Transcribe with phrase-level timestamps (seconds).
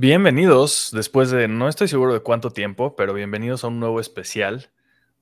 [0.00, 4.70] Bienvenidos, después de no estoy seguro de cuánto tiempo, pero bienvenidos a un nuevo especial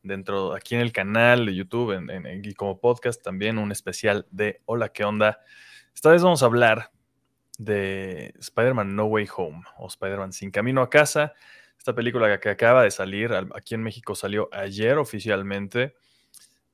[0.03, 1.99] dentro aquí en el canal de YouTube
[2.43, 5.41] y como podcast también un especial de Hola, ¿qué onda?
[5.95, 6.91] Esta vez vamos a hablar
[7.57, 11.33] de Spider-Man No Way Home o Spider-Man Sin Camino a Casa,
[11.79, 15.95] esta película que acaba de salir, aquí en México salió ayer oficialmente.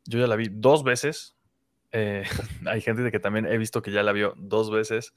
[0.06, 1.36] Yo ya la vi dos veces.
[1.92, 2.24] Eh,
[2.66, 5.14] hay gente que también he visto que ya la vio dos veces.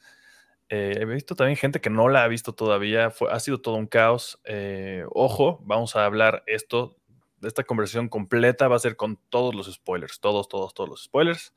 [0.69, 3.13] Eh, he visto también gente que no la ha visto todavía.
[3.29, 4.39] ha sido todo un caos.
[4.45, 6.97] Eh, ojo, vamos a hablar esto.
[7.41, 10.19] Esta conversación completa va a ser con todos los spoilers.
[10.19, 11.53] Todos, todos, todos los spoilers.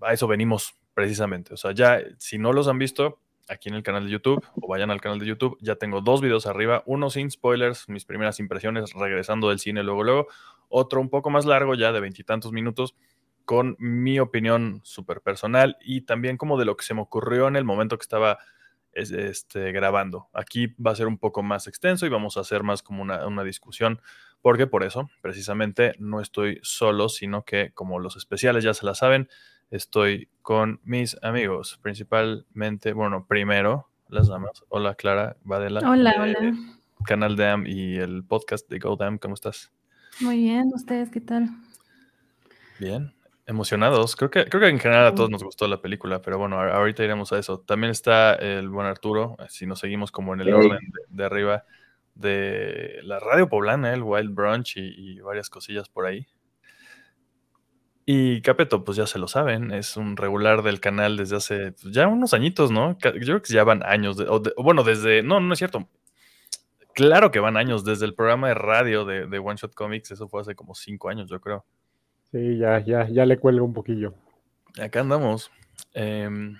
[0.00, 1.54] A eso venimos precisamente.
[1.54, 4.68] O sea, ya si no los han visto aquí en el canal de YouTube o
[4.68, 6.82] vayan al canal de YouTube, ya tengo dos videos arriba.
[6.86, 10.28] Uno sin spoilers, mis primeras impresiones regresando del cine luego, luego.
[10.68, 12.94] Otro un poco más largo, ya de veintitantos minutos
[13.44, 17.56] con mi opinión súper personal y también como de lo que se me ocurrió en
[17.56, 18.38] el momento que estaba
[18.92, 20.28] este, grabando.
[20.32, 23.26] Aquí va a ser un poco más extenso y vamos a hacer más como una,
[23.26, 24.00] una, discusión,
[24.40, 28.94] porque por eso, precisamente, no estoy solo, sino que como los especiales ya se la
[28.94, 29.28] saben,
[29.70, 34.64] estoy con mis amigos, principalmente, bueno, primero, las damas.
[34.68, 35.80] Hola, Clara Badela.
[35.90, 36.54] Hola, hola.
[37.04, 39.72] Canal DAM y el podcast de GoDam, ¿cómo estás?
[40.20, 41.48] Muy bien, ¿ustedes qué tal?
[42.78, 43.12] Bien,
[43.46, 44.16] Emocionados.
[44.16, 47.04] Creo que, creo que en general a todos nos gustó la película, pero bueno, ahorita
[47.04, 47.60] iremos a eso.
[47.60, 50.78] También está el buen Arturo, eh, si nos seguimos como en el orden
[51.10, 51.64] de, arriba
[52.14, 56.26] de la radio poblana, el Wild Brunch y, varias cosillas por ahí.
[58.06, 61.94] Y Capeto, pues ya se lo saben, es un regular del canal desde hace pues,
[61.94, 62.96] ya unos añitos, ¿no?
[62.98, 65.88] Yo creo que ya van años, o bueno, desde, no, no es cierto.
[66.94, 70.28] Claro que van años, desde el programa de radio de, de One Shot Comics, eso
[70.28, 71.66] fue hace como cinco años, yo creo.
[72.34, 74.12] Sí, ya, ya, ya le cuelgo un poquillo.
[74.82, 75.52] Acá andamos.
[75.92, 76.58] Em,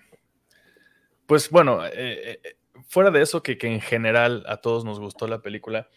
[1.27, 5.43] pues bueno, eh, eh, fuera de eso, que, en general a todos nos gustó la
[5.43, 5.89] película,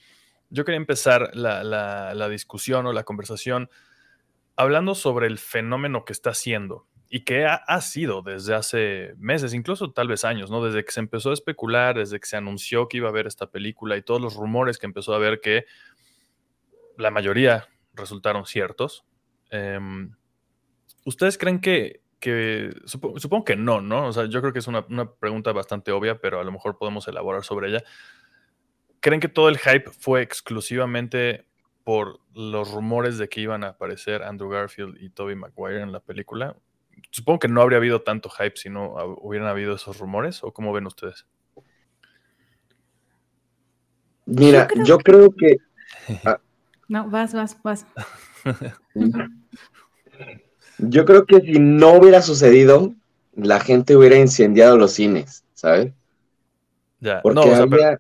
[0.50, 3.70] yo quería empezar la, discusión o la conversación
[4.56, 9.54] hablando sobre el fenómeno que está haciendo y que ha, ha, sido desde hace meses,
[9.54, 10.66] incluso tal vez años, ¿no?
[10.66, 13.52] Desde que se empezó a especular, desde que se anunció que iba a haber esta
[13.52, 15.66] película y todos los rumores que empezó a haber que
[16.98, 19.06] la mayoría resultaron ciertos,
[19.50, 20.14] Em,
[21.06, 22.02] ¿Ustedes creen que,
[22.86, 24.08] supongo, que no, ¿no?
[24.08, 24.86] O sea, yo creo que es una,
[25.20, 27.84] pregunta bastante obvia, pero a lo mejor podemos elaborar sobre ella.
[29.00, 31.48] ¿Creen que todo el hype fue exclusivamente
[31.86, 36.02] por los rumores de que iban a aparecer Andrew Garfield y Tobey Maguire en la
[36.02, 36.58] película?
[37.12, 40.74] Supongo que no habría habido tanto hype si no hubieran habido esos rumores, ¿o cómo
[40.74, 41.26] ven ustedes?
[44.26, 45.56] Mira, yo creo, que...
[46.26, 46.42] Ah.
[46.90, 47.86] No, vas, vas, vas.
[50.80, 52.94] Yo creo que si no hubiera sucedido,
[53.36, 55.94] la gente hubiera incendiado los cines, ¿sabes?
[57.00, 58.00] Ya, Porque no, o, sea,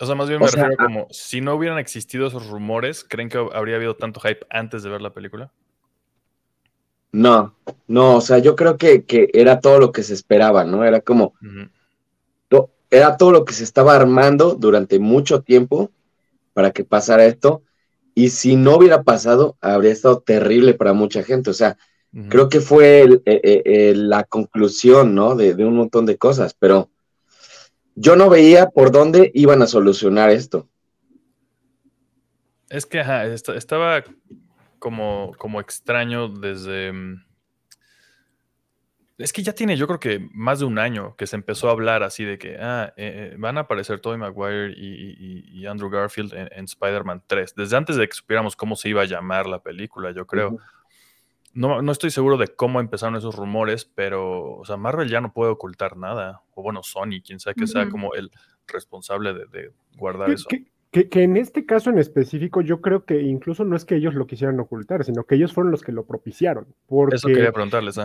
[0.00, 3.38] o sea, más bien me refiero como, si no hubieran existido esos rumores, ¿creen que
[3.38, 5.52] habría habido tanto hype antes de ver la película?
[7.12, 7.54] No,
[7.86, 9.04] no, o sea, yo creo que,
[9.34, 10.84] era todo lo que se esperaba, ¿no?
[10.84, 11.34] Era como,
[12.92, 15.90] era todo lo que se estaba armando durante mucho tiempo
[16.52, 17.62] para que pasara esto
[18.14, 21.50] y si no hubiera pasado, habría estado terrible para mucha gente.
[21.50, 21.78] O sea,
[22.28, 25.34] creo que fue eh, eh, la conclusión, ¿no?
[25.34, 26.90] De, un montón de cosas, pero
[27.94, 30.68] yo no veía por dónde iban a solucionar esto.
[32.68, 33.02] Es que
[33.54, 34.04] estaba
[34.78, 37.24] como, como extraño desde mm,
[39.22, 41.72] es que ya tiene, yo creo que más de un año que se empezó a
[41.72, 46.34] hablar así de que ah, eh, eh, van a aparecer Tobey Maguire y, Andrew Garfield
[46.34, 47.54] en, Spider-Man 3.
[47.54, 50.58] Desde antes de que supiéramos cómo se iba a llamar la película, yo creo.
[51.54, 55.32] no, no, estoy seguro de cómo empezaron esos rumores, pero, o sea, Marvel ya no
[55.32, 56.42] puede ocultar nada.
[56.54, 58.32] O bueno, Sony, quien sea que sea como el
[58.66, 60.48] responsable de, guardar eso.
[60.92, 64.26] Que, en este caso en específico yo creo que incluso no es que ellos lo
[64.26, 66.66] quisieran ocultar, sino que ellos fueron los que lo propiciaron.
[66.86, 67.98] Porque, Eso quería preguntarles.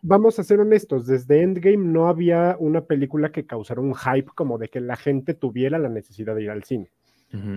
[0.00, 4.56] Vamos a ser honestos, desde Endgame no había una película que causara un hype como
[4.56, 6.90] de que la gente tuviera la necesidad de ir al cine.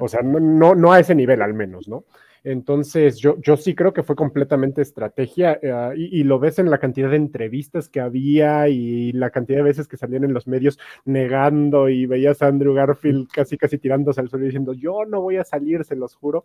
[0.02, 2.04] O sea, no, no, a ese nivel al menos, ¿no?
[2.44, 6.78] Entonces, yo, yo sí creo que fue completamente estrategia eh, y, lo ves en la
[6.78, 10.78] cantidad de entrevistas que había y la cantidad de veces que salían en los medios
[11.06, 15.38] negando y veías a Andrew Garfield casi, casi tirándose al suelo diciendo, yo no voy
[15.38, 16.44] a salir, se los juro.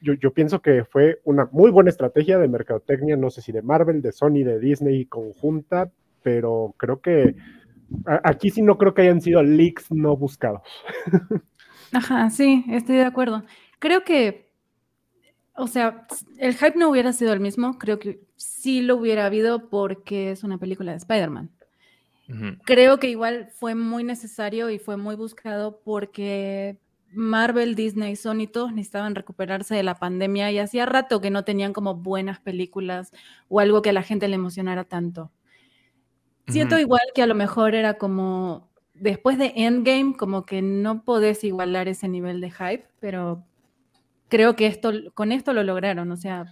[0.00, 3.60] Yo, yo, pienso que fue una muy buena estrategia de mercadotecnia, no sé si de
[3.60, 5.90] Marvel, de Sony, de Disney conjunta,
[6.22, 7.34] pero creo que
[8.06, 10.62] aquí sí no creo que hayan sido leaks no buscados.
[11.92, 13.44] Ajá, sí, estoy de acuerdo.
[13.78, 14.49] Creo que
[15.60, 16.06] o sea,
[16.38, 20.42] el hype no hubiera sido el mismo, creo que sí lo hubiera habido porque es
[20.42, 21.50] una película de Spider-Man.
[22.64, 26.78] Creo que igual fue muy necesario y fue muy buscado porque
[27.12, 31.72] Marvel, Disney, Sony, todos necesitaban recuperarse de la pandemia y hacía rato que no tenían
[31.72, 33.12] como buenas películas
[33.48, 35.32] o algo que a la gente le emocionara tanto.
[36.46, 41.42] Siento igual que a lo mejor era como después de Endgame, como que no podés
[41.42, 43.44] igualar ese nivel de hype, pero
[44.30, 46.10] creo que esto, con esto lo lograron.
[46.10, 46.46] O sea,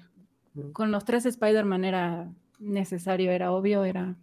[0.75, 2.29] con los tres Spider-Man era
[2.59, 4.17] necesario, era obvio, era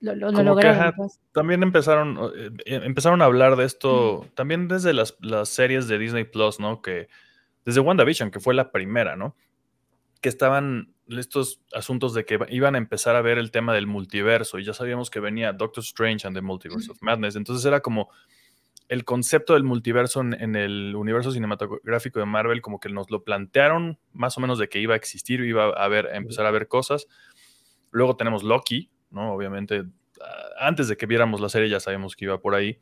[0.00, 0.92] lo, lograron.
[0.96, 1.20] Pues.
[1.32, 5.16] También empezaron, eh, eh, empezaron a hablar de esto, también desde las,
[5.48, 6.82] series de Disney Plus, ¿no?
[6.82, 7.08] Que
[7.64, 9.34] desde WandaVision, que fue la primera, ¿no?
[10.20, 14.58] Que estaban estos asuntos de que iban a empezar a ver el tema del multiverso
[14.58, 17.34] y ya sabíamos que venía Doctor Strange and the Multiverse of Madness.
[17.34, 18.10] Entonces era como
[18.88, 23.98] el concepto del multiverso en, el universo cinematográfico de Marvel, como que nos lo plantearon
[24.12, 26.68] más o menos de que iba a existir, iba a, ver, a empezar a ver
[26.68, 27.06] cosas.
[27.90, 29.32] Luego tenemos Loki, ¿no?
[29.34, 29.84] Obviamente,
[30.58, 32.80] antes de que viéramos la serie ya sabíamos que iba por ahí.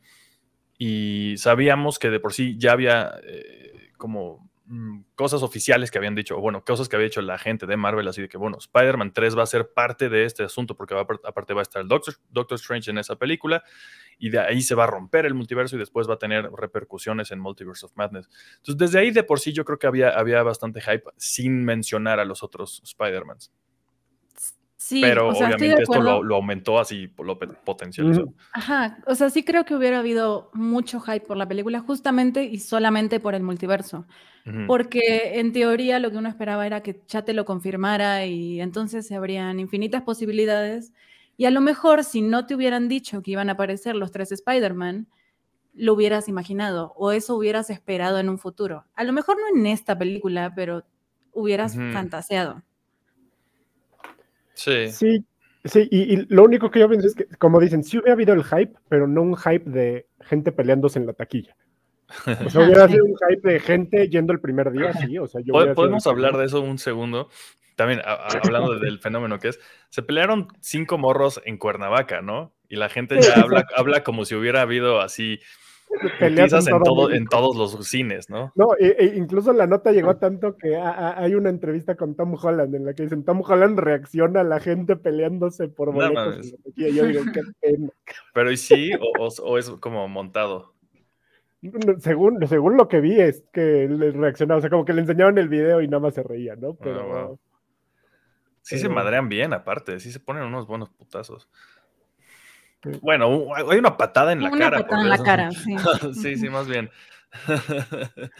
[0.77, 6.15] Y sabíamos que de por sí ya había eh, como mm, cosas oficiales que habían
[6.15, 9.13] dicho, bueno, cosas que había dicho la gente de Marvel, así de que, bueno, Spider-Man
[9.13, 12.15] 3 va a ser parte de este asunto, porque aparte va a estar el Doctor,
[12.29, 13.63] Doctor Strange en esa película,
[14.17, 17.31] y de ahí se va a romper el multiverso y después va a tener repercusiones
[17.31, 18.29] en Multiverse of Madness.
[18.57, 22.19] Entonces, desde ahí de por sí yo creo que había, había bastante hype sin mencionar
[22.19, 23.51] a los otros Spider-Mans
[25.01, 28.33] pero obviamente esto lo, aumentó así, lo potencializó.
[28.53, 32.59] Ajá, o sea, sí creo que hubiera habido mucho hype por la película justamente y
[32.59, 34.05] solamente por el multiverso.
[34.65, 39.05] Porque en teoría lo que uno esperaba era que ya te lo confirmara y entonces
[39.05, 40.93] se habrían infinitas posibilidades.
[41.35, 44.31] Y a lo mejor si no te hubieran dicho que iban a aparecer los tres
[44.31, 45.07] Spider-Man,
[45.73, 48.85] lo hubieras imaginado o eso hubieras esperado en un futuro.
[48.95, 50.85] A lo mejor no en esta película, pero
[51.33, 52.63] hubieras fantaseado.
[54.57, 54.91] Sí.
[54.91, 55.25] Sí,
[55.63, 58.43] sí y, lo único que yo pienso es que, como dicen, sí hubiera habido el
[58.43, 61.55] hype, pero no un hype de gente peleándose en la taquilla.
[62.25, 65.17] O sea, hubiera sido un hype de gente yendo el primer día, sí.
[65.19, 67.29] O sea, yo Podemos hablar de eso un segundo.
[67.75, 69.59] También hablando del fenómeno que es,
[69.89, 72.55] se pelearon cinco morros en Cuernavaca, ¿no?
[72.67, 75.39] Y la gente ya habla, habla como si hubiera habido así
[76.19, 78.51] Peleas en, todo, en todos los cines, ¿no?
[78.55, 82.75] No, e, e incluso la nota llegó tanto que hay una entrevista con Tom Holland
[82.75, 86.53] en la que dicen Tom Holland reacciona a la gente peleándose por boletos.
[86.75, 87.89] y yo digo, qué pena.
[88.33, 88.91] Pero ¿y sí?
[89.19, 90.73] O, es como montado?
[91.99, 95.37] Según, según lo que vi es que le reaccionaba, o sea, como que le enseñaban
[95.37, 96.71] el video y nada más se reía, ¿no?
[96.71, 97.39] Ah, Pero...
[98.61, 101.49] Sí se madrean bien, aparte, sí se ponen unos buenos putazos.
[103.01, 104.77] Bueno, hay una patada en la cara.
[104.77, 105.75] Una patada en la cara, sí.
[106.13, 106.89] sí, sí, más bien.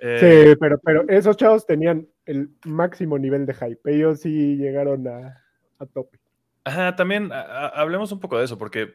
[0.00, 3.80] Eh, sí, pero, pero esos chavos tenían el máximo nivel de hype.
[3.84, 5.42] Ellos sí llegaron a,
[5.80, 6.20] a tope.
[6.62, 8.94] Ajá, también hablemos un poco de eso, porque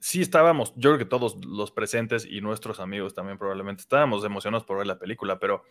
[0.00, 4.64] sí estábamos, yo creo que todos los presentes y nuestros amigos también probablemente estábamos emocionados
[4.64, 5.62] por ver la película, pero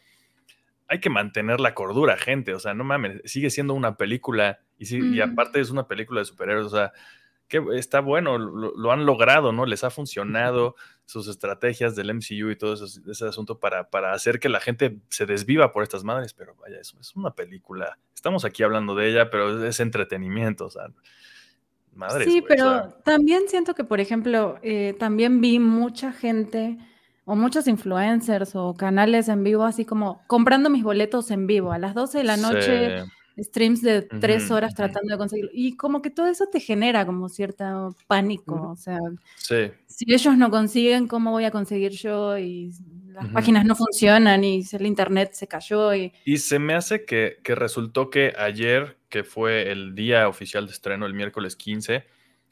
[0.87, 2.53] hay que mantener la cordura, gente.
[2.53, 6.19] O sea, no mames, sigue siendo una película y, sí, y aparte es una película
[6.19, 6.67] de superhéroes.
[6.67, 6.91] O sea,
[7.51, 9.65] que está bueno, lo, han logrado, ¿no?
[9.65, 10.75] Les ha funcionado
[11.05, 15.25] sus estrategias del MCU y todo ese, asunto para, para, hacer que la gente se
[15.25, 17.99] desviva por estas madres, pero vaya, eso es una película.
[18.15, 20.83] Estamos aquí hablando de ella, pero es, entretenimiento, o sea,
[21.93, 22.23] madre.
[22.23, 26.77] Sí, pero también siento que, por ejemplo, eh, también vi mucha gente
[27.25, 31.79] o muchos influencers o canales en vivo, así como comprando mis boletos en vivo a
[31.79, 33.03] las 12 de la noche
[33.37, 35.51] streams de tres horas tratando de conseguirlo.
[35.53, 38.69] Y como que todo eso te genera como cierto pánico.
[38.71, 38.99] O sea,
[39.37, 42.37] si ellos no consiguen, ¿cómo voy a conseguir yo?
[42.37, 42.71] Y
[43.07, 45.93] las páginas no funcionan y el internet se cayó.
[45.93, 50.65] Y, y se me hace que, que, resultó que ayer, que fue el día oficial
[50.65, 52.05] de estreno, el miércoles 15,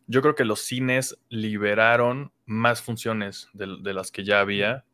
[0.07, 4.85] yo creo que los cines liberaron más funciones de, de las que ya había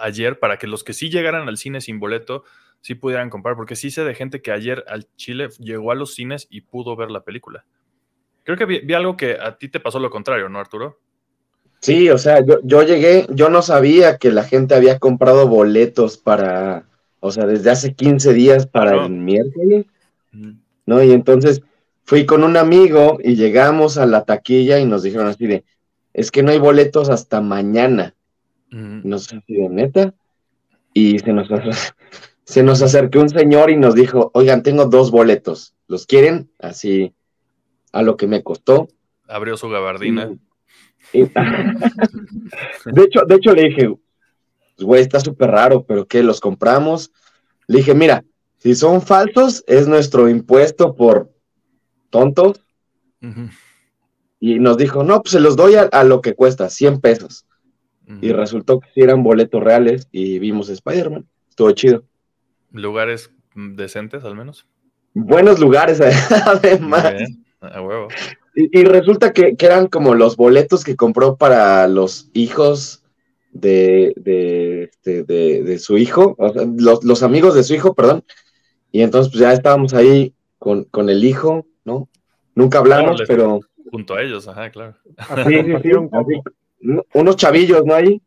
[0.00, 2.44] ayer para que los que sí llegaran al cine sin boleto
[2.80, 6.14] sí pudieran comprar, porque sí sé de gente que ayer al Chile llegó a los
[6.14, 7.64] cines y pudo ver la película.
[8.44, 10.98] Creo que vi, algo que a ti te pasó lo contrario, ¿no, Arturo?
[11.80, 16.16] Sí, o sea, yo, yo, llegué, yo no sabía que la gente había comprado boletos
[16.16, 16.88] para,
[17.20, 19.86] o sea, desde hace 15 días para el miércoles,
[20.86, 21.02] ¿no?
[21.02, 21.62] Y entonces
[22.04, 25.64] fui con un amigo y llegamos a la taquilla y nos dijeron así de,
[26.14, 28.14] es que no hay boletos hasta mañana.
[28.70, 30.14] No sé si de neta.
[30.92, 31.48] Y se nos,
[32.48, 36.50] se nos acercó un señor y nos dijo, oigan, tengo dos boletos, ¿los quieren?
[36.58, 37.14] Así,
[37.92, 38.88] a lo que me costó.
[39.26, 40.34] Abrió su gabardina.
[41.12, 41.24] de,
[43.02, 43.94] hecho, de hecho le dije,
[44.78, 46.22] güey, está súper raro, pero ¿qué?
[46.22, 47.12] ¿Los compramos?
[47.66, 48.24] Le dije, mira,
[48.56, 51.30] si son falsos, es nuestro impuesto por
[52.08, 52.64] tontos.
[54.40, 57.44] y nos dijo, no, pues se los doy a, lo que cuesta, 100 pesos.
[58.22, 61.28] Y resultó que eran boletos reales y vimos Spider-Man.
[61.50, 62.07] Estuvo chido.
[62.72, 64.66] ¿Lugares decentes al menos?
[65.14, 66.00] Buenos lugares,
[66.46, 67.14] además.
[67.60, 68.08] A huevo.
[68.54, 73.04] Y, resulta que, eran como los boletos que compró para los hijos
[73.52, 76.36] de, de, este, su hijo,
[76.76, 78.24] los, los, amigos de su hijo, perdón.
[78.90, 82.08] Y entonces pues ya estábamos ahí con, con el hijo, ¿no?
[82.54, 83.60] Nunca hablamos, pero
[83.90, 84.96] junto a ellos, ajá, claro.
[87.14, 87.94] unos chavillos, ¿no?
[87.94, 88.20] Ahí.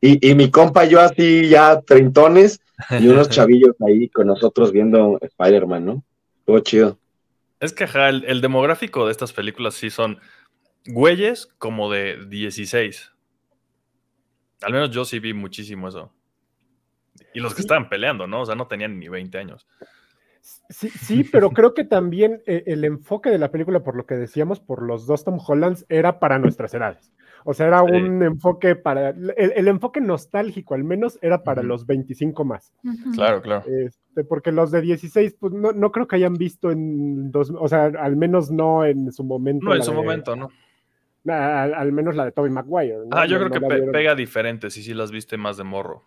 [0.00, 2.60] Y, y, mi compa y yo así ya treintones
[3.00, 6.04] y unos chavillos ahí con nosotros viendo Spider-Man, ¿no?
[6.44, 6.98] Todo chido.
[7.60, 10.20] Es que ajá, el, demográfico de estas películas sí son
[10.86, 13.12] güeyes como de 16.
[14.62, 16.12] Al menos yo sí vi muchísimo eso.
[17.34, 18.42] Y los que estaban peleando, ¿no?
[18.42, 19.66] O sea, no tenían ni 20 años.
[20.70, 24.14] Sí, sí, pero creo que también eh, el enfoque de la película, por lo que
[24.14, 27.12] decíamos, por los dos Tom Hollands, era para nuestras edades.
[27.50, 29.08] O sea, era un enfoque para.
[29.08, 32.74] El, enfoque nostálgico, al menos, era para los 25 más.
[33.14, 33.64] Claro, claro.
[33.66, 37.50] Este, porque los de 16, pues no, no, creo que hayan visto en dos.
[37.58, 39.64] O sea, al menos no en su momento.
[39.64, 40.50] No, en su momento, ¿no?
[41.26, 42.98] Al, menos la de Tobey Maguire.
[43.12, 46.02] Ah, yo creo que pega diferente si sí las viste más de morro.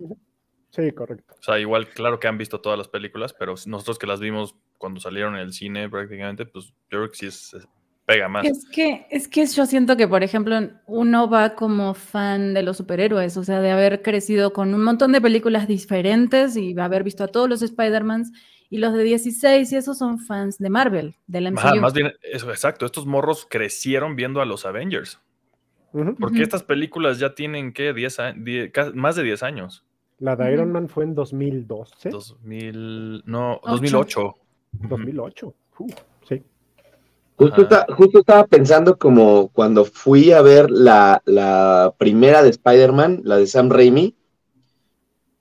[0.70, 1.34] Sí, correcto.
[1.40, 4.56] O sea, igual, claro que han visto todas las películas, pero nosotros que las vimos
[4.78, 7.68] cuando salieron en el cine prácticamente, pues yo creo que sí es,
[8.06, 8.46] pega más.
[8.46, 12.78] Es que, es que yo siento que, por ejemplo, uno va como fan de los
[12.78, 17.24] superhéroes, o sea, de haber crecido con un montón de películas diferentes y haber visto
[17.24, 18.32] a todos los Spider-Mans.
[18.70, 21.82] Y los de 16 y esos son fans de Marvel, de la MCU.
[21.82, 22.86] más bien, eso, exacto.
[22.86, 25.20] Estos morros crecieron viendo a los Avengers.
[26.18, 27.94] Porque estas películas ya tienen, ¿qué?
[27.94, 28.18] 10,
[28.94, 29.86] más de 10 años.
[30.20, 32.10] La de Iron Man fue en 2012.
[32.10, 34.36] 2000, no, 2008.
[34.72, 35.54] 2008,
[36.30, 36.44] sí.
[37.42, 43.70] Justo, estaba pensando como cuando fui a ver la, primera de Spider-Man, la de Sam
[43.70, 44.16] Raimi,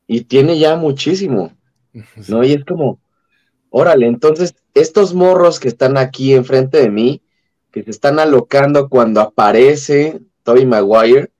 [0.06, 1.52] y tiene ya muchísimo,
[2.28, 2.42] ¿no?
[2.42, 3.00] Y es como,
[3.68, 7.22] órale, entonces estos morros que están aquí enfrente de mí,
[7.70, 11.30] que se están alocando cuando aparece Tobey Maguire,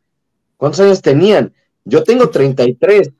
[0.59, 1.55] ¿cuántos años tenían?
[1.87, 3.11] Yo tengo 33,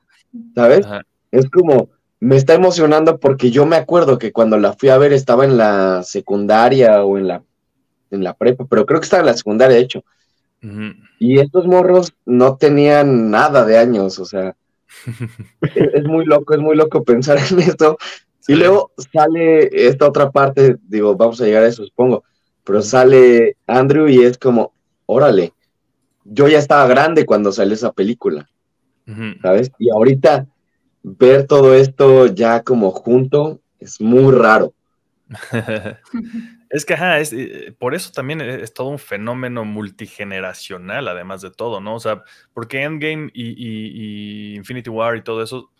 [0.53, 0.85] ¿sabes?
[1.31, 1.89] Es como,
[2.21, 5.57] me está emocionando porque yo me acuerdo que cuando la fui a ver estaba en
[5.57, 7.43] la secundaria o en la,
[8.11, 10.03] en la prepa, pero creo que estaba en la secundaria, de hecho.
[11.19, 14.55] Y estos morros no tenían nada de años, o sea,
[15.61, 17.97] es muy loco, es muy loco pensar en esto.
[18.47, 22.23] Y luego sale esta otra parte, digo, vamos a llegar a eso, supongo,
[22.63, 24.73] pero sale Andrew y es como,
[25.07, 25.53] órale,
[26.23, 28.47] yo ya estaba grande cuando salió esa película.
[29.41, 29.71] ¿sabes?
[29.79, 30.47] Y ahorita
[31.03, 34.73] ver todo esto ya como junto es muy raro.
[36.69, 41.51] es que, ajá, es, eh, por eso también es, todo un fenómeno multigeneracional, además de
[41.51, 41.95] todo, ¿no?
[41.95, 45.71] O sea, porque Endgame y, Infinity War y todo eso,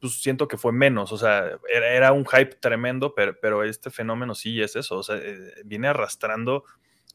[0.00, 4.34] pues siento que fue menos, o sea, era, un hype tremendo, pero, pero, este fenómeno
[4.34, 6.64] sí es eso, o sea, eh, viene arrastrando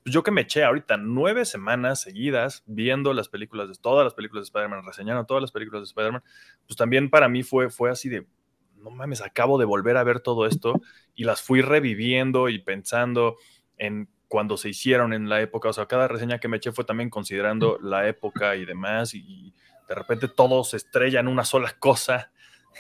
[0.06, 4.44] yo que me eché ahorita nueve semanas seguidas viendo las películas, de todas las películas
[4.44, 6.24] de Spider-Man, reseñando todas las películas de Spider-Man,
[6.68, 8.28] pues también para mí fue, fue así de,
[8.78, 10.82] no mames, acabo de volver a ver todo esto
[11.16, 13.38] y las fui reviviendo y pensando
[13.78, 16.86] en cuando se hicieron en la época, o sea, cada reseña que me eché fue
[16.86, 19.54] también considerando la época y demás, y,
[19.88, 22.32] de repente todo se estrella en una sola cosa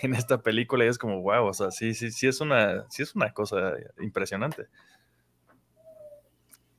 [0.02, 3.04] en esta película y es como, wow, o sea, sí, sí, sí es una, sí
[3.04, 4.68] es una cosa impresionante.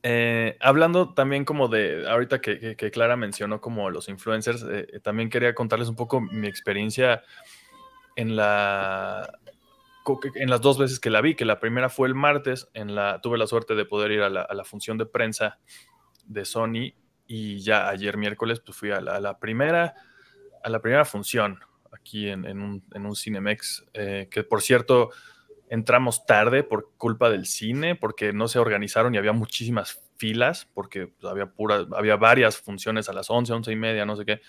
[0.07, 5.31] Eh, hablando también como de, ahorita que, Clara mencionó como los influencers, eh, eh, también
[5.31, 7.23] quería contarles un poco mi experiencia
[8.15, 9.39] en la
[10.35, 13.23] en las dos veces que la vi, que la primera fue el martes, en la,
[13.23, 15.59] tuve la suerte de poder ir a la, función de prensa
[16.27, 16.93] de Sony
[17.27, 19.95] y ya ayer miércoles pues fui a la, primera,
[20.63, 21.59] a la primera función
[21.91, 25.09] aquí en, un, en un Cinemex, que por cierto
[25.75, 31.09] entramos tarde por culpa del cine, porque no se organizaron y había muchísimas filas, porque
[31.09, 34.41] pues, había, pura, había varias funciones a las 11, 11 y media, no sé qué.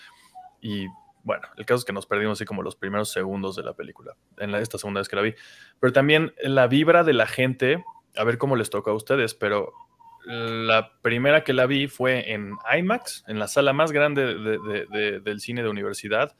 [0.60, 0.86] Y
[1.24, 4.14] bueno, el caso es que nos perdimos así como los primeros segundos de la película,
[4.38, 5.34] en la, esta segunda vez que la vi.
[5.80, 9.72] Pero también la vibra de la gente, a ver cómo les toca a ustedes, pero
[10.26, 15.64] la primera que la vi fue en IMAX, en la sala más grande del cine
[15.64, 16.36] de universidad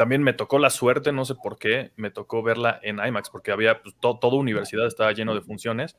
[0.00, 3.52] también me tocó la suerte, no sé por qué, me tocó verla en IMAX, porque
[3.52, 5.94] había, pues, toda universidad estaba lleno de funciones,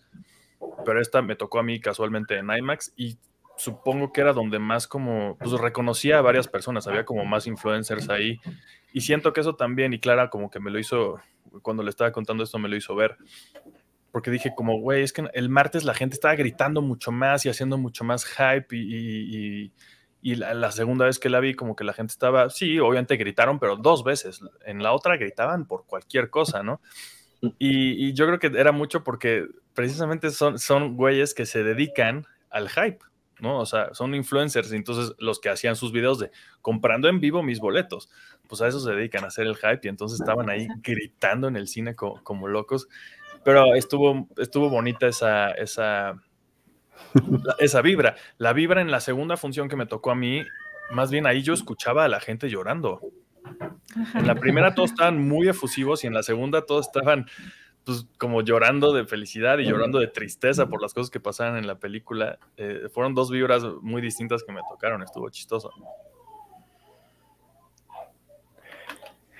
[0.83, 3.19] pero esta me tocó a mí casualmente en IMAX y
[3.57, 8.09] supongo que era donde más como, pues reconocía a varias personas, había como más influencers
[8.09, 8.39] ahí
[8.91, 11.19] y siento que eso también, y Clara como que me lo hizo,
[11.61, 13.17] cuando le estaba contando esto me lo hizo ver,
[14.11, 17.49] porque dije como, güey, es que el martes la gente estaba gritando mucho más y
[17.49, 19.71] haciendo mucho más hype y,
[20.21, 23.75] la, segunda vez que la vi como que la gente estaba, sí, obviamente gritaron, pero
[23.75, 24.41] dos veces.
[24.65, 26.79] En la otra gritaban por cualquier cosa, ¿no?
[27.41, 27.47] Mm.
[27.59, 32.69] Y, yo creo que era mucho porque precisamente son, son güeyes que se dedican al
[32.69, 32.99] hype.
[33.41, 33.59] ¿no?
[33.59, 37.59] O sea, son influencers, entonces los que hacían sus videos de comprando en vivo mis
[37.59, 38.07] boletos,
[38.47, 41.55] pues a eso se dedican a hacer el hype y entonces estaban ahí gritando en
[41.55, 42.87] el cine como, locos.
[43.43, 46.21] Pero estuvo, estuvo bonita esa, esa,
[47.59, 48.15] esa vibra.
[48.37, 50.43] La vibra en la segunda función que me tocó a mí,
[50.91, 53.01] más bien ahí yo escuchaba a la gente llorando.
[54.15, 57.25] En la primera todos estaban muy efusivos y en la segunda todos estaban
[57.83, 61.65] pues como llorando de felicidad y llorando de tristeza por las cosas que pasaban en
[61.65, 62.37] la película.
[62.57, 65.71] Eh, fueron dos vibras muy distintas que me tocaron, estuvo chistoso.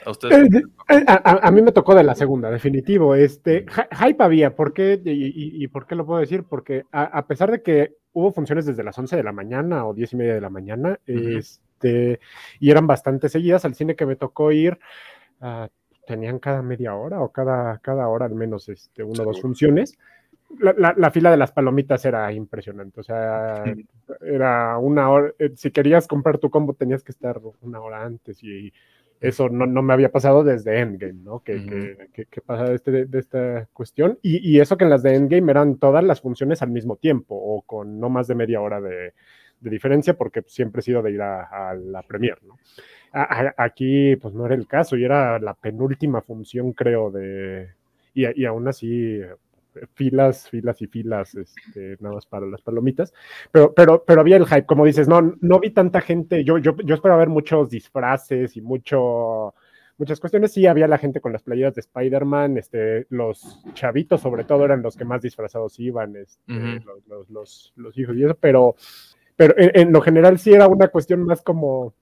[0.06, 0.54] ¿A, ustedes?
[0.54, 3.16] Eh, eh, a, mí me tocó de la segunda, definitivo.
[3.16, 5.02] Este, hype había, ¿por qué?
[5.04, 6.44] Y, por qué lo puedo decir?
[6.44, 10.14] Porque a, pesar de que hubo funciones desde las 11 de la mañana o 10
[10.14, 12.20] y media de la mañana, este,
[12.60, 14.80] y eran bastante seguidas, al cine que me tocó ir,
[15.42, 15.68] uh,
[16.06, 19.98] tenían cada media hora o cada, cada hora al menos este, una o dos funciones.
[20.60, 23.64] La, fila de las palomitas era impresionante, o sea,
[24.20, 28.44] era una hora, eh, si querías comprar tu combo tenías que estar una hora antes
[28.44, 28.74] y
[29.22, 31.44] eso no, me había pasado desde Endgame, ¿no?
[31.44, 35.52] Que, que, pasa de, este, de, esta cuestión y, eso que en las de Endgame
[35.52, 39.14] eran todas las funciones al mismo tiempo o con no más de media hora de,
[39.60, 42.58] diferencia porque siempre he sido de ir a, a la premier, ¿no?
[43.14, 47.70] aquí pues no era el caso y era la penúltima función creo de
[48.14, 49.22] y, aún así
[49.94, 53.14] filas, filas y filas, este, nada más para las palomitas,
[53.52, 56.76] pero, pero, pero había el hype, como dices, no, no vi tanta gente, yo, yo,
[56.78, 59.54] yo esperaba ver muchos disfraces y mucho,
[59.98, 64.44] muchas cuestiones, sí había la gente con las playeras de Spider-Man, este, los chavitos sobre
[64.44, 68.76] todo eran los que más disfrazados iban, este, los, los, los, hijos y eso, pero,
[69.36, 71.94] pero en, lo general sí era una cuestión más como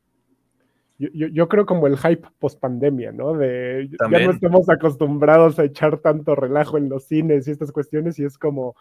[0.99, 3.33] yo, yo, creo como el hype post pandemia, ¿no?
[3.33, 8.19] De ya no estamos acostumbrados a echar tanto relajo en los cines y estas cuestiones,
[8.19, 8.75] y es como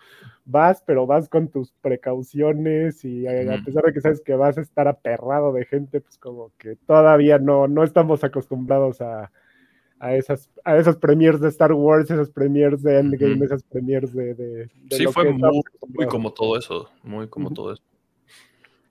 [0.44, 4.62] vas, pero vas con tus precauciones, y a, pesar de que sabes que vas a
[4.62, 9.30] estar aperrado de gente, pues como que todavía no, no estamos acostumbrados a,
[10.00, 14.68] a esas, a esas premiers de Star Wars, esas premiers de Endgame, esas premiers de,
[14.90, 17.82] sí, fue muy, muy, como todo eso, muy como todo eso.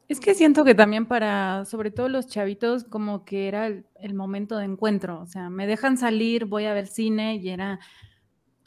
[0.07, 4.57] Es que siento que también para, sobre todo los chavitos, como que era el, momento
[4.57, 5.19] de encuentro.
[5.19, 7.79] O sea, me dejan salir, voy a ver cine y era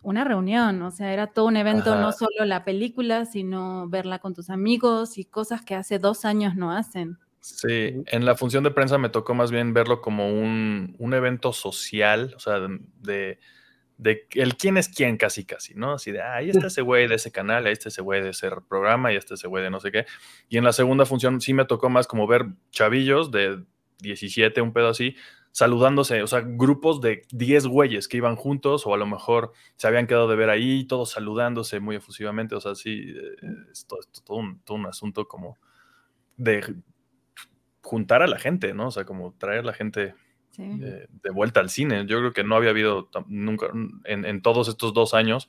[0.02, 0.82] una reunión.
[0.82, 5.16] O sea, era todo un evento, no solo la película, sino verla con tus amigos
[5.16, 7.16] y cosas que hace dos años no hacen.
[7.40, 11.54] Sí, en la función de prensa me tocó más bien verlo como un, un evento
[11.54, 13.38] social, o sea, de de
[14.02, 15.94] el quién es quién casi casi, ¿no?
[15.94, 18.30] Así de, ah, ahí está ese güey de ese canal, ahí está ese güey de
[18.30, 20.06] ese programa, y este ese güey de no sé qué.
[20.48, 23.62] Y en la segunda función sí me tocó más como ver chavillos de
[24.00, 25.16] 17, un pedo así,
[25.52, 29.88] saludándose, o sea, grupos de 10 güeyes que iban juntos o a lo mejor se
[29.88, 34.00] habían quedado de ver ahí, todos saludándose muy efusivamente, o sea, sí, eh, es todo,
[34.24, 35.58] todo, un, todo un asunto como
[36.36, 36.76] de
[37.82, 38.88] juntar a la gente, ¿no?
[38.88, 40.14] O sea, como traer a la gente
[40.60, 42.06] de, vuelta al cine.
[42.06, 43.66] Yo creo que no había habido nunca
[44.04, 45.48] en, todos estos dos años.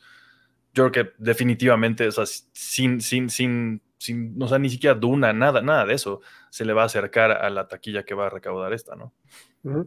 [0.73, 5.33] Yo creo que definitivamente, o sea, sin, sin, sin, sin, o sea, ni siquiera Duna,
[5.33, 8.29] nada, nada de eso se le va a acercar a la taquilla que va a
[8.29, 9.13] recaudar esta, ¿no?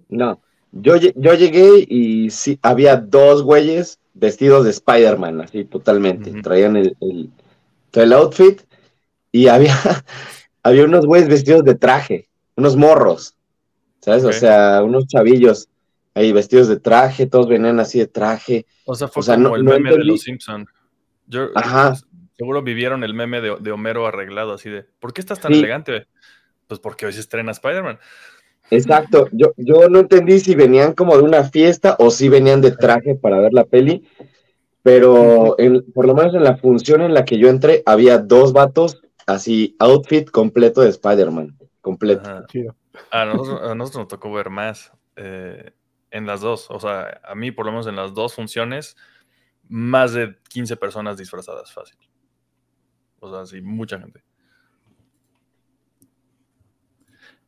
[0.09, 0.41] No,
[0.73, 6.33] yo, yo llegué y sí, había dos güeyes vestidos de Spider-Man, así totalmente.
[6.43, 7.31] Traían el, el,
[7.93, 8.61] el, outfit
[9.31, 9.77] y había,
[10.63, 13.34] había unos güeyes vestidos de traje, unos morros.
[14.05, 14.25] ¿Sabes?
[14.25, 15.69] O sea, unos chavillos
[16.13, 18.67] ahí vestidos de traje, todos venían así de traje.
[18.85, 20.69] O sea, fue como el meme de los Simpsons.
[21.55, 21.95] Ajá.
[22.37, 26.07] Seguro vivieron el meme de, Homero arreglado, así de, ¿por qué estás tan elegante?
[26.67, 27.99] Pues porque hoy se estrena Spider-Man.
[28.71, 32.73] Exacto, yo, yo no entendí si venían como de una fiesta o si venían de
[32.73, 34.07] traje para ver la peli,
[34.83, 35.57] pero
[35.95, 39.77] por lo menos en la función en la que yo entré había dos vatos así,
[39.79, 42.47] outfit completo de Spider-Man, completo.
[43.11, 45.73] A nosotros, nos tocó ver más eh,
[46.11, 46.71] en las dos.
[46.71, 48.97] O sea, a mí por lo menos en las dos funciones,
[49.69, 51.99] más de 15 personas disfrazadas fácil.
[53.21, 54.25] O sea, sí, mucha gente.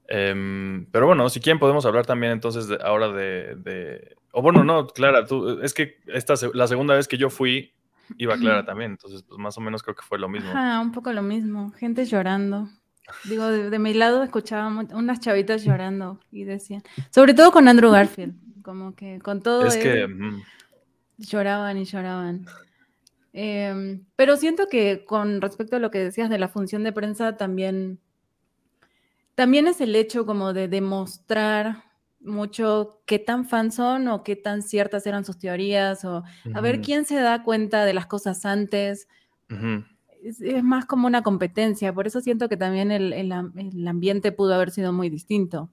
[0.08, 4.86] Em, pero bueno, si quieren podemos hablar también entonces de, ahora de, O bueno, no,
[4.86, 7.74] Clara, tú, es que esta, la segunda vez que yo fui,
[8.18, 10.52] iba Clara también, entonces pues más o menos creo que fue lo mismo.
[10.54, 12.68] Ah, un poco lo mismo, gente llorando.
[13.24, 18.34] Digo, de, mi lado escuchaba unas chavitas llorando y decían, sobre todo con Andrew Garfield,
[18.62, 20.08] como que con todo es que,
[21.18, 22.46] lloraban y lloraban.
[23.32, 27.36] Em, pero siento que con respecto a lo que decías de la función de prensa,
[27.36, 28.00] también,
[29.34, 31.84] también es el hecho como de demostrar
[32.20, 36.80] mucho qué tan fans son o qué tan ciertas eran sus teorías o a ver
[36.80, 39.06] quién se da cuenta de las cosas antes.
[40.28, 44.92] Es, más como una competencia, por eso siento que también el, ambiente pudo haber sido
[44.92, 45.70] muy distinto.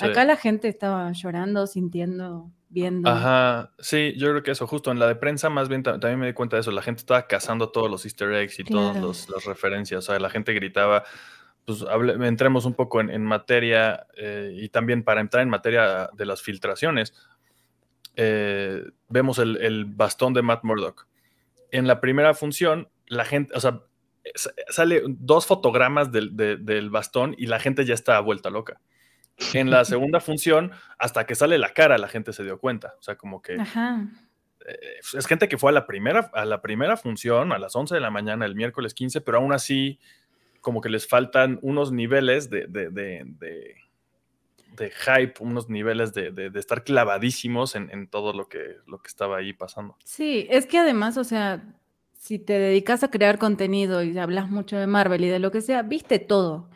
[0.00, 3.10] Acá la gente estaba llorando, sintiendo, viendo.
[3.10, 6.28] Ajá, sí, yo creo que eso, justo en la de prensa más bien también me
[6.28, 9.44] di cuenta de eso, la gente estaba cazando todos los easter eggs y todas las
[9.44, 11.02] referencias, o sea, la gente gritaba,
[11.64, 11.84] pues
[12.22, 17.12] entremos un poco en, materia eh, y también para entrar en materia de las filtraciones,
[18.16, 21.06] eh, vemos el, bastón de Matt Murdock.
[21.70, 23.82] En la primera función, la gente, o sea,
[24.68, 28.80] sale dos fotogramas del, del bastón y la gente ya está vuelta loca.
[29.54, 32.94] En la segunda función, hasta que sale la cara, la gente se dio cuenta.
[32.98, 33.56] O sea, como que...
[34.66, 34.76] Eh,
[35.14, 38.00] es gente que fue a la, primera, a la primera función a las 11 de
[38.00, 39.98] la mañana el miércoles 15, pero aún así
[40.60, 43.24] como que les faltan unos niveles de, de, de,
[44.76, 49.52] de hype, unos niveles de, estar clavadísimos en, todo lo que, lo que estaba ahí
[49.52, 49.96] pasando.
[50.04, 51.62] Sí, es que además, o sea,
[52.20, 55.62] si te dedicas a crear contenido y hablas mucho de Marvel y de lo que
[55.62, 56.68] sea, viste todo.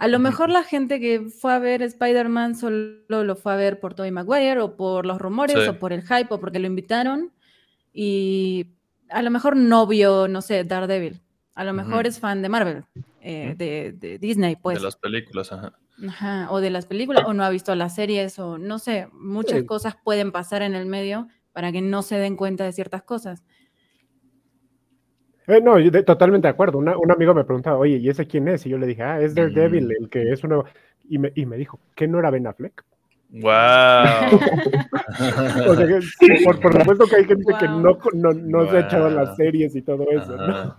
[0.00, 3.78] a lo mejor la gente que fue a ver Spider-Man solo lo fue a ver
[3.78, 7.32] por Tobey Maguire o por los rumores o por el hype o porque lo invitaron
[7.94, 8.66] y
[9.08, 11.22] a lo mejor no vio, no sé, Daredevil.
[11.54, 12.84] A lo mejor es fan de Marvel,
[13.20, 14.78] eh, de, Disney, pues.
[14.78, 15.78] De las películas, ajá.
[16.08, 19.62] Ajá, o de las películas, o no ha visto las series, o no sé, muchas
[19.62, 23.44] cosas pueden pasar en el medio para que no se den cuenta de ciertas cosas.
[25.46, 26.78] Eh, no, yo totalmente de acuerdo.
[26.78, 28.64] un amigo me preguntaba, oye, ¿y ese quién es?
[28.66, 30.02] Y yo le dije, ah, es Daredevil, mm.
[30.02, 30.64] el que es uno.
[31.08, 32.84] Y me, y me dijo, ¿qué no era Ben Affleck?
[33.30, 33.50] ¡Wow!
[35.68, 36.00] o sea que,
[36.44, 39.74] por, por, supuesto que hay gente que no, no, no se ha echado las series
[39.74, 40.76] y todo eso, ¿no?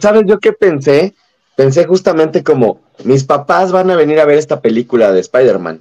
[0.00, 1.14] ¿Sabes yo qué pensé?
[1.56, 5.80] Pensé justamente como, mis papás van a venir a ver esta película de Spider-Man,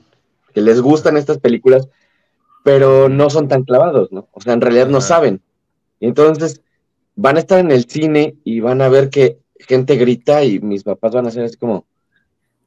[0.53, 1.87] que les gustan estas películas,
[2.63, 4.27] pero no son tan clavados, ¿no?
[4.31, 5.41] O sea, en realidad no saben.
[6.01, 6.61] entonces
[7.17, 10.83] van a estar en el cine y van a ver que gente grita y mis
[10.83, 11.85] papás van a ser así como...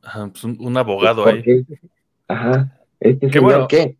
[0.02, 1.64] pues un, abogado ahí.
[2.28, 2.78] Ajá.
[3.00, 3.66] ¿Este ¿Qué bueno?
[3.66, 3.96] ¿Qué?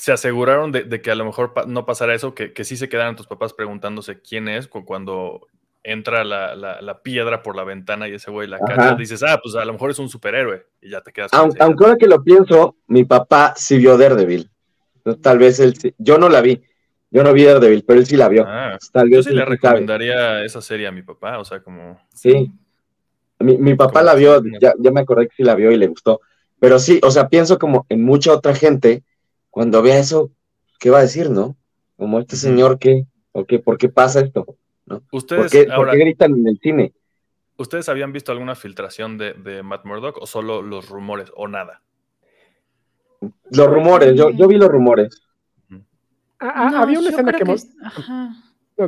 [0.00, 3.16] se aseguraron de, que a lo mejor no pasara eso, que, que sí se quedaran
[3.16, 5.46] tus papás preguntándose quién es cuando
[5.82, 9.54] entra la, la, piedra por la ventana y ese güey la cacha, dices, ah, pues
[9.56, 11.32] a lo mejor es un superhéroe y ya te quedas.
[11.34, 14.50] Aunque, aunque ahora que lo pienso, mi papá sí vio Daredevil.
[15.20, 16.62] Tal vez él yo no la vi,
[17.10, 18.44] yo no vi Daredevil, pero él sí la vio.
[18.46, 22.00] Ah, Tal vez yo sí le recomendaría esa serie a mi papá, o sea, como...
[22.14, 22.52] Sí,
[23.38, 25.86] mi, mi papá la vio, ya, ya me acordé que sí la vio y le
[25.86, 26.20] gustó.
[26.60, 29.02] Pero sí, o sea, pienso como en mucha otra gente,
[29.48, 30.30] cuando vea eso,
[30.78, 31.56] ¿qué va a decir, no?
[31.96, 33.06] Como este señor, ¿qué?
[33.32, 33.58] ¿O qué?
[33.58, 34.46] ¿Por qué pasa esto?
[35.12, 36.92] Ustedes, ¿Por qué, gritan en el cine?
[37.56, 41.82] ¿Ustedes habían visto alguna filtración de, Matt Murdock o solo los rumores o nada?
[43.50, 45.22] Los rumores, yo, vi los rumores.
[46.40, 47.44] Ah, ah, había una escena que...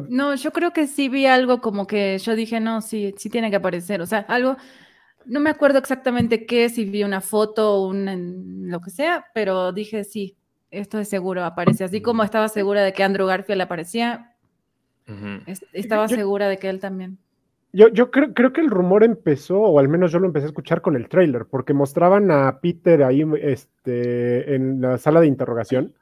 [0.08, 3.50] No, yo creo que sí vi algo como que yo dije, no, sí, sí tiene
[3.50, 4.00] que aparecer.
[4.00, 4.56] O sea, algo,
[5.26, 9.72] no me acuerdo exactamente qué, si vi una foto o un, lo que sea, pero
[9.72, 10.36] dije, sí,
[10.70, 11.84] esto es seguro, aparece.
[11.84, 14.34] Así como estaba segura de que Andrew Garfield aparecía,
[15.74, 17.18] estaba segura de que él también.
[17.74, 20.48] Yo, yo creo, creo, que el rumor empezó, o al menos yo lo empecé a
[20.48, 25.94] escuchar con el trailer, porque mostraban a Peter ahí este, en la sala de interrogación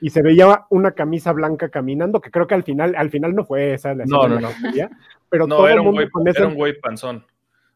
[0.00, 3.44] y se veía una camisa blanca caminando, que creo que al final, al final no
[3.44, 4.50] fue esa la No, no, no.
[5.30, 7.24] pero todo era, el mundo un güey, era un güey panzón.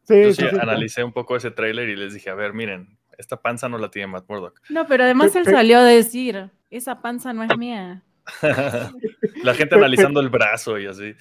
[0.03, 3.69] Sí, sí, analicé un poco ese trailer y les dije, a ver, miren, esta panza
[3.69, 4.61] no la tiene Matt Murdock.
[4.69, 8.03] No, pero además él salió a decir, esa panza no es mía.
[9.43, 11.15] La gente analizando el brazo y así.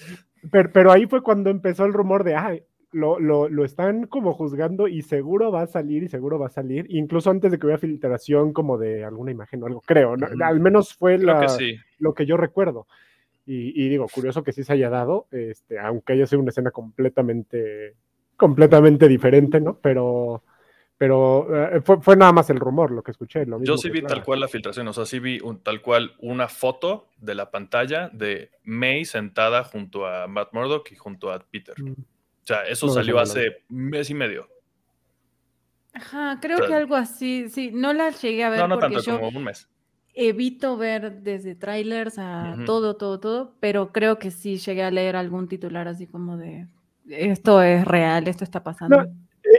[0.52, 5.02] Pero, ahí fue cuando empezó el rumor de, ay, lo, lo, están como juzgando y
[5.02, 8.54] seguro va a salir y seguro va a salir, incluso antes de que hubiera filtración
[8.54, 12.88] como de alguna imagen o algo, creo, al menos fue lo que yo recuerdo.
[13.50, 17.96] Y, digo, curioso que sí se haya dado, este, aunque haya sido una escena completamente,
[18.36, 19.80] completamente diferente, ¿no?
[19.82, 20.44] Pero,
[20.98, 23.46] pero eh, fue, nada más el rumor lo que escuché.
[23.46, 26.48] Lo Yo sí vi tal cual la filtración, o sea, sí vi tal cual una
[26.48, 31.76] foto de la pantalla de May sentada junto a Matt Murdock y junto a Peter.
[31.80, 31.92] Mm.
[31.92, 34.48] O sea, eso salió hace un mes y medio.
[35.94, 38.60] Ajá, creo que algo así, sí, no la llegué a ver.
[38.60, 39.68] No, no tanto, como un mes.
[40.14, 45.16] Evito ver desde trailers a todo, todo, todo, pero creo que sí llegué a leer
[45.16, 46.68] algún titular así como de
[47.08, 49.06] esto es real, esto está pasando.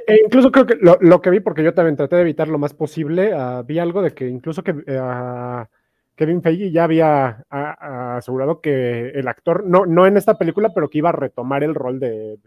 [0.06, 2.58] E, e incluso creo que lo, que vi, porque yo también traté de evitar lo
[2.58, 5.66] más posible, ah, vi algo de que incluso que, uh,
[6.14, 10.98] Kevin Feige ya había asegurado que el actor, no, no en esta película, pero que
[10.98, 12.38] iba a retomar el rol de...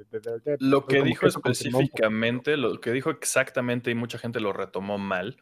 [0.60, 5.38] lo que dijo específicamente, lo que dijo exactamente y mucha gente lo retomó mal,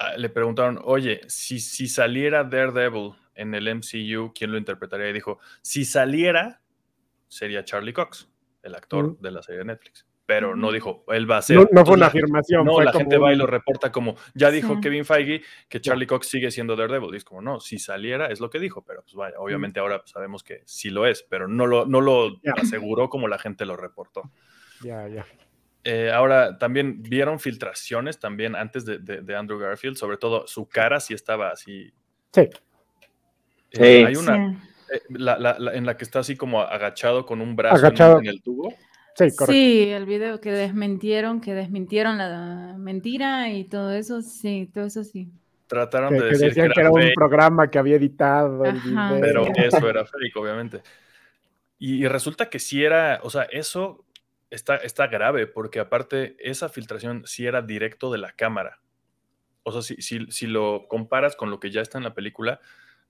[0.00, 5.08] ah, le preguntaron, oye, si, si saliera Daredevil en el MCU, ¿quién lo interpretaría?
[5.10, 6.62] Y dijo, si saliera,
[7.28, 8.28] sería Charlie Cox,
[8.64, 11.68] el actor de la serie de Netflix pero no dijo, él va a ser.
[11.70, 12.64] No, fue una afirmación.
[12.64, 16.28] No, la gente va y lo reporta como, ya dijo Kevin Feige que Charlie Cox
[16.28, 17.14] sigue siendo Daredevil.
[17.14, 20.02] Y es como, no, si saliera es lo que dijo, pero pues vaya, obviamente ahora
[20.04, 23.76] sabemos que sí lo es, pero no lo, no lo aseguró como la gente lo
[23.76, 24.30] reportó.
[24.82, 25.24] Ya, ya.
[25.84, 31.14] Eh, ahora, también vieron filtraciones también antes de, Andrew Garfield, sobre todo su cara sí
[31.14, 31.92] estaba así.
[32.32, 32.48] Sí.
[33.70, 34.60] Eh, hay una
[34.92, 37.86] eh, en la que está así como agachado con un brazo
[38.18, 38.74] en el tubo.
[39.46, 45.04] Sí, el video que desmentieron, que desmintieron la mentira y todo eso, sí, todo eso
[45.04, 45.30] sí.
[45.66, 49.18] Trataron de decir que era, un programa que había editado el video.
[49.20, 50.82] Pero eso era fake, obviamente.
[51.78, 54.04] Y, resulta que sí era, o sea, eso
[54.50, 58.80] está, está grave, porque aparte esa filtración sí era directo de la cámara.
[59.62, 62.60] O sea, si, si, si lo comparas con lo que ya está en la película,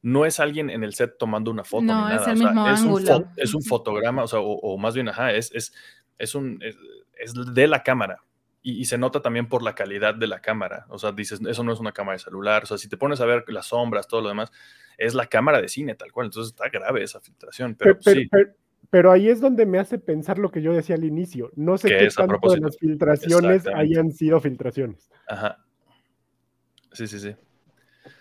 [0.02, 1.84] no es alguien en el set tomando una foto.
[1.84, 2.22] No, ni nada.
[2.22, 3.16] es el mismo ángulo.
[3.16, 5.72] Un es un fotograma, o sea, o, más bien, ajá, es, es,
[6.18, 8.22] es, un, es, de la cámara.
[8.62, 10.86] Y, se nota también por la calidad de la cámara.
[10.88, 12.64] O sea, dices, eso no es una cámara de celular.
[12.64, 14.50] O sea, si te pones a ver las sombras, todo lo demás,
[14.98, 16.26] es la cámara de cine tal cual.
[16.26, 17.76] Entonces está grave esa filtración.
[17.76, 18.28] Pero, sí.
[18.90, 21.52] pero, ahí es donde me hace pensar lo que yo decía al inicio.
[21.54, 25.10] No sé qué tanto de las filtraciones hayan sido filtraciones.
[25.28, 25.64] Ajá.
[26.90, 27.36] Sí, sí, sí.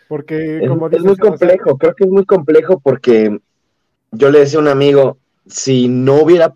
[0.07, 3.39] Porque, es, como es muy complejo, creo que es muy complejo porque
[4.11, 6.53] yo le decía a un amigo, si no hubiera,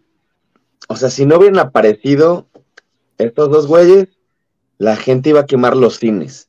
[0.87, 2.47] o sea, si no hubieran aparecido
[3.17, 4.07] estos dos güeyes,
[4.77, 6.47] la gente iba a quemar los cines.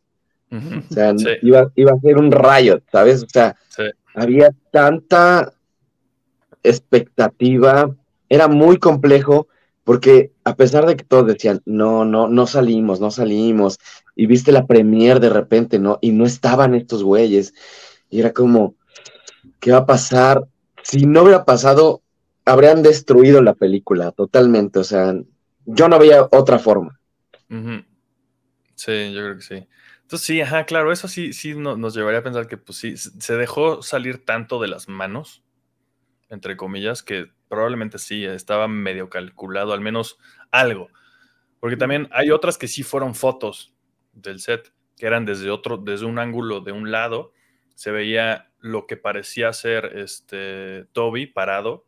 [0.52, 3.22] O sea, iba, iba, a ser un rayo, ¿sabes?
[3.22, 3.56] O sea,
[4.14, 5.52] había tanta
[6.62, 7.94] expectativa,
[8.28, 9.46] era muy complejo,
[9.84, 13.78] porque a pesar de que todos decían, no, no, no salimos, no salimos,
[14.16, 15.98] y viste la premier de repente, ¿no?
[16.00, 17.54] Y no estaban estos güeyes,
[18.10, 18.74] y era como,
[19.60, 20.44] ¿qué va a pasar?
[20.82, 22.02] Si no hubiera pasado,
[22.44, 25.14] habrían destruido la película totalmente, o sea,
[25.66, 26.98] yo no veía otra forma.
[28.74, 29.68] Sí, yo creo que sí.
[30.02, 33.36] Entonces sí, ajá, claro, eso sí, sí nos llevaría a pensar que pues sí, se
[33.36, 35.44] dejó salir tanto de las manos,
[36.28, 40.18] entre comillas, que probablemente sí, estaba medio calculado, al menos
[40.50, 40.88] algo.
[41.60, 43.74] Porque también hay otras que sí fueron fotos
[44.12, 47.32] del set, que eran desde otro, desde un ángulo de un lado,
[47.74, 51.86] se veía lo que parecía ser este Toby parado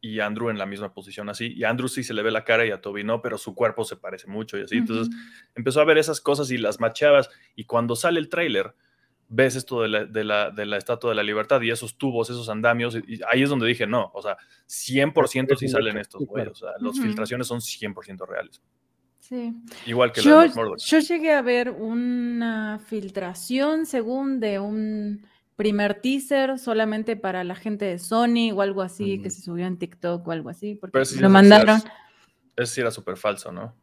[0.00, 1.52] y Andrew en la misma posición así.
[1.52, 3.54] Y a Andrew sí se le ve la cara y a Toby no, pero su
[3.54, 4.76] cuerpo se parece mucho y así.
[4.76, 5.14] Entonces
[5.54, 7.28] empezó a ver esas cosas y las machabas.
[7.56, 8.74] Y cuando sale el tráiler,
[9.28, 12.30] ves esto de la, de, la, de la, Estatua de la Libertad y esos tubos,
[12.30, 14.36] esos andamios, y ahí es donde dije, no, o sea,
[14.68, 18.62] 100% sí salen estos güeyes, o sea, las filtraciones son 100% reales.
[19.18, 19.52] Sí.
[19.86, 20.44] Igual que yo,
[20.76, 27.86] Yo llegué a ver una filtración, según de un primer teaser solamente para la gente
[27.86, 31.30] de Sony o algo así, que se subió en TikTok o algo así, porque lo
[31.30, 31.82] mandaron.
[32.54, 33.74] Ese sí era súper falso, ¿no?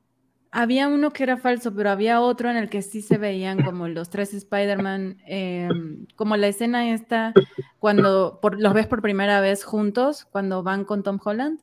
[0.55, 3.87] Había uno que era falso, pero había otro en el que sí se veían como
[3.87, 7.33] los tres Spider-Man, em, como la escena esta,
[7.79, 11.59] cuando los ves por primera vez juntos, cuando van con Tom Holland,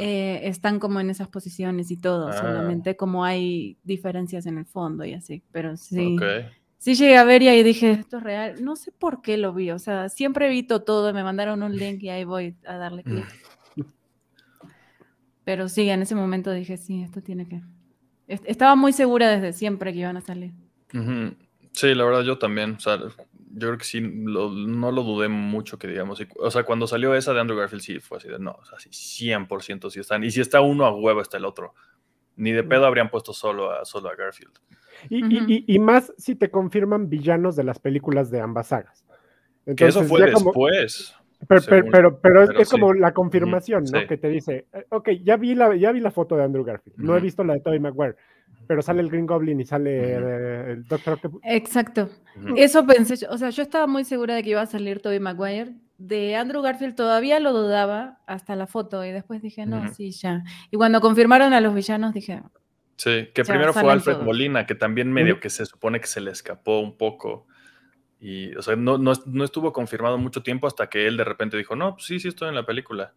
[0.00, 2.32] eh, están como en esas posiciones y todo, ah.
[2.34, 6.18] solamente como hay diferencias en el fondo y así, pero sí.
[6.76, 8.64] Sí llegué a ver y ahí dije, esto es real.
[8.64, 12.02] No sé por qué lo vi, o sea, siempre evito todo, me mandaron un link
[12.02, 13.26] y ahí voy a darle clic.
[15.44, 17.60] Pero sí, en ese momento dije, sí, esto tiene que...
[18.44, 20.52] Estaba muy segura desde siempre que iban a salir.
[21.72, 22.72] Sí, la verdad yo también.
[22.72, 22.98] O sea,
[23.52, 26.22] yo creo que sí, no lo dudé mucho que digamos.
[26.38, 28.78] O sea, cuando salió esa de Andrew Garfield, sí fue así de no, o sea,
[28.78, 30.22] sí, 100% sí están.
[30.24, 31.74] Y si está uno a huevo, está el otro.
[32.36, 34.52] Ni de pedo habrían puesto solo a, solo a Garfield.
[35.08, 39.04] Y, más si te confirman villanos de las películas de ambas sagas.
[39.76, 41.14] que eso fue después.
[41.48, 44.06] Pero, pero, es, como la confirmación, ¿no?
[44.06, 46.98] Que te dice, eh, ok, ya vi la, ya vi la foto de Andrew Garfield,
[46.98, 48.16] no he visto la de Tobey Maguire,
[48.66, 50.14] pero sale el Green Goblin y sale
[50.72, 52.10] el Doctor Exacto.
[52.56, 55.74] Eso pensé, o sea, yo estaba muy segura de que iba a salir Tobey Maguire.
[55.98, 60.44] De Andrew Garfield todavía lo dudaba hasta la foto y después dije, no, sí, ya.
[60.70, 62.42] Y cuando confirmaron a los villanos dije...
[62.96, 66.30] Sí, que primero fue Alfred Molina, que también medio que se supone que se le
[66.30, 67.46] escapó un poco.
[68.20, 71.74] Y, o sea, no, no, estuvo confirmado mucho tiempo hasta que él de repente dijo,
[71.74, 73.14] no, pues sí, sí estoy en la película.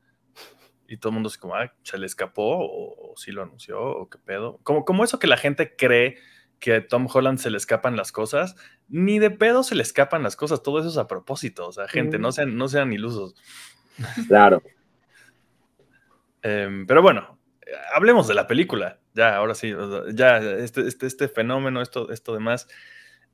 [0.87, 2.59] Y todo el mundo se como, ah, ¿se le escapó?
[2.59, 3.81] ¿O, sí lo anunció?
[3.81, 4.59] ¿O qué pedo?
[4.63, 6.17] Como, como eso que la gente cree
[6.59, 8.55] que a Tom Holland se le escapan las cosas.
[8.87, 11.67] Ni de pedo se le escapan las cosas, todo eso es a propósito.
[11.67, 13.35] O sea, gente, no, sean, no sean ilusos.
[14.27, 14.63] Claro.
[16.41, 17.37] Em, pero bueno,
[17.93, 18.99] hablemos de la película.
[19.13, 19.73] Ya, ahora sí,
[20.13, 22.67] ya, este, este, este fenómeno, esto, esto demás.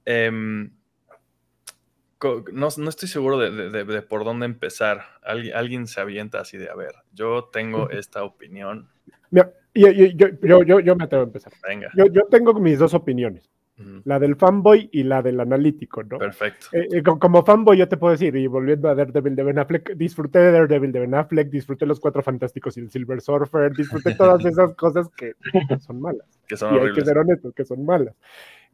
[0.05, 0.71] Em,
[2.51, 5.03] no, estoy seguro de, por dónde empezar.
[5.23, 8.89] alguien se avienta así de, a ver, yo tengo esta opinión.
[9.31, 11.53] yo, yo, yo, me atrevo a empezar.
[11.67, 11.89] Venga.
[11.95, 13.49] Yo, tengo mis dos opiniones.
[14.03, 16.17] La del fanboy y la del analítico, ¿no?
[16.17, 16.67] Perfecto.
[16.73, 19.93] Eh, eh, como fanboy yo te puedo decir, y volviendo a Daredevil de Ben Affleck,
[19.95, 24.15] disfruté de Daredevil de Ben Affleck, disfruté Los Cuatro Fantásticos y el Silver Surfer, disfruté
[24.15, 25.33] todas esas cosas que
[25.79, 26.27] son malas.
[26.45, 28.15] Que son y hay que ser honestos, que son malas.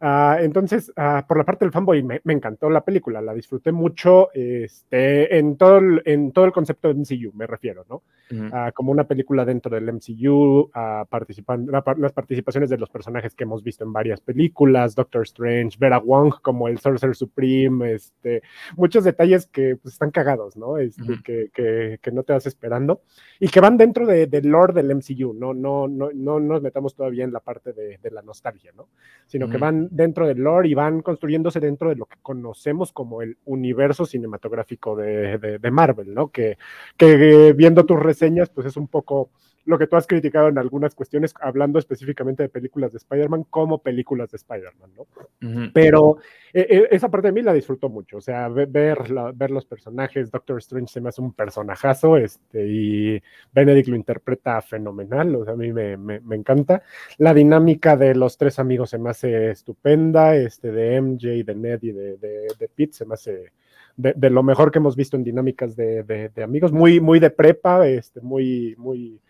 [0.02, 4.30] Ah, entonces, ah, por la parte del fanboy, me, encantó la película, la disfruté mucho
[4.34, 8.04] este, en, todo el, en todo el concepto de MCU, me refiero, ¿no?
[8.52, 10.70] Ah, como una película dentro del MCU,
[11.10, 16.00] participan, las participaciones de los personajes que hemos visto en varias películas, Doctor Strange, Vera
[16.00, 18.42] Wong como el Sorcerer Supreme, este,
[18.76, 20.78] muchos detalles que pues, están cagados, ¿no?
[20.78, 23.04] Este, que, que, que, no te vas esperando
[23.40, 25.54] y que van dentro del de lore del MCU, ¿no?
[25.54, 28.90] No, no, no nos metamos todavía en la parte de, de la nostalgia, ¿no?
[29.28, 33.22] Sino que van dentro del lore y van construyéndose dentro de lo que conocemos como
[33.22, 36.30] el universo cinematográfico de, Marvel, ¿no?
[36.30, 36.58] Que,
[36.98, 39.30] que viendo tus reseñas, pues es un poco
[39.66, 43.80] lo que tú has criticado en algunas cuestiones, hablando específicamente de películas de Spider-Man como
[43.80, 45.72] películas de Spider-Man, ¿no?
[45.74, 46.18] Pero
[46.54, 50.60] eh, esa parte de mí la disfruto mucho, o sea, ver, ver los personajes, Doctor
[50.60, 55.58] Strange se me hace un personajazo, este, y Benedict lo interpreta fenomenal, o sea, a
[55.58, 56.84] mí me, me, encanta.
[57.18, 61.80] La dinámica de los tres amigos se me hace estupenda, este, de MJ, de Ned
[61.82, 63.52] y de, de, Pete se me hace...
[63.98, 67.88] De, lo mejor que hemos visto en dinámicas de, de, amigos, muy, muy de prepa,
[67.88, 69.22] este, muy, muy,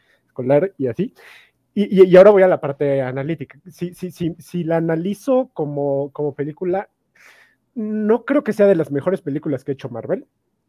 [0.77, 1.13] y así.
[1.73, 3.59] Y, y, ahora voy a la parte analítica.
[3.69, 6.89] Si, si, si, si la analizo como, como película,
[7.73, 10.25] no creo que sea de las mejores películas que ha hecho Marvel.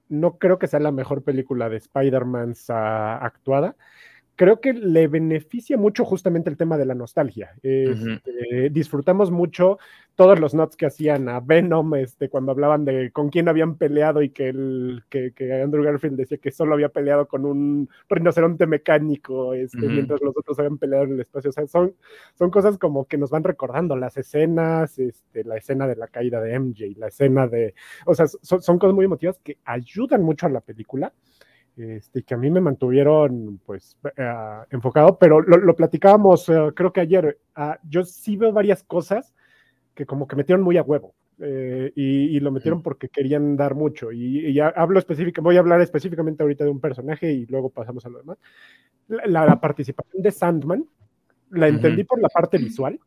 [0.08, 3.76] No creo que sea la mejor película de Spider-Man actuada
[4.36, 7.54] creo que le beneficia mucho justamente el tema de la nostalgia.
[7.62, 9.78] Este, disfrutamos mucho
[10.14, 14.22] todos los notes que hacían a Venom este, cuando hablaban de con quién habían peleado
[14.22, 19.54] y que, el, que, Andrew Garfield decía que solo había peleado con un rinoceronte mecánico,
[19.54, 21.50] este, mientras los otros habían peleado en el espacio.
[21.50, 21.94] O sea, son,
[22.34, 26.40] son cosas como que nos van recordando las escenas, este, la escena de la caída
[26.40, 27.74] de MJ, la escena de...
[28.04, 31.12] O sea, son, son cosas muy emotivas que ayudan mucho a la película
[31.76, 34.32] este, que a mí me mantuvieron pues eh,
[34.70, 39.34] enfocado, pero lo, platicábamos eh, creo que ayer, ah, yo sí veo varias cosas
[39.94, 41.14] que como que metieron muy a huevo.
[41.38, 44.10] Eh, y, lo metieron porque querían dar mucho.
[44.10, 48.06] Y, ya hablo específico, voy a hablar específicamente ahorita de un personaje y luego pasamos
[48.06, 48.38] a lo demás.
[49.08, 50.86] La, participación de Sandman,
[51.50, 52.98] la entendí por la parte visual,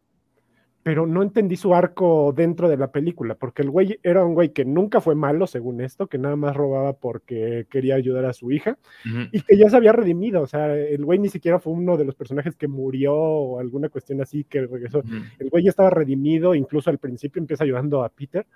[0.81, 4.53] pero no entendí su arco dentro de la película, porque el güey era un güey
[4.53, 8.51] que nunca fue malo, según esto, que nada más robaba porque quería ayudar a su
[8.51, 8.77] hija,
[9.31, 12.05] y que ya se había redimido, o sea, el güey ni siquiera fue uno de
[12.05, 15.03] los personajes que murió o alguna cuestión así que regresó,
[15.39, 18.47] el güey ya estaba redimido, incluso al principio empieza ayudando a Peter,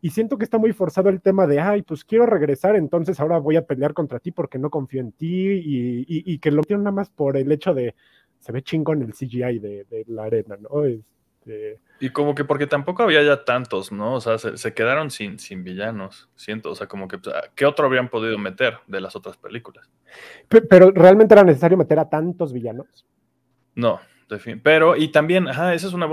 [0.00, 3.38] y siento que está muy forzado el tema de, ay, pues quiero regresar, entonces ahora
[3.38, 6.84] voy a pelear contra ti porque no confío en ti, y, y, que lo tiene
[6.84, 7.94] nada más por el hecho de,
[8.38, 10.84] se ve chingón el CGI de, de la arena, ¿no?
[10.84, 11.00] Es,
[11.44, 14.14] este, y como que porque tampoco había ya tantos, ¿no?
[14.14, 16.70] O sea, se, quedaron sin, sin villanos, siento.
[16.70, 17.18] O sea, como que,
[17.54, 19.90] ¿qué otro habrían podido meter de las otras películas?
[20.48, 23.06] Pero, ¿realmente era necesario meter a tantos villanos?
[23.74, 24.00] No,
[24.62, 26.06] pero, y también, ajá, ese es, una,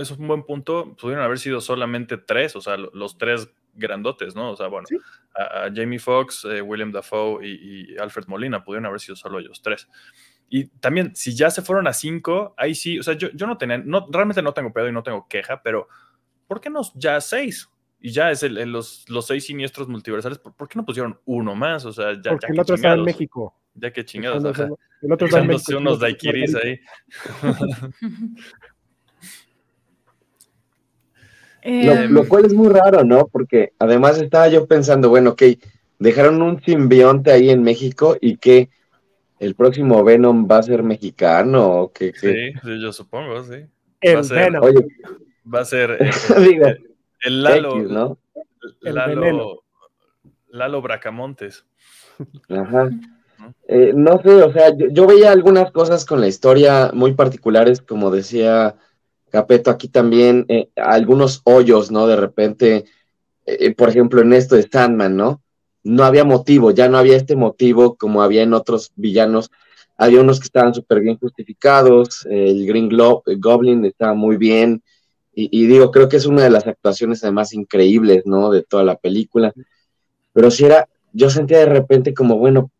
[0.00, 4.50] es un buen punto, pudieron haber sido solamente tres, o sea, los tres grandotes, ¿no?
[4.50, 4.86] O sea, bueno,
[5.34, 9.60] a, Jamie Foxx, eh, William Dafoe y, y, Alfred Molina pudieron haber sido solo ellos
[9.62, 9.88] tres.
[10.48, 13.58] Y también, si ya se fueron a cinco, ahí sí, o sea, yo, yo no
[13.58, 15.88] tenía, no, realmente no tengo pedo y no tengo queja, pero
[16.46, 17.68] ¿por qué no ya seis?
[18.00, 21.84] Y ya es el, los, los, seis siniestros multiversales, ¿por, qué no pusieron uno más?
[21.84, 23.54] O sea, ya, Porque el otro está en México.
[23.74, 24.42] Ya que chingados.
[25.02, 25.78] el otro está en México.
[25.78, 26.80] unos daiquiris ahí.
[32.08, 33.26] lo, cual es muy raro, ¿no?
[33.26, 35.42] Porque además estaba yo pensando, bueno, ok,
[35.98, 38.70] dejaron un simbionte ahí en México y que
[39.40, 43.64] el próximo Venom va a ser mexicano o qué, Sí, sí, yo supongo, sí.
[44.00, 44.62] El va a ser, Venom.
[45.54, 45.98] va a ser
[47.20, 48.18] el, Lalo, ¿no?
[48.80, 49.64] Lalo,
[50.48, 51.64] Lalo Bracamontes.
[52.48, 52.90] Ajá.
[53.68, 58.10] Eh, no sé, o sea, yo, veía algunas cosas con la historia muy particulares, como
[58.10, 58.76] decía
[59.30, 62.06] Capeto aquí también, eh, algunos hoyos, ¿no?
[62.06, 62.84] De repente,
[63.46, 65.42] eh, por ejemplo, en esto de Sandman, ¿no?
[65.84, 69.50] No había motivo, ya no había este motivo como había en otros villanos.
[69.96, 72.88] Había unos que estaban súper bien justificados, el Green
[73.38, 74.82] Goblin estaba muy bien,
[75.40, 78.50] Y, digo, creo que es una de las actuaciones además increíbles, ¿no?
[78.50, 79.52] De toda la película.
[80.32, 82.72] Pero si era, yo sentía de repente como, bueno,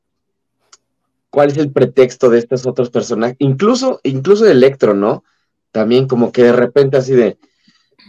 [1.30, 3.36] ¿cuál es el pretexto de estos otros personajes?
[3.38, 5.22] Incluso, incluso Electro, ¿no?
[5.70, 7.38] También como que de repente así de,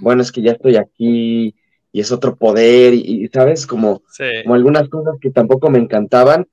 [0.01, 1.53] bueno, es que ya estoy aquí
[1.91, 3.65] y es otro poder y, ¿sabes?
[3.65, 4.01] Como,
[4.43, 6.47] como algunas cosas que tampoco me encantaban.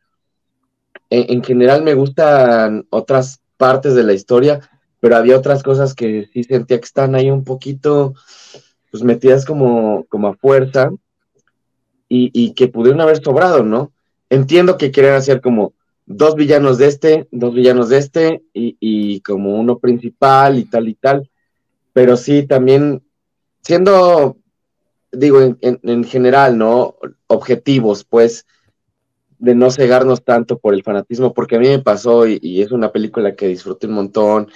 [1.11, 4.61] en general me gustan otras partes de la historia,
[5.01, 8.15] pero había otras cosas que sí sentía que están ahí un poquito,
[8.91, 10.91] pues metidas como, como a fuerza
[12.09, 13.93] y, que pudieron haber sobrado, ¿no?
[14.31, 15.75] Entiendo que quieren hacer como
[16.07, 20.95] dos villanos de este, dos villanos de este y, como uno principal y tal y
[20.95, 21.31] tal,
[21.93, 23.03] pero sí también
[23.63, 24.37] siendo,
[25.13, 26.97] digo, en, en general, ¿no?
[27.27, 28.47] Objetivos, pues,
[29.39, 32.93] de no cegarnos tanto por el fanatismo, porque a mí me pasó y, es una
[32.93, 34.51] película que disfruté un montón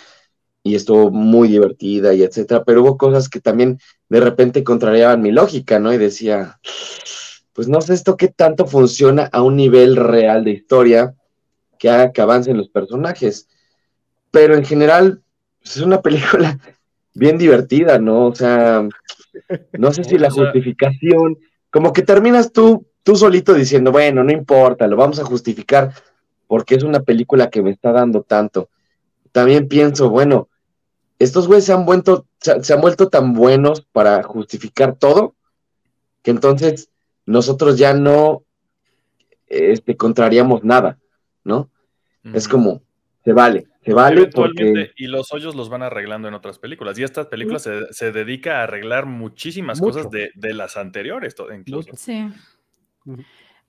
[0.62, 3.78] y estuvo muy divertida y etcétera, pero hubo cosas que también
[4.09, 5.92] de repente contrariaban mi lógica, ¿no?
[5.92, 6.61] Y decía,
[7.53, 11.14] pues no sé esto qué tanto funciona a un nivel real de historia
[11.78, 13.48] que haga que avancen los personajes,
[14.30, 15.22] pero en general
[15.62, 16.59] pues, es una película
[17.14, 18.26] bien divertida, ¿no?
[18.26, 18.88] O sea,
[19.72, 21.38] no sé si la justificación,
[21.70, 25.92] como que terminas tú, tú solito diciendo, bueno, no importa, lo vamos a justificar
[26.46, 28.68] porque es una película que me está dando tanto
[29.32, 30.48] también pienso, bueno,
[31.18, 35.34] estos güeyes se han vuelto, se, han vuelto tan buenos para justificar todo,
[36.22, 36.90] que entonces
[37.26, 38.42] nosotros ya no
[39.46, 40.98] este, contrariamos nada,
[41.44, 41.70] ¿no?
[42.22, 42.82] Es como,
[43.24, 44.92] se vale, se vale porque...
[44.96, 46.98] Y los hoyos los van arreglando en otras películas.
[46.98, 51.90] Y esta película se, dedica a arreglar muchísimas cosas de, las anteriores, incluso.
[51.96, 52.28] Sí.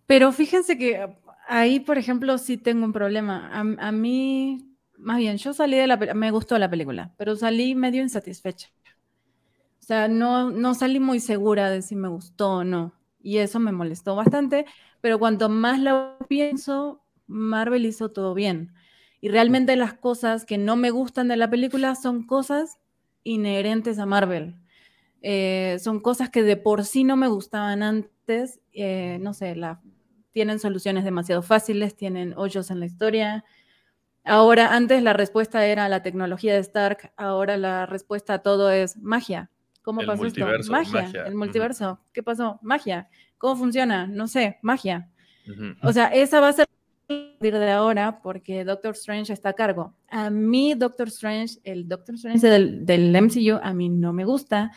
[0.06, 1.08] Pero fíjense que
[1.48, 3.50] ahí, por ejemplo, sí tengo un problema.
[3.52, 4.72] a mí
[5.02, 8.70] más bien, yo salí de la me gustó la película, pero salí medio insatisfecha.
[9.80, 12.94] O sea, no, no salí muy segura de si me gustó o no.
[13.20, 14.66] Y eso me molestó bastante,
[15.02, 18.74] pero cuanto más lo pienso, Marvel hizo todo bien.
[19.22, 22.80] Y realmente las cosas que no me gustan de la película son cosas
[23.24, 24.56] inherentes a Marvel.
[25.22, 28.60] Eh, son cosas que de por sí no me gustaban antes.
[28.74, 29.80] Eh, no sé, la,
[30.32, 33.46] tienen soluciones demasiado fáciles, tienen hoyos en la historia,
[34.24, 38.98] Ahora, antes la respuesta era la tecnología de Stark, ahora la respuesta a todo es
[38.98, 39.50] magia.
[39.82, 40.46] ¿Cómo pasó esto?
[40.70, 42.00] Magia, el multiverso.
[42.14, 42.60] ¿Qué pasó?
[42.62, 43.10] Magia.
[43.40, 44.06] ¿Cómo funciona?
[44.06, 45.10] No sé, magia.
[45.82, 46.68] O sea, esa va a ser
[47.40, 49.94] de ahora porque Doctor Strange está a cargo.
[50.10, 54.72] A mí Doctor Strange, el Doctor Strange del, del MCU, a mí no me gusta.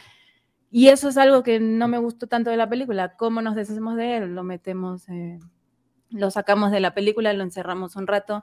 [0.70, 3.16] Y eso es algo que no me gustó tanto de la película.
[3.16, 4.34] ¿Cómo nos deshacemos de él?
[4.34, 5.38] Lo metemos, eh,
[6.10, 8.42] lo sacamos de la película, lo encerramos un rato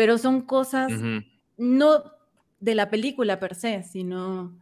[0.00, 0.90] pero son cosas
[1.58, 2.04] no
[2.58, 4.56] de la película per se, sino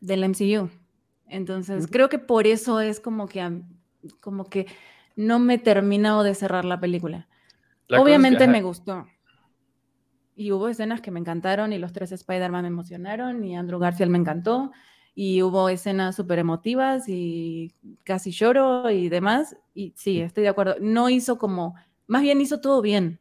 [0.00, 0.70] del MCU.
[1.26, 3.62] Entonces, creo que por eso es como que,
[4.20, 4.68] como que
[5.16, 7.26] no me he terminado de cerrar la película.
[7.90, 9.06] Obviamente me gustó.
[10.36, 14.10] Y hubo escenas que me encantaron y los tres Spider-Man me emocionaron y Andrew Garfield
[14.10, 14.72] me encantó
[15.14, 17.72] y hubo escenas súper emotivas y
[18.02, 19.56] casi lloro y demás.
[19.74, 20.74] Y sí, estoy de acuerdo.
[20.80, 21.76] No hizo como,
[22.08, 23.20] más bien hizo todo bien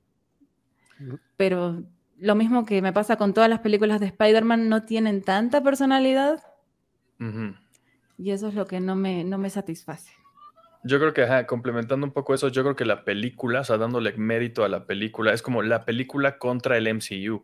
[1.37, 1.83] pero
[2.17, 6.43] lo mismo que me pasa con todas las películas de Spider-Man, no tienen tanta personalidad.
[8.17, 10.11] Y eso es lo que no me, no me satisface.
[10.83, 14.13] Yo creo que, complementando un poco eso, yo creo que la película, o sea, dándole
[14.13, 17.43] mérito a la película, es como la película contra el MCU.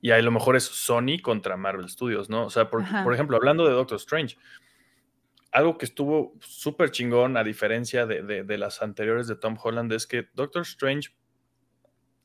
[0.00, 2.46] Y ahí lo mejor es Sony contra Marvel Studios, ¿no?
[2.46, 4.36] O sea, por, ejemplo, hablando de Doctor Strange,
[5.52, 10.06] algo que estuvo súper chingón, a diferencia de, de, las anteriores de Tom Holland, es
[10.06, 11.10] que Doctor Strange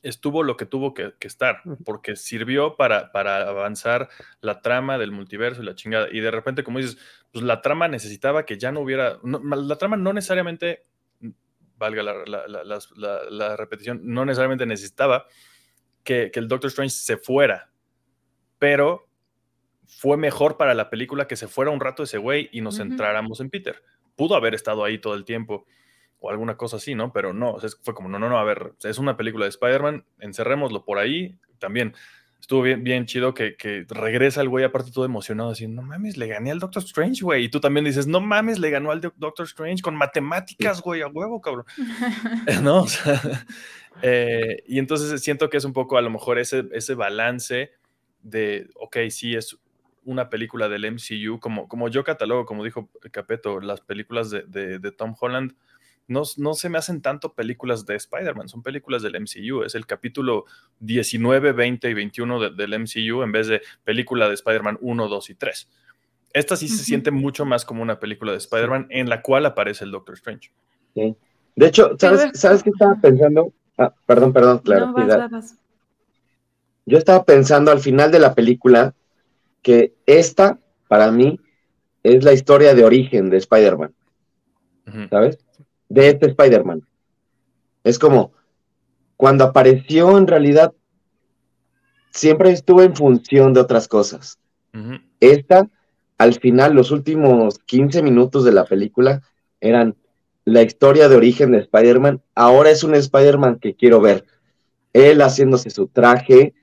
[0.01, 4.09] estuvo lo que tuvo que, estar, porque sirvió para, para, avanzar
[4.41, 6.07] la trama del multiverso y la chingada.
[6.11, 6.97] Y de repente, como dices,
[7.31, 10.85] pues la trama necesitaba que ya no hubiera, la trama no necesariamente,
[11.77, 15.25] valga la, repetición, no necesariamente necesitaba
[16.03, 17.71] que, el Doctor Strange se fuera,
[18.57, 19.07] pero
[19.85, 23.39] fue mejor para la película que se fuera un rato ese güey y nos centráramos
[23.39, 23.83] en Peter.
[24.15, 25.65] Pudo haber estado ahí todo el tiempo
[26.19, 27.11] o alguna cosa así, ¿no?
[27.13, 30.83] Pero no, fue como, no, no, no, a ver, es una película de Spider-Man, encerrémoslo
[30.83, 31.37] por ahí.
[31.59, 31.93] También
[32.39, 36.17] estuvo bien, bien chido que, que regresa el güey, aparte todo emocionado, así, no mames,
[36.17, 37.45] le gané al Doctor Strange, güey.
[37.45, 41.07] Y tú también dices, no mames, le ganó al Doctor Strange con matemáticas, güey, a
[41.07, 41.65] huevo, cabrón.
[42.63, 42.83] ¿No?
[42.83, 43.21] O sea,
[44.01, 47.71] eh, y entonces siento que es un poco a lo mejor ese, ese balance
[48.21, 49.57] de, ok, sí, es
[50.03, 54.79] una película del MCU, como, como yo catalogo, como dijo Capeto, las películas de, de,
[54.79, 55.53] de Tom Holland
[56.09, 59.63] no, se me hacen tanto películas de Spider-Man, son películas del MCU.
[59.63, 60.45] Es el capítulo
[60.79, 65.35] 19, 20 y 21 del MCU en vez de película de Spider-Man 1, 2 y
[65.35, 65.69] 3.
[66.33, 69.85] Esta sí se siente mucho más como una película de Spider-Man en la cual aparece
[69.85, 70.51] el Doctor Strange.
[70.95, 71.15] Sí.
[71.55, 73.53] De hecho, ¿sabes, ¿sabes qué estaba pensando?
[73.77, 74.93] Ah, perdón, perdón, claro.
[76.85, 78.95] Yo estaba pensando al final de la película
[79.61, 81.39] que esta, para mí,
[82.01, 83.93] es la historia de origen de Spider-Man.
[85.11, 85.37] ¿Sabes?
[85.89, 86.87] De este Spider-Man.
[87.83, 88.31] Es como,
[89.17, 90.73] cuando apareció en realidad,
[92.11, 94.39] siempre estuvo en función de otras cosas.
[95.19, 95.69] Esta,
[96.17, 99.21] al final, los últimos 15 minutos de la película
[99.59, 99.95] eran
[100.45, 102.21] la historia de origen de Spider-Man.
[102.35, 104.25] Ahora es un Spider-Man que quiero ver.
[104.93, 106.53] Él haciéndose su traje,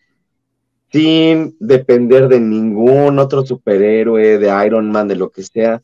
[0.92, 5.82] sin depender de ningún otro superhéroe, de Iron Man, de lo que sea.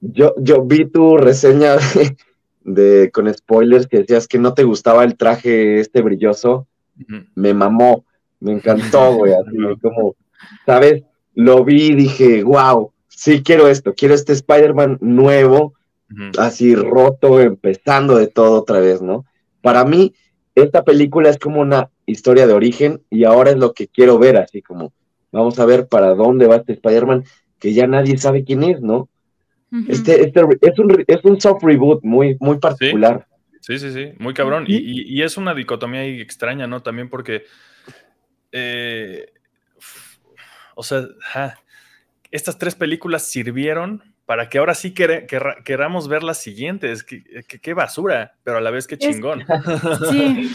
[0.00, 2.16] Yo, yo vi tu reseña de,
[3.12, 6.66] con spoilers que decías que no te gustaba el traje este brilloso.
[7.34, 8.04] Me mamó,
[8.40, 9.32] me encantó, güey.
[9.32, 10.16] Así como,
[10.66, 11.04] ¿sabes?
[11.34, 15.74] Lo vi y dije, wow, sí quiero esto, quiero este Spider-Man nuevo,
[16.38, 19.24] así roto, empezando de todo otra vez, ¿no?
[19.60, 20.14] Para mí,
[20.54, 24.36] esta película es como una historia de origen y ahora es lo que quiero ver,
[24.36, 24.92] así como
[25.30, 27.24] vamos a ver para dónde va este Spider-Man,
[27.58, 29.08] que ya nadie sabe quién es, ¿no?
[29.88, 33.26] Este, este es, un, es un soft reboot muy, muy particular.
[33.60, 34.64] Sí, sí, sí, muy cabrón.
[34.66, 36.82] Y, es una dicotomía ahí extraña, ¿no?
[36.82, 37.44] También porque,
[38.52, 39.32] eh,
[40.74, 41.02] o sea,
[42.30, 47.04] estas tres películas sirvieron para que ahora sí queramos ver las siguientes.
[47.04, 49.44] Qué, basura, pero a la vez qué chingón.
[50.10, 50.50] sí,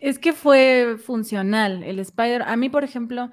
[0.00, 1.82] es que fue funcional.
[1.82, 3.30] El Spider, a mí, por ejemplo,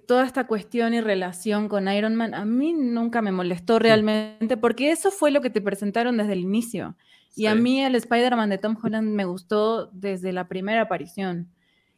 [0.00, 4.90] toda esta cuestión y relación con Iron Man, a mí nunca me molestó realmente, porque
[4.90, 6.96] eso fue lo que te presentaron desde el inicio.
[7.34, 11.48] Y a mí el Spider-Man de Tom Holland me gustó desde la primera aparición.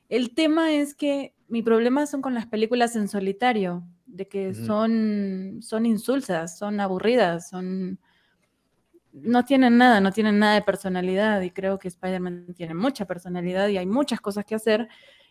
[0.08, 5.58] El tema es que mi problema son con las películas en solitario de que son,
[5.60, 7.98] son insulsas, son aburridas, son...
[9.12, 13.68] No tienen nada, no tienen nada de personalidad y creo que Spider-Man tiene mucha personalidad
[13.68, 14.88] y hay muchas cosas que hacer.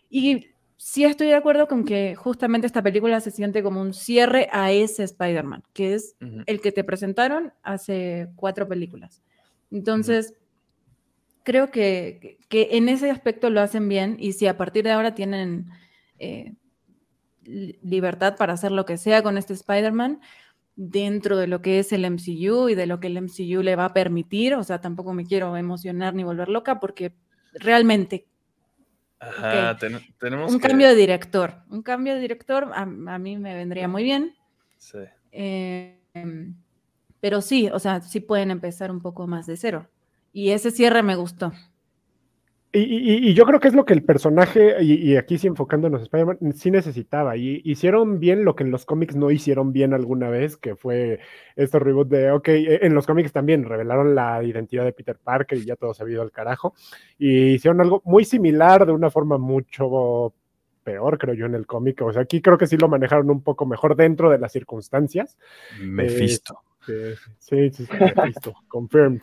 [0.10, 4.50] Y sí estoy de acuerdo con que justamente esta película se siente como un cierre
[4.52, 6.16] a ese Spider-Man, que es
[6.46, 9.22] el que te presentaron hace cuatro películas.
[9.72, 10.34] Entonces,
[11.44, 15.16] creo que, que, en ese aspecto lo hacen bien y si a partir de ahora
[15.16, 15.68] tienen
[16.20, 16.54] eh,
[17.46, 20.22] libertad para hacer lo que sea con este Spider-Man
[20.76, 23.86] dentro de lo que es el MCU y de lo que el MCU le va
[23.86, 24.56] a permitir.
[24.56, 27.14] O sea, tampoco me quiero emocionar ni volver loca porque
[27.54, 28.28] realmente...
[30.20, 31.56] tenemos un cambio de director.
[31.70, 34.36] Un cambio de director a, mí me vendría muy bien.
[34.78, 35.00] Sí.
[35.32, 36.56] Em,
[37.20, 39.90] pero sí, o sea, sí pueden empezar un poco más de cero.
[40.32, 41.54] Y ese cierre me gustó.
[42.76, 46.54] Y, yo creo que es lo que el personaje, y, aquí sí enfocándonos en Spider-Man,
[46.56, 47.38] sí necesitaba.
[47.38, 51.20] Y hicieron bien lo que en los cómics no hicieron bien alguna vez, que fue
[51.56, 55.60] este reboot de, ok, e, en los cómics también revelaron la identidad de Peter Parker
[55.60, 56.74] y ya todo se ha ido al carajo.
[57.20, 60.34] Y hicieron algo muy similar de una forma mucho
[60.84, 62.02] peor, creo yo, en el cómic.
[62.02, 65.38] O sea, aquí creo que sí lo manejaron un poco mejor dentro de las circunstancias.
[65.80, 66.60] Mephisto.
[66.86, 67.86] Sí, sí, sí,
[68.26, 69.22] listo, confirmed.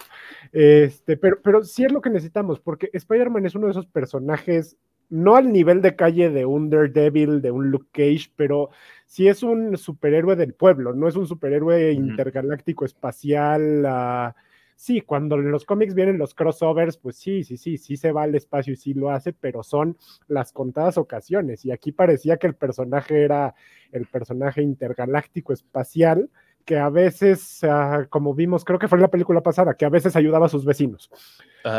[0.52, 4.76] Este, pero, pero sí es lo que necesitamos, porque Spider-Man es uno de esos personajes,
[5.08, 8.70] no al nivel de calle de un Daredevil, de un Luke Cage, pero
[9.06, 13.84] sí es un superhéroe del pueblo, no es un superhéroe intergaláctico espacial.
[13.84, 14.32] Uh,
[14.76, 18.22] sí, cuando en los cómics vienen los crossovers, pues sí, sí, sí, sí se va
[18.22, 21.64] al espacio y sí lo hace, pero son las contadas ocasiones.
[21.66, 23.54] Y aquí parecía que el personaje era
[23.92, 26.30] el personaje intergaláctico espacial
[26.64, 27.60] que a veces,
[28.08, 30.64] como vimos, creo que fue en la película pasada, que a veces ayudaba a sus
[30.64, 31.10] vecinos.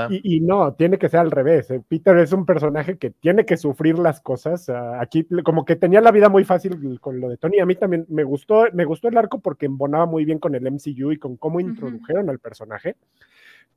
[0.09, 1.71] Y, no, tiene que ser al revés.
[1.71, 4.69] Eh, Peter es un personaje que tiene que sufrir las cosas.
[4.69, 7.59] Aquí, como que tenía la vida muy fácil con lo de Tony.
[7.59, 10.65] A mí también me gustó, me gustó el arco porque embonaba muy bien con el
[10.71, 12.95] MCU y con cómo introdujeron al personaje.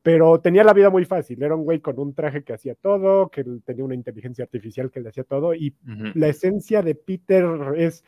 [0.02, 1.42] Pero tenía la vida muy fácil.
[1.42, 5.00] Era un güey con un traje que hacía todo, que tenía una inteligencia artificial que
[5.00, 5.54] le hacía todo.
[5.54, 5.74] Y
[6.14, 7.46] la esencia de Peter
[7.76, 8.04] es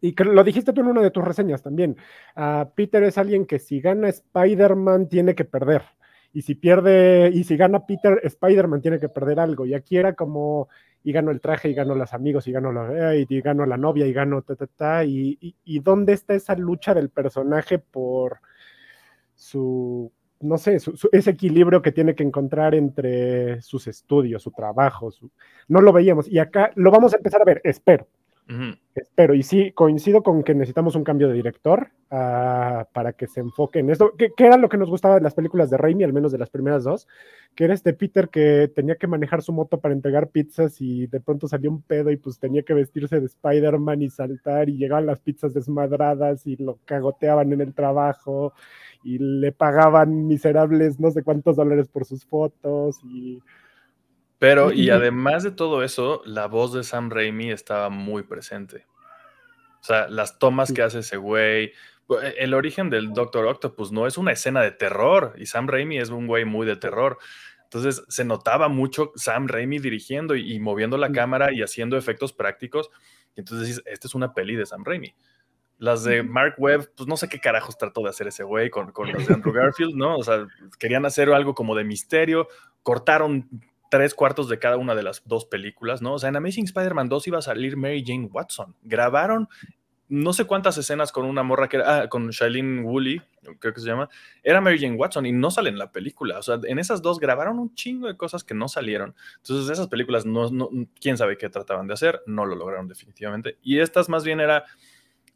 [0.00, 1.96] y lo dijiste tú en una de tus reseñas también,
[2.36, 5.82] uh, Peter es alguien que si gana Spider-Man tiene que perder.
[6.32, 9.64] Y si pierde, y si gana Peter, Spider-Man tiene que perder algo.
[9.64, 10.68] Y aquí era como,
[11.02, 14.06] y gano el traje, y gano los amigos, y gano, la, y, gano la novia,
[14.06, 15.04] y gano ta, ta, ta.
[15.04, 18.40] Y, y, dónde está esa lucha del personaje por
[19.34, 20.78] su, no sé,
[21.12, 25.10] ese equilibrio que tiene que encontrar entre sus estudios, su trabajo.
[25.68, 26.28] no lo veíamos.
[26.28, 28.06] Y acá lo vamos a empezar a ver, espero
[29.14, 33.40] Pero y sí, coincido con que necesitamos un cambio de director ah, para que se
[33.40, 36.14] enfoque en esto, que, era lo que nos gustaba de las películas de Raimi, al
[36.14, 37.06] menos de las primeras dos,
[37.54, 41.20] que era este Peter que tenía que manejar su moto para entregar pizzas y de
[41.20, 45.06] pronto salió un pedo y pues tenía que vestirse de Spider-Man y saltar y llegaban
[45.06, 48.54] las pizzas desmadradas y lo cagoteaban en el trabajo
[49.04, 53.42] y le pagaban miserables no sé cuántos dólares por sus fotos y
[54.38, 58.86] pero, y además de todo eso, la voz de Sam Raimi estaba muy presente.
[59.80, 61.72] O sea, las tomas que hace ese güey.
[62.22, 65.98] E, el origen del Doctor Octopus no es una escena de terror, y Sam Raimi
[65.98, 67.18] es un güey muy de terror.
[67.64, 72.90] Entonces se notaba mucho Sam Raimi dirigiendo y, moviendo la cámara y haciendo efectos prácticos.
[73.36, 75.14] Y entonces dices, esta es una peli de Sam Raimi.
[75.76, 78.90] Las de Mark Webb, pues no sé qué carajos trató de hacer ese güey con,
[78.90, 80.16] con los de Andrew Garfield, ¿no?
[80.16, 80.46] O sea,
[80.78, 82.48] querían hacer algo como de misterio,
[82.82, 83.48] cortaron
[83.88, 86.14] tres cuartos de cada una de las dos películas, ¿no?
[86.14, 88.74] O sea, en Amazing Spider-Man 2 iba a salir Mary Jane Watson.
[88.82, 89.48] Grabaron
[90.08, 93.20] no sé cuántas escenas con una morra que era, ah, con Shailene Woolley,
[93.58, 94.08] creo que se llama,
[94.42, 96.38] era Mary Jane Watson y no sale en la película.
[96.38, 99.14] O sea, en esas dos grabaron un chingo de cosas que no salieron.
[99.36, 100.50] Entonces, esas películas, no,
[101.00, 103.58] quién sabe qué trataban de hacer, no lo lograron definitivamente.
[103.62, 104.64] Y estas más bien era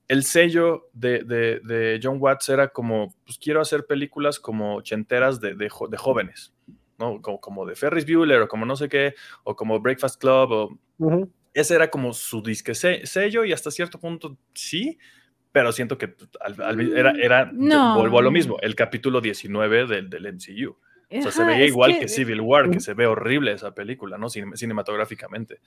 [0.09, 5.55] el sello de, de, John Watts era como, pues quiero hacer películas como ochenteras de,
[5.55, 6.53] de jóvenes.
[7.23, 11.29] Como, de Ferris Bueller o como no sé qué, o como Breakfast Club, o...
[11.55, 14.99] Ese era como su disque sello y hasta cierto punto sí,
[15.53, 16.15] pero siento que
[16.97, 17.99] era, era no.
[17.99, 20.71] vuelvo a lo mismo, el capítulo 19 del, del MCU.
[20.71, 24.31] o sea, se veía igual que, Civil War, que se ve horrible esa película, ¿no?
[24.31, 25.61] cinematográficamente.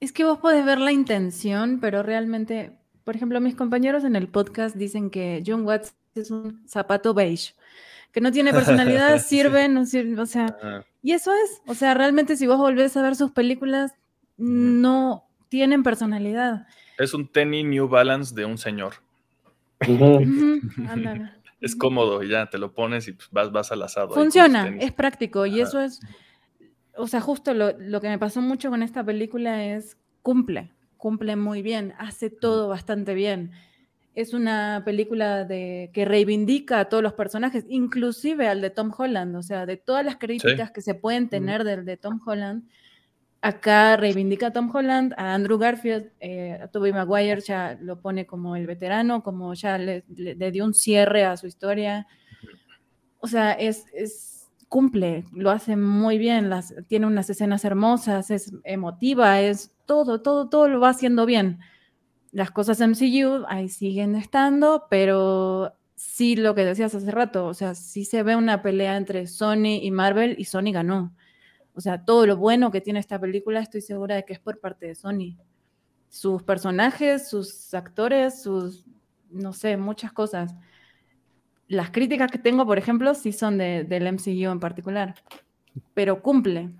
[0.00, 2.72] Es que vos podés ver la intención, pero realmente,
[3.04, 7.54] por ejemplo, mis compañeros en el podcast dicen que John Watts es un zapato beige
[8.14, 10.56] que no tiene personalidad, sirve, no sirve, o sea,
[11.02, 13.92] y eso es, o sea, realmente si vos volvés a ver sus películas,
[14.36, 16.68] no tienen personalidad.
[16.96, 18.94] Es un tenis New Balance de un señor.
[21.60, 24.14] es cómodo, ya te lo pones y pues, vas, vas al asado.
[24.14, 25.98] Funciona, es práctico y eso es,
[26.96, 31.34] o sea, justo lo, lo que me pasó mucho con esta película es cumple, cumple
[31.34, 33.50] muy bien, hace todo bastante bien
[34.14, 39.34] es una película de, que reivindica a todos los personajes, inclusive al de Tom Holland,
[39.34, 42.62] o sea, de todas las críticas que se pueden tener del de Tom Holland,
[43.42, 48.24] acá reivindica a Tom Holland, a Andrew Garfield, eh, a Tobey Maguire ya lo pone
[48.24, 52.06] como el veterano, como ya le, dio un cierre a su historia.
[53.18, 58.52] O sea, es, es, cumple, lo hace muy bien, las, tiene unas escenas hermosas, es
[58.64, 61.58] emotiva, es todo, todo, todo lo va haciendo bien
[62.34, 67.76] las cosas MCU ahí siguen estando, pero sí lo que decías hace rato, o sea,
[67.76, 71.14] sí se ve una pelea entre Sony y Marvel y Sony ganó.
[71.74, 74.58] O sea, todo lo bueno que tiene esta película estoy segura de que es por
[74.58, 75.38] parte de Sony.
[76.08, 78.84] Sus personajes, sus actores, sus,
[79.30, 80.56] no sé, muchas cosas.
[81.68, 85.14] Las críticas que tengo, por ejemplo, sí son de, del MCU en particular,
[85.94, 86.72] pero cumple.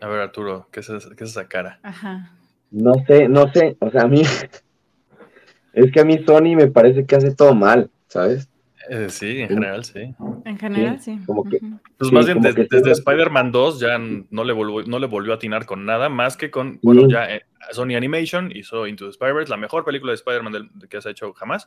[0.00, 1.80] A ver, Arturo, ¿qué es, qué es esa cara?
[1.82, 2.35] Ajá.
[2.70, 4.22] No sé, no sé, o sea, a mí
[5.72, 8.48] es que a mí Sony me parece que hace todo mal, ¿sabes?
[8.88, 10.14] Eh, sí, en general sí.
[10.44, 11.18] En general sí.
[11.26, 11.58] Como que,
[11.98, 15.66] pues más bien desde, Spider-Man 2 ya no le, volvió, no le volvió a atinar
[15.66, 17.42] con nada, más que con, bueno, ya eh,
[17.72, 21.32] Sony Animation hizo Into the Spider-Verse, la mejor película de Spider-Man que se ha hecho
[21.32, 21.66] jamás.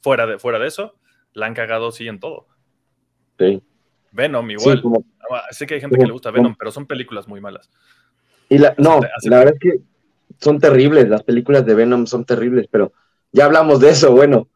[0.00, 0.94] Fuera de, fuera de eso,
[1.34, 2.46] la han cagado sí en todo.
[3.38, 3.62] Sí.
[4.12, 4.82] Venom igual.
[5.30, 7.70] Ah, sé que hay gente que le gusta Venom, pero son películas muy malas.
[8.48, 9.80] Y la, no, la verdad es que
[10.40, 12.92] son terribles, las películas de Venom son terribles, pero
[13.32, 14.48] ya hablamos de eso, bueno,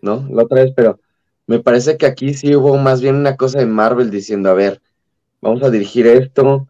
[0.00, 0.26] ¿no?
[0.30, 1.00] La otra vez, pero
[1.46, 4.80] me parece que aquí sí hubo más bien una cosa de Marvel diciendo, a ver,
[5.40, 6.66] vamos a dirigir esto,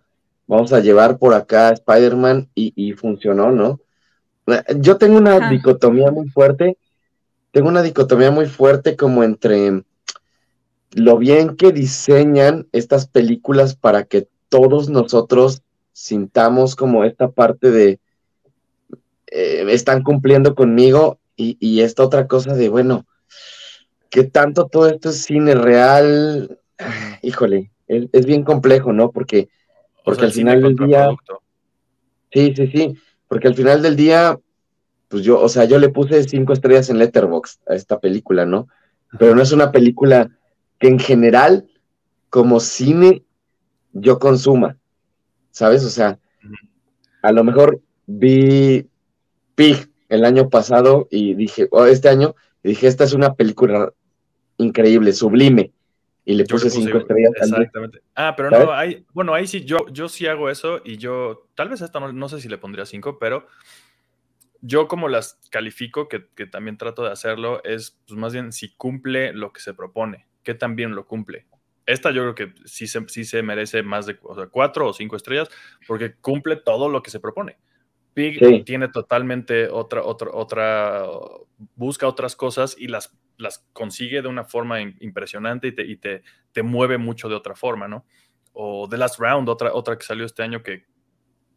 [0.47, 3.81] vamos a llevar por acá a Spider-Man y, funcionó, ¿no?
[4.79, 6.77] Yo tengo una dicotomía muy fuerte,
[7.51, 9.83] tengo una dicotomía muy fuerte como entre
[10.93, 17.99] lo bien que diseñan estas películas para que todos nosotros sintamos como esta parte de,
[19.29, 23.07] eh, están cumpliendo conmigo y, esta otra cosa de, bueno,
[24.09, 26.59] que tanto todo esto es cine real,
[27.23, 29.11] híjole, es, bien complejo, ¿no?
[29.11, 29.49] Porque,
[30.05, 31.11] porque al final del día...
[32.33, 32.95] Sí, sí, sí,
[33.29, 34.39] porque al final del día,
[35.09, 38.69] pues yo, o sea, yo le puse cinco estrellas en Letterboxd a esta película, ¿no?
[39.19, 40.31] Pero no es una película
[40.79, 41.69] que en general,
[42.31, 43.23] como cine,
[43.93, 44.77] yo consuma,
[45.51, 45.85] ¿sabes?
[45.85, 46.19] O sea,
[47.23, 48.89] a lo mejor vi
[49.57, 53.93] Pig el año pasado y dije, o este año, y dije, esta es una película
[54.59, 55.73] increíble, sublime,
[56.25, 57.33] y le puse cinco estrellas.
[57.37, 58.03] Exactamente.
[58.15, 61.69] Ah, pero no, hay, bueno, ahí sí, yo, yo sí hago eso y yo, tal
[61.69, 63.47] vez esta no, sé si le pondría cinco, pero
[64.61, 69.33] yo como las califico, que, también trato de hacerlo, es pues, más bien si cumple
[69.33, 71.47] lo que se propone, que también lo cumple.
[71.87, 74.19] Esta yo creo que sí se, sí se merece más de
[74.51, 75.49] cuatro o cinco estrellas
[75.87, 77.59] porque cumple todo lo que se propone.
[78.17, 81.05] Pig tiene totalmente otra, otra, otra,
[81.75, 86.23] busca otras cosas y las, las consigue de una forma impresionante y, te, y te,
[86.51, 88.07] te, mueve mucho de otra forma, ¿no?
[88.55, 90.85] O The Last Round, otra, otra que salió este año que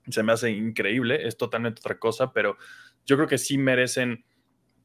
[0.10, 2.58] se me hace increíble, es totalmente otra cosa, pero
[3.06, 4.26] yo creo que sí merecen,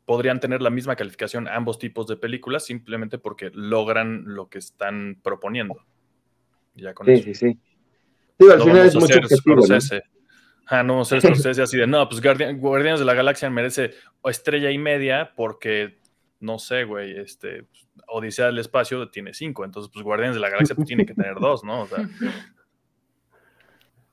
[0.04, 5.18] podrían tener la misma calificación ambos tipos de películas simplemente porque logran lo que están
[5.24, 5.74] proponiendo.
[6.76, 7.58] Ya con sí, sí, sí,
[8.38, 8.46] sí.
[8.48, 10.13] al final es mucho objetivo, ¿no?
[10.66, 13.92] Ah, no, sé, Scorsese así de, no, pues Guardianes de la Galaxia merece
[14.24, 15.98] estrella y media porque,
[16.40, 17.66] no sé, güey, este,
[18.08, 21.34] Odisea del Espacio tiene cinco, entonces, pues Guardianes de la Galaxia pues, tiene que tener
[21.36, 21.82] dos, ¿no?
[21.82, 22.08] O sea,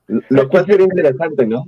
[0.06, 1.64] Lo cual sería interesante, ¿no?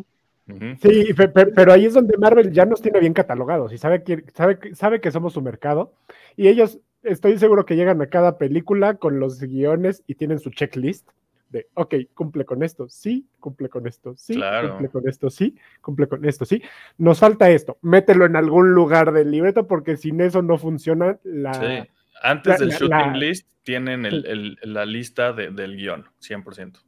[0.82, 1.14] Sí,
[1.54, 5.00] pero ahí es donde Marvel ya nos tiene bien catalogados y sabe que, sabe, sabe
[5.00, 5.94] que somos su mercado.
[6.36, 10.50] Y ellos, estoy seguro que llegan a cada película con los guiones y tienen su
[10.50, 11.08] checklist
[11.54, 16.08] de, ok, cumple con esto, sí, cumple con esto, sí, cumple con esto, sí, cumple
[16.08, 16.60] con esto, sí.
[16.98, 21.54] Nos falta esto, mételo en algún lugar del libreto porque sin eso no funciona la...
[21.54, 21.90] Sí.
[22.22, 26.80] Antes del shooting list tienen el, la lista del guion, 100%.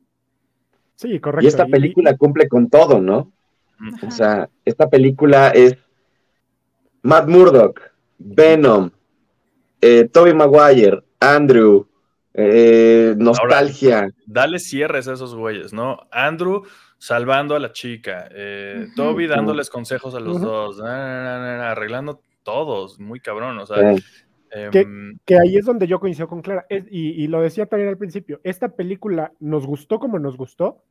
[0.97, 1.45] Sí, correcto.
[1.45, 3.33] Y esta película cumple con todo, ¿no?
[4.03, 5.77] O sea, esta película es
[7.03, 7.81] Matt Murdock,
[8.19, 8.91] Venom,
[9.81, 11.87] eh, Toby Maguire, Andrew,
[12.37, 14.11] eh, nostalgia.
[14.27, 15.99] dale cierres a esos güeyes, ¿no?
[16.11, 16.63] Andrew
[16.99, 23.59] salvando a la chica, eh, Toby dándoles consejos a los dos, arreglando todos, muy cabrón,
[23.59, 23.95] o sea.
[24.51, 28.41] Em, que, ahí es donde yo coincido con Clara, y, lo decía también al principio,
[28.45, 30.85] esta película nos gustó como nos gustó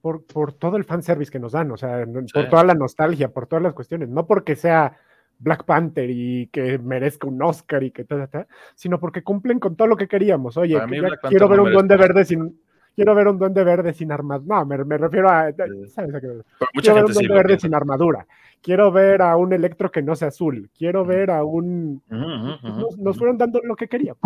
[0.00, 2.04] por, por todo el fanservice que nos dan, o sea,
[2.34, 4.98] por toda la nostalgia, por todas las cuestiones, no porque sea
[5.42, 9.74] Black Panther y que merezca un Oscar y que tal, tal, sino porque cumplen con
[9.76, 10.56] todo lo que queríamos.
[10.56, 10.80] Oye,
[11.28, 12.56] quiero ver un duende verde sin
[12.94, 14.60] quiero ver un duende verde sin armadura.
[14.60, 15.52] No, me, refiero a.
[15.88, 18.26] ¿sabes quiero ver un duende verde sin armadura.
[18.60, 20.70] Quiero ver a un electro que no sea azul.
[20.76, 22.02] Quiero ver a un.
[22.08, 24.20] nos, fueron dando lo que queríamos.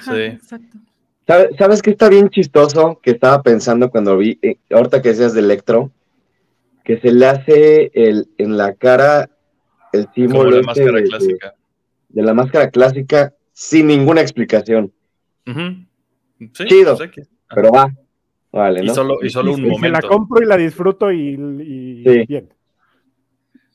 [0.00, 0.20] sí.
[0.20, 0.78] exacto.
[1.58, 3.00] ¿Sabes qué está bien chistoso?
[3.02, 5.90] Que estaba pensando cuando vi, eh, ahorita que decías de electro,
[6.84, 9.28] que se le hace el, en la cara
[9.96, 11.54] el símbolo de, máscara clásica.
[12.08, 14.92] De, la máscara clásica sin ninguna explicación.
[16.52, 17.92] Chido, pues pero va.
[18.52, 20.00] Vale, y solo, y solo un momento.
[20.00, 21.36] la compro y la disfruto y,
[22.26, 22.48] bien.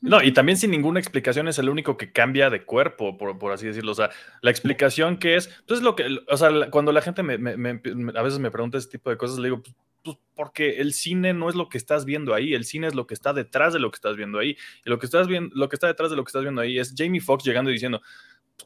[0.00, 3.66] No, y también sin ninguna explicación es el único que cambia de cuerpo, por, así
[3.66, 3.92] decirlo.
[3.92, 4.10] O sea,
[4.40, 8.40] la explicación que es, pues lo que, o sea, cuando la gente me, a veces
[8.40, 11.54] me pregunta ese tipo de cosas, le digo, pues, pues, porque el cine no es
[11.54, 13.96] lo que estás viendo ahí, el cine es lo que está detrás de lo que
[13.96, 14.56] estás viendo ahí.
[14.84, 16.78] Y lo que, estás viendo, lo que está detrás de lo que estás viendo ahí
[16.78, 18.02] es Jamie Foxx llegando y diciendo,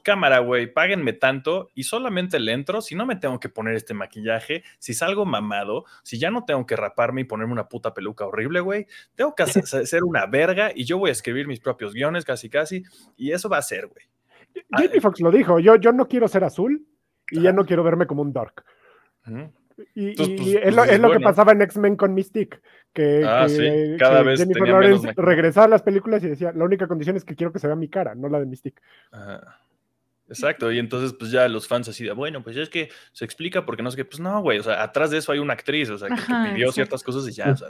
[0.02, 3.94] cámara, güey, páguenme tanto y solamente le entro si no me tengo que poner este
[3.94, 8.26] maquillaje, si salgo mamado, si ya no tengo que raparme y ponerme una puta peluca
[8.26, 9.46] horrible, güey, tengo que
[9.86, 12.84] ser una verga y yo voy a escribir mis propios guiones casi casi
[13.16, 14.06] y eso va a ser, güey.
[14.70, 16.86] Jamie Foxx lo dijo, yo, yo no quiero ser azul
[17.30, 18.64] y ya no quiero verme como un dark.
[19.94, 20.28] Y, pues,
[20.62, 22.60] es, lo, pues, que pasaba en X-Men con Mystique,
[22.92, 23.46] que, ah,
[23.98, 27.36] Cada vez Jennifer Lawrence regresaba a las películas y decía, la única condición es que
[27.36, 28.80] quiero que se vea mi cara, no la de Mystique.
[30.28, 33.64] Exacto, y entonces pues ya los fans así de, bueno, pues es que se explica
[33.64, 35.88] porque no sé qué, pues no, güey, o sea, atrás de eso hay una actriz,
[35.90, 36.16] o sea, que,
[36.52, 37.68] pidió ciertas cosas y ya, o sea,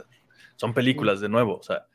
[0.55, 1.85] son películas de nuevo, o sea,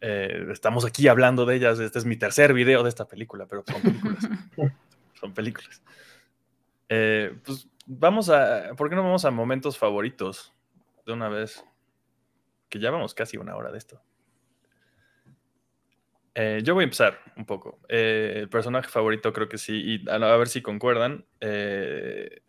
[0.00, 3.64] eh, estamos aquí hablando de ellas, este es mi tercer video de esta película, pero
[3.66, 4.28] son películas,
[5.20, 5.82] son películas.
[6.94, 10.52] Eh, pues vamos a, ¿por qué no vamos a momentos favoritos
[11.06, 11.64] de una vez?
[12.68, 14.02] Que ya vamos casi una hora de esto.
[16.34, 17.80] Eh, yo voy a empezar un poco.
[17.88, 22.42] Eh, el personaje favorito creo que sí, y a, ver si concuerdan, eh,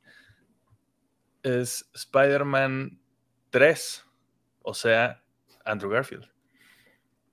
[1.42, 3.00] es Spider-Man
[3.50, 4.06] 3,
[4.62, 5.24] o sea,
[5.64, 6.30] Andrew Garfield.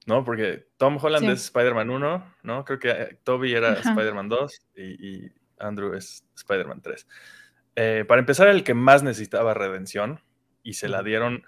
[0.06, 0.24] ¿No?
[0.24, 2.64] Porque Tom Holland es Spider-Man 1, ¿no?
[2.64, 7.06] Creo que Toby era Spider-Man 2 y, y, Andrew es Spider-Man 3.
[7.76, 10.20] Eh, para empezar, el que más necesitaba redención
[10.62, 11.44] y se la dieron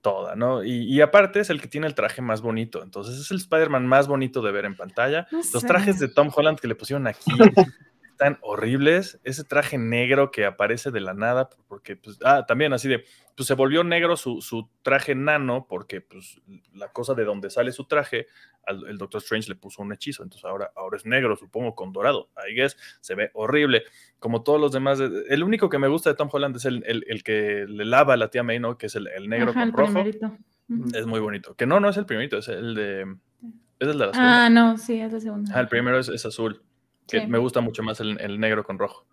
[0.00, 0.62] toda, ¿no?
[0.62, 4.06] Y, aparte es el que tiene el traje más bonito, entonces es el Spider-Man más
[4.06, 5.26] bonito de ver en pantalla.
[5.30, 7.30] Los trajes de Tom Holland que le pusieron aquí,
[8.18, 9.20] están horribles.
[9.22, 13.04] Ese traje negro que aparece de la nada, porque, pues, ah, también así de,
[13.36, 16.40] pues se volvió negro su, su traje nano, porque, pues,
[16.74, 18.26] la cosa de donde sale su traje,
[18.66, 22.28] el Doctor Strange le puso un hechizo, entonces ahora, ahora es negro, supongo, con dorado.
[22.50, 23.84] I guess, se ve horrible.
[24.18, 27.22] Como todos los demás, el único que me gusta de Tom Holland es el, el,
[27.22, 28.76] que le lava a la tía May, ¿no?
[28.76, 30.04] Que es el, negro con rojo.
[30.92, 31.54] Es muy bonito.
[31.54, 33.02] Que no, no es el primerito, es el de.
[33.78, 34.46] Es el de la segunda.
[34.46, 35.52] Ah, no, sí, es el segundo.
[35.54, 36.60] Ah, el primero es, azul.
[37.08, 39.06] Que me gusta mucho más el, negro con rojo.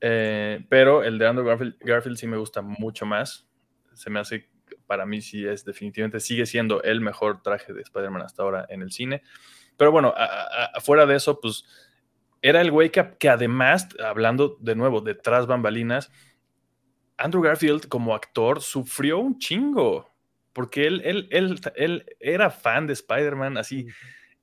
[0.00, 1.46] Eh, pero el de Andrew
[1.80, 3.48] Garfield, sí me gusta mucho más.
[3.94, 4.50] Se me hace,
[4.86, 8.82] para mí sí es definitivamente, sigue siendo el mejor traje de Spider-Man hasta ahora en
[8.82, 9.22] el cine.
[9.76, 10.12] Pero bueno,
[10.74, 11.64] afuera de eso, pues
[12.42, 16.12] era el güey que, que, además, hablando de nuevo de tras bambalinas,
[17.16, 20.12] Andrew Garfield como actor sufrió un chingo
[20.52, 23.86] porque él, él, él, él era fan de Spider-Man, así,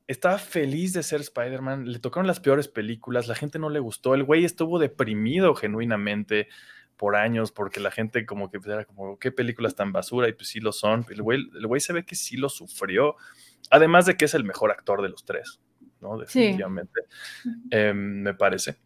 [0.10, 4.16] estaba feliz de ser Spider-Man, le tocaron las peores películas, la gente no le gustó,
[4.16, 6.48] el güey estuvo deprimido genuinamente
[6.98, 10.48] por años porque la gente como que era como, qué películas tan basura y pues
[10.48, 13.18] sí lo son, el güey, el güey se ve que sí lo sufrió,
[13.70, 15.62] además de que es el mejor actor de los tres,
[16.02, 16.18] ¿no?
[16.18, 17.02] Definitivamente,
[17.70, 18.78] em, me parece.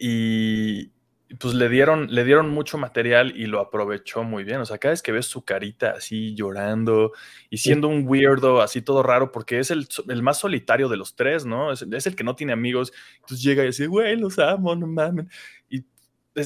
[0.00, 0.90] Y,
[1.36, 4.60] pues le dieron, le dieron mucho material y lo aprovechó muy bien.
[4.60, 7.12] O sea, cada vez que ves su carita así llorando
[7.50, 9.86] y siendo un weirdo, así todo raro, porque es el,
[10.22, 11.72] más solitario de los tres, ¿no?
[11.72, 12.92] Es, el que no tiene amigos.
[13.16, 15.26] Entonces llega y dice, güey, los amo, no mames.
[15.68, 15.84] Y,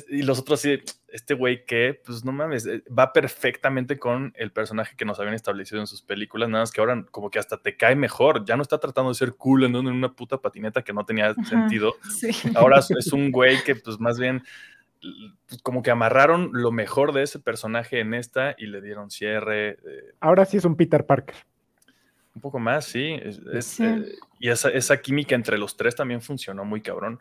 [0.08, 4.52] y los otros así, este güey que, pues no mames, eh, va perfectamente con el
[4.52, 7.60] personaje que nos habían establecido en sus películas, nada más que ahora como que hasta
[7.60, 8.44] te cae mejor.
[8.44, 11.94] Ya no está tratando de ser cool en una puta patineta que no tenía sentido.
[12.54, 14.42] Ahora es un güey que, pues más bien
[15.62, 19.70] como que amarraron lo mejor de ese personaje en esta y le dieron cierre.
[19.70, 20.14] Eh.
[20.20, 21.36] Ahora sí es un Peter Parker.
[22.34, 23.18] Un poco más, sí.
[23.20, 27.20] Eh, y esa, química entre los tres también funcionó muy cabrón.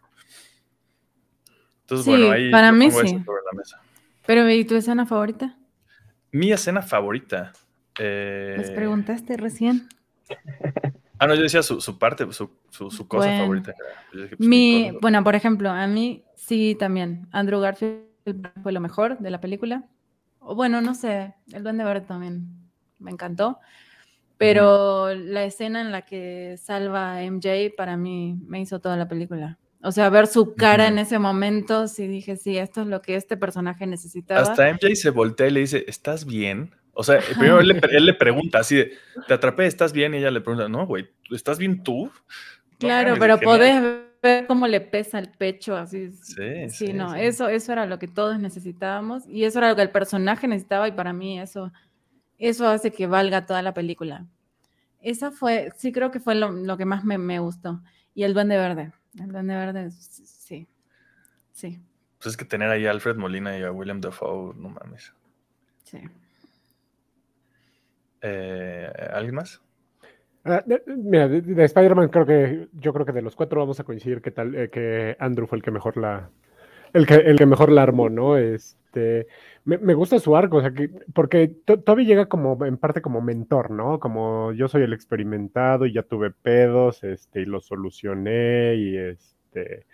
[1.91, 3.23] Entonces, bueno, ahí para mí sí.
[4.25, 5.57] Pero, ¿y tu escena favorita?
[6.31, 7.53] Mi escena favorita.
[7.99, 8.55] Eh...
[8.57, 9.89] Les preguntaste recién.
[11.23, 12.49] Ah, no, yo decía su, parte, su,
[13.07, 13.75] cosa favorita.
[14.11, 17.27] Pues, mi, bueno, por ejemplo, a mí Sí, también.
[17.31, 18.03] Andrew Garfield
[18.63, 19.85] fue lo mejor de la película.
[20.39, 22.47] O bueno, no sé, el Duende Verde también
[22.97, 23.59] me encantó.
[24.37, 29.07] Pero la escena en la que salva a MJ para mí me hizo toda la
[29.07, 29.59] película.
[29.83, 33.15] O sea, ver su cara en ese momento, sí dije, sí, esto es lo que
[33.15, 34.41] este personaje necesitaba.
[34.41, 36.71] Hasta MJ se voltea y le dice, ¿estás bien?
[36.93, 37.59] O sea, primero
[37.89, 38.93] él le, pregunta así de,
[39.27, 40.13] te atrapé, ¿estás bien?
[40.13, 42.11] Y ella le pregunta, no, güey, ¿estás bien tú?
[42.77, 43.81] claro, pero podés
[44.21, 46.11] ver cómo le pesa el pecho, así.
[46.11, 49.81] Sí, sí, no, Eso, eso era lo que todos necesitábamos y eso era lo que
[49.81, 51.71] el personaje necesitaba y para mí eso,
[52.37, 54.25] eso hace que valga toda la película.
[54.99, 57.81] Esa fue, sí creo que fue lo, que más me, gustó.
[58.13, 60.67] Y el Duende Verde, el Duende Verde, sí,
[61.51, 61.79] sí.
[62.17, 65.13] Pues es que tener ahí a Alfred Molina y a William Dafoe, no mames.
[65.83, 65.99] Sí.
[68.21, 69.61] Eh, ¿Alguien más?
[70.43, 74.21] Ah, mira, de, Spider-Man creo que yo creo que de los cuatro vamos a coincidir
[74.21, 76.29] que tal eh, que Andrew fue el que mejor la
[76.93, 78.37] el que, el que mejor la armó, ¿no?
[78.91, 79.27] Este
[79.63, 83.71] me, gusta su arco, o sea que porque Toby llega como en parte como mentor,
[83.71, 83.99] ¿no?
[83.99, 89.85] Como yo soy el experimentado y ya tuve pedos, este y lo solucioné y este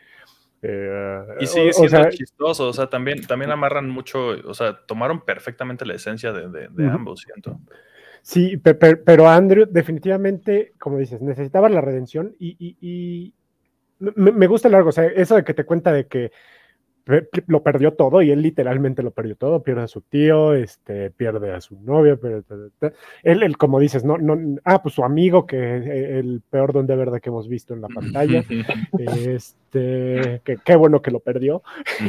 [0.63, 5.85] eh, y sigue siendo chistoso, o sea, también, también amarran mucho, o sea, tomaron perfectamente
[5.85, 7.59] la esencia de, ambos, siento.
[8.23, 13.33] Sí, pero Andrew definitivamente, como dices, necesitaba la redención y,
[13.99, 16.31] me, gusta el largo, o sea, eso de que te cuenta de que
[17.47, 21.53] lo perdió todo y él literalmente lo perdió todo, pierde a su tío, este, pierde
[21.53, 22.19] a su novia,
[23.23, 26.87] él, él, como dices, no, no, ah, pues su amigo, que e, el peor don
[26.87, 28.43] de verdad que hemos visto en la pantalla,
[28.99, 31.63] este, que qué bueno que lo perdió.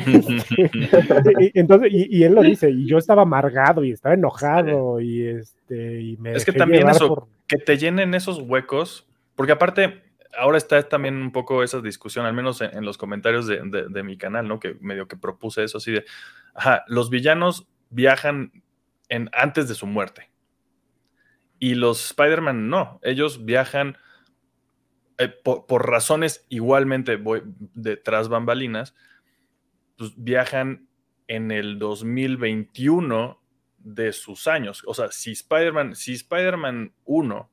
[0.05, 6.01] y, entonces, y, él lo dice, y yo estaba amargado y estaba enojado y este,
[6.01, 10.08] y me Es que también eso, que te llenen esos huecos, porque aparte,
[10.39, 14.49] ahora está también un poco esa discusión, al menos en, los comentarios de, mi canal,
[14.49, 14.61] ¿no?
[14.61, 16.05] Que medio que propuse eso así de,
[16.55, 18.63] ajá, los villanos viajan
[19.09, 20.31] en, antes de su muerte.
[21.59, 23.99] Y los Spider-Man no, ellos viajan
[25.19, 28.95] eh, por, razones igualmente voy, detrás bambalinas,
[29.97, 30.89] pues viajan
[31.27, 33.41] en el 2021
[33.79, 34.85] de sus años.
[34.87, 37.51] O sea, si Spider-Man, si Spider-Man 1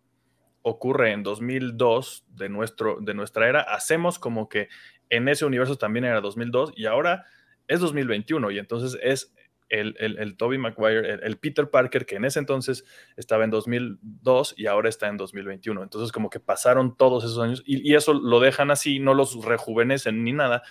[0.68, 4.68] ocurre en 2002 de, nuestro, de nuestra era, hacemos como que
[5.12, 7.26] en ese universo también era 2002 y ahora
[7.68, 9.32] es 2021 y entonces es
[9.70, 12.84] el, el, Toby Maguire, el, Peter Parker, que en ese entonces
[13.16, 15.82] estaba en 2002 y ahora está en 2021.
[15.82, 19.44] Entonces, como que pasaron todos esos años y, y eso lo dejan así, no los
[19.44, 20.62] rejuvenecen ni nada,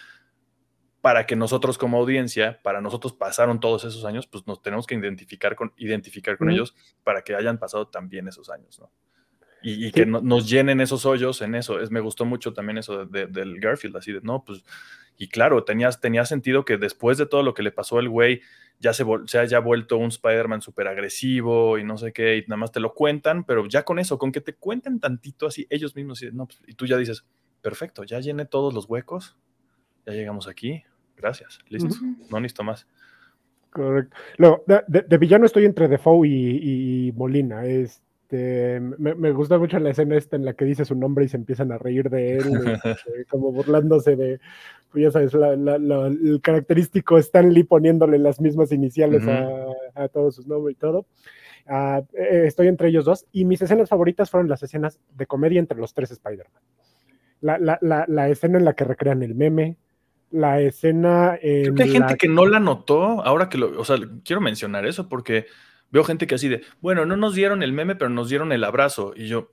[1.01, 4.95] para que nosotros como audiencia, para nosotros pasaron todos esos años, pues nos tenemos que
[4.95, 8.90] identificar con, identificar con ellos para que hayan pasado también esos años, ¿no?
[9.66, 11.80] Y, que nos llenen esos hoyos en eso.
[11.80, 14.62] Es, me gustó mucho también eso del Garfield, así de, no, pues,
[15.16, 18.42] y claro, tenía, tenía sentido que después de todo lo que le pasó al güey,
[18.78, 22.58] ya se, se haya vuelto un Spider-Man súper agresivo y no sé qué, y nada
[22.58, 25.96] más te lo cuentan, pero ya con eso, con que te cuenten tantito así, ellos
[25.96, 27.24] mismos, y, no, pues, y tú ya dices,
[27.62, 29.38] perfecto, ya llené todos los huecos,
[30.04, 30.82] ya llegamos aquí,
[31.16, 31.94] gracias, listo,
[32.28, 32.86] no necesito más.
[33.70, 34.14] Correcto.
[34.36, 37.66] No, de, villano estoy entre Defoe y, y Molina.
[37.66, 38.04] Es,
[38.35, 41.37] este, me, gusta mucho la escena esta en la que dice su nombre y se
[41.37, 44.41] empiezan a reír de él, este, como burlándose de,
[44.91, 49.22] pues ya sabes, el característico Stanley poniéndole las mismas iniciales
[49.95, 51.07] a, todos sus nombres y todo.
[51.66, 55.78] Eh, estoy entre ellos dos y mis escenas favoritas fueron las escenas de comedia entre
[55.78, 56.62] los tres Spider-Man.
[57.41, 59.76] La, escena en la que recrean el meme,
[60.30, 64.41] la escena en hay gente que no la notó, ahora que lo, o sea, quiero
[64.41, 65.47] mencionar eso porque
[65.91, 68.64] Veo gente que así de, bueno, no nos dieron el meme, pero nos dieron el
[68.64, 69.12] abrazo.
[69.16, 69.51] Y yo,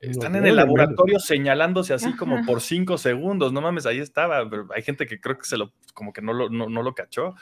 [0.00, 3.52] están en el laboratorio señalándose así como por cinco segundos.
[3.52, 4.48] No mames, ahí estaba.
[4.48, 7.34] Pero hay gente que creo que se lo, como que no lo, no, lo cachó.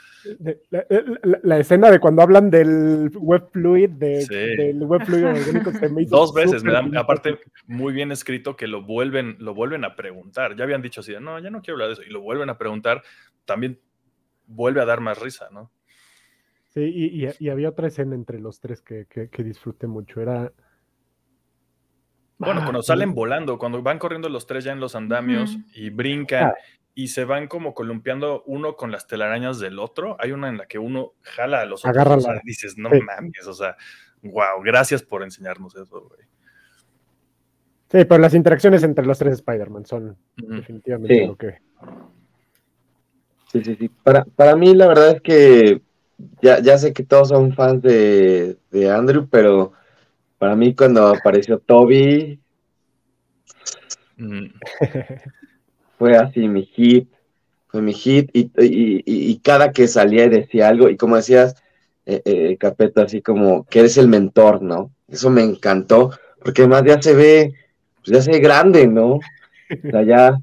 [0.69, 6.17] La, escena de cuando hablan del web fluid, del web fluid orgánico, se me hizo
[6.17, 10.57] Dos veces, me dan, aparte, muy bien escrito que lo vuelven, lo vuelven a preguntar.
[10.57, 12.03] Ya habían dicho así, no, ya no quiero hablar de eso.
[12.03, 13.03] Y lo vuelven a preguntar,
[13.45, 13.79] también
[14.47, 15.71] vuelve a dar más risa, ¿no?
[16.79, 20.21] Sí, y, había otra escena entre los tres que, disfruté mucho.
[20.21, 20.53] Era.
[22.37, 25.89] Bueno, cuando ah, salen volando, cuando van corriendo los tres ya en los andamios y
[25.89, 26.53] brincan ah.
[26.95, 30.15] y se van como columpiando uno con las telarañas del otro.
[30.21, 32.25] Hay una en la que uno jala a los otros.
[32.25, 33.75] y dices, no mames, o sea,
[34.21, 36.21] wow, gracias por enseñarnos eso, güey.
[37.91, 41.57] Sí, pero las interacciones entre los tres Spider-Man son definitivamente lo que.
[43.51, 43.89] Sí, sí, sí.
[43.89, 45.81] Para, para mí, la verdad es que
[46.41, 48.57] ya, ya sé que todos son fans de,
[48.91, 49.73] Andrew, pero
[50.37, 52.39] para mí cuando apareció Toby,
[54.17, 54.45] mm.
[55.97, 57.09] fue así mi hit,
[57.67, 61.55] fue mi hit, y, cada que salía y decía algo, y como decías,
[62.05, 64.91] eh, eh, Capeto, así como que eres el mentor, ¿no?
[65.07, 66.11] Eso me encantó,
[66.43, 67.53] porque además ya se ve,
[67.97, 69.15] pues ya se ve grande, ¿no?
[69.15, 70.37] O sea, ya,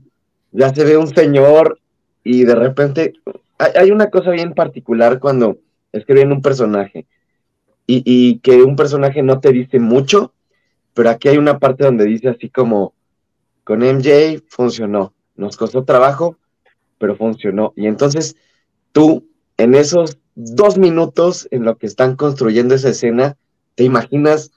[0.53, 1.81] ya se ve un señor
[2.23, 3.15] y de repente
[3.59, 5.59] hay una cosa bien particular cuando
[5.99, 7.07] escriben un personaje
[7.87, 10.33] y, que un personaje no te dice mucho,
[10.95, 12.95] pero aquí hay una parte donde dice así como,
[13.65, 16.37] con MJ funcionó, nos costó trabajo,
[16.99, 17.73] pero funcionó.
[17.77, 18.37] Y entonces
[18.93, 23.37] tú, en esos dos minutos en lo que están construyendo esa escena,
[23.75, 24.51] te imaginas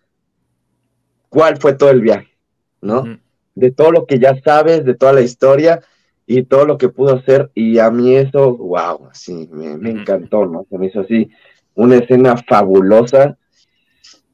[1.30, 2.36] cuál fue todo el viaje,
[2.82, 3.20] ¿no?
[3.54, 5.82] De todo lo que ya sabes, de toda la historia
[6.30, 7.50] y todo lo que pudo hacer.
[7.56, 10.64] Y a mí eso, wow, así, me, encantó, ¿no?
[10.70, 11.32] Se me hizo así
[11.74, 13.36] una escena fabulosa.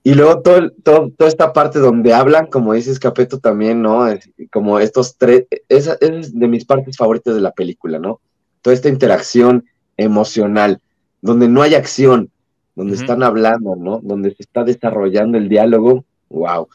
[0.04, 4.06] Y luego todo, toda esta parte donde hablan, como dices Capeto también, ¿no?
[4.52, 8.20] como estos tres, esa, es de mis partes favoritas de la película, ¿no?
[8.62, 9.64] Toda esta interacción
[9.96, 10.82] emocional,
[11.22, 12.30] donde no hay acción,
[12.76, 14.02] donde están hablando, ¿no?
[14.04, 16.68] Donde se está desarrollando el diálogo, wow.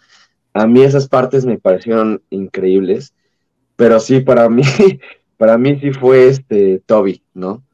[0.54, 3.12] A mí esas partes me parecieron increíbles,
[3.80, 4.62] pero sí, para mí,
[5.38, 7.64] para mí sí fue este Toby, ¿no?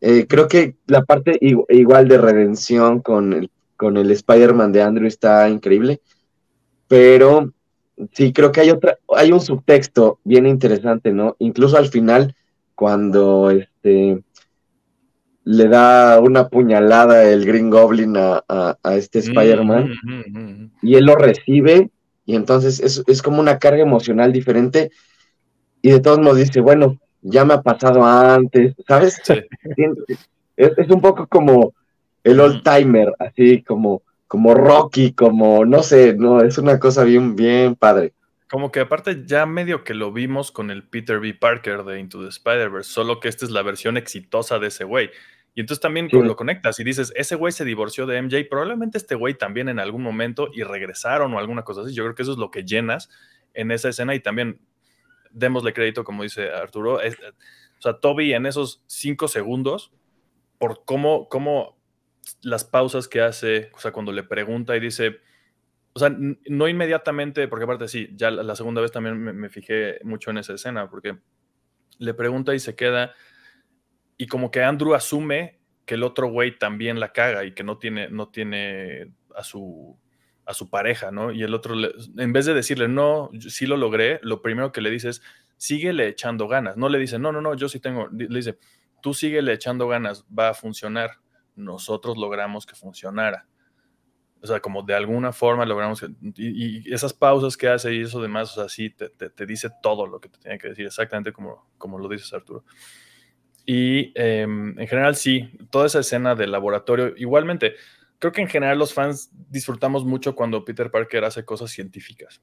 [0.00, 5.08] Eh, creo que la parte igual de redención con el, con el Spider-Man de Andrew
[5.08, 6.00] está increíble,
[6.86, 7.52] pero
[8.12, 11.34] sí creo que hay otra, hay un subtexto bien interesante, ¿no?
[11.40, 12.36] Incluso al final,
[12.76, 14.22] cuando este
[15.42, 21.06] le da una puñalada el Green Goblin a, este mm, Spider-Man mm, mm, y él
[21.06, 21.90] lo recibe
[22.24, 24.92] y entonces es, es como una carga emocional diferente
[25.82, 29.20] y de todos modos dice, bueno, ya me ha pasado antes, ¿sabes?
[30.56, 31.74] Es, un poco como
[32.24, 37.36] el old timer, así como, como Rocky, como, no sé, no, es una cosa bien,
[37.36, 38.12] bien padre.
[38.50, 41.34] Como que aparte ya medio que lo vimos con el Peter B.
[41.34, 45.10] Parker de Into the Spider-Verse, solo que esta es la versión exitosa de ese güey.
[45.54, 49.14] Y entonces también lo conectas y dices, ese güey se divorció de MJ, probablemente este
[49.14, 51.92] güey también en algún momento y regresaron o alguna cosa así.
[51.92, 53.08] Yo creo que eso es lo que llenas
[53.54, 54.60] en esa escena y también
[55.30, 56.96] démosle crédito, como dice Arturo.
[56.96, 59.92] o sea, Toby en esos cinco segundos,
[60.58, 61.78] por cómo, cómo
[62.42, 65.20] las pausas que hace, o sea, cuando le pregunta y dice,
[65.92, 70.30] o sea, no inmediatamente, porque aparte sí, ya la, segunda vez también me, fijé mucho
[70.30, 71.18] en esa escena, porque
[71.98, 73.14] le pregunta y se queda,
[74.16, 77.78] y como que Andrew asume que el otro güey también la caga y que no
[77.78, 79.98] tiene, no tiene a su,
[80.50, 81.30] a su pareja, ¿no?
[81.30, 81.74] Y el otro,
[82.18, 85.22] en vez de decirle, no, sí lo logré, lo primero que le dice es,
[85.56, 86.76] síguele echando ganas.
[86.76, 88.58] No le dice, no, no, no, yo sí tengo, le dice,
[89.00, 91.10] tú síguele echando ganas, va a funcionar.
[91.54, 93.46] Nosotros logramos que funcionara.
[94.42, 98.20] O sea, como de alguna forma logramos que, y, esas pausas que hace y eso
[98.20, 101.32] demás, o sea, sí, te, te, dice todo lo que te tiene que decir, exactamente
[101.32, 102.64] como, como lo dices, Arturo.
[103.66, 107.76] Y em, en general, sí, toda esa escena del laboratorio, igualmente,
[108.20, 112.40] creo que en general los fans disfrutamos mucho cuando Peter Parker hace cosas científicas.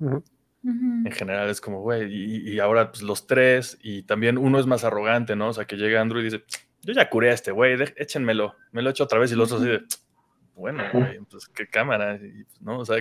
[0.00, 4.82] En general es como, güey, y, ahora pues, los tres, y también uno es más
[4.82, 5.48] arrogante, ¿no?
[5.48, 6.42] O sea, que llega Andrew y dice,
[6.80, 9.60] yo ya curé a este güey, échenmelo, me lo echo otra vez, y los otros
[9.60, 9.84] así de,
[10.54, 12.18] bueno, güey, pues qué cámara,
[12.60, 12.78] ¿no?
[12.78, 12.96] O sea,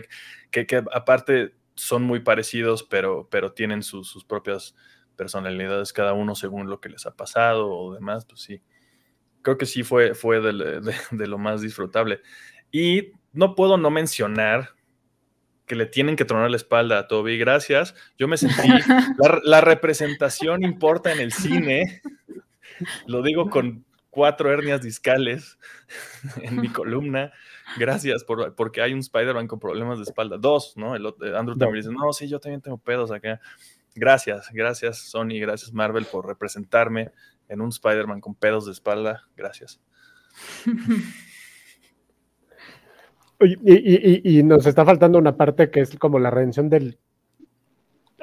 [0.52, 4.76] que, que aparte son muy parecidos, pero, pero tienen sus propias
[5.16, 8.62] personalidades cada uno según lo que les ha pasado o demás, pues sí.
[9.44, 10.42] Creo que sí fue, fue
[11.12, 12.22] de, lo más disfrutable.
[12.72, 14.70] Y no puedo no mencionar
[15.68, 17.38] que le tienen que tronar la espalda a Toby.
[17.38, 17.94] Gracias.
[18.18, 18.68] Yo me sentí.
[19.18, 22.02] La, la, representación importa en el cine.
[23.06, 25.58] Lo digo con cuatro hernias discales
[26.42, 27.32] en mi columna.
[27.78, 30.38] Gracias, por, porque hay un Spider-Man con problemas de espalda.
[30.38, 30.96] Dos, ¿no?
[30.96, 33.40] El, Andrew también dice: No, sí, yo también tengo pedos acá.
[33.96, 37.12] Gracias, gracias Sony, gracias Marvel por representarme
[37.50, 39.24] en un Spider-Man con pedos de espalda.
[39.36, 39.82] Gracias.
[43.46, 46.98] Y, nos está faltando una parte que es como la redención del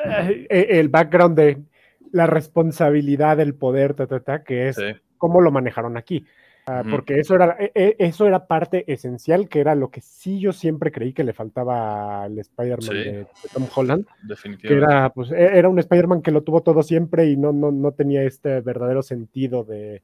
[0.02, 1.62] eh, el background de
[2.10, 3.94] la responsabilidad del poder,
[4.46, 4.78] que es
[5.18, 6.24] cómo lo manejaron aquí.
[6.66, 10.38] Ah, porque eso era, e, e, eso era parte esencial, que era lo que sí
[10.38, 14.06] yo siempre creí que le faltaba al Spider-Man de, Tom Holland.
[14.61, 17.72] Que era, pues, e, era un Spider-Man que lo tuvo todo siempre y no, no,
[17.72, 20.02] no tenía este verdadero sentido de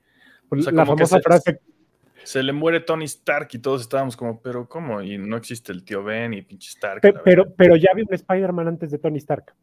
[0.48, 1.60] pues, la famosa frase.
[2.24, 5.00] Se le muere Tony Stark y todos estábamos como, pero ¿cómo?
[5.00, 7.00] Y no existe el tío Ben y pinche Stark.
[7.22, 9.54] pero, pero ya había un Spider-Man antes de Tony Stark.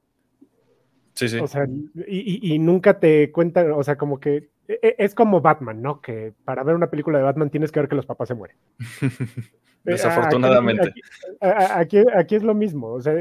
[1.14, 1.38] Sí, sí.
[1.40, 1.68] O sea,
[2.08, 6.02] y, y, nunca te cuentan, o sea, como que e, e, es como Batman, ¿no?
[6.02, 8.58] Que para ver una película de Batman tienes que ver que los papás se mueren.
[9.86, 10.94] Eh, Desafortunadamente.
[11.42, 13.16] Aquí, aquí, es lo mismo, o sea,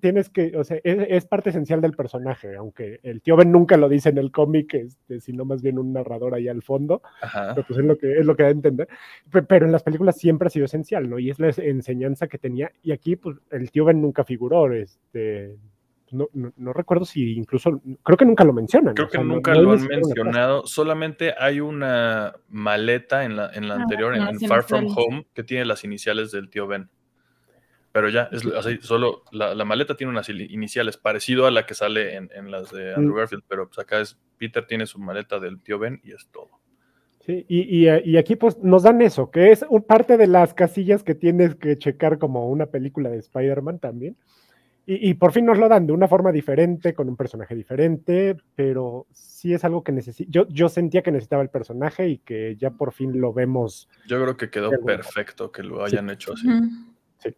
[0.00, 3.88] tienes, que, o sea, es, parte esencial del personaje, aunque el tío Ben nunca lo
[3.88, 7.80] dice en el cómic, este, sino más bien un narrador ahí al fondo, pero pues
[7.80, 8.88] es lo que es lo que da a entender.
[9.48, 11.18] Pero en las películas siempre ha sido esencial, ¿no?
[11.18, 15.56] Y es la enseñanza que tenía, y aquí pues el tío Ben nunca figuró, este,
[16.12, 18.94] no, no, recuerdo si incluso, creo que nunca lo mencionan.
[18.94, 23.82] Creo que nunca lo han mencionado, solamente hay una maleta en la, en la ah,
[23.82, 26.90] anterior, en, Far From Home, que tiene las iniciales del tío Ben.
[27.92, 31.74] Pero ya, es así, solo la, la, maleta tiene unas iniciales, parecido a la que
[31.74, 33.18] sale en, en las de Andrew mm.
[33.18, 36.62] Garfield, pero pues acá es, Peter tiene su maleta del tío Ben y es todo.
[37.20, 41.04] Sí, y, y, y, aquí pues nos dan eso, que es parte de las casillas
[41.04, 44.16] que tienes que checar como una película de Spider-Man también.
[44.84, 49.06] Y, por fin nos lo dan de una forma diferente, con un personaje diferente, pero
[49.12, 50.28] sí es algo que necesito.
[50.28, 53.88] Yo, yo sentía que necesitaba el personaje y que ya por fin lo vemos.
[54.08, 56.48] Yo creo que quedó perfecto que lo hayan hecho así.
[57.18, 57.32] Sí.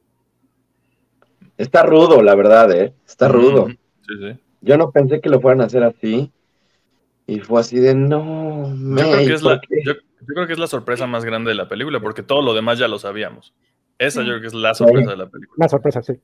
[1.58, 2.94] Está rudo, la verdad, ¿eh?
[3.06, 3.66] Está rudo.
[3.68, 4.38] Sí, sí.
[4.62, 6.32] Yo no pensé que lo fueran a hacer así.
[7.26, 8.74] Y fue así de no.
[8.74, 9.94] yo, creo que es la, yo,
[10.26, 12.88] creo que es la sorpresa más grande de la película, porque todo lo demás ya
[12.88, 13.52] lo sabíamos.
[13.98, 15.56] Esa yo creo que es la sorpresa de la película.
[15.58, 16.14] La sorpresa, sí.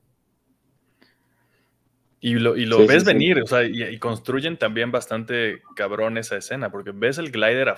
[2.23, 6.71] Y lo, y lo ves venir, o sea, y, construyen también bastante cabrón esa escena,
[6.71, 7.73] porque ves el glider,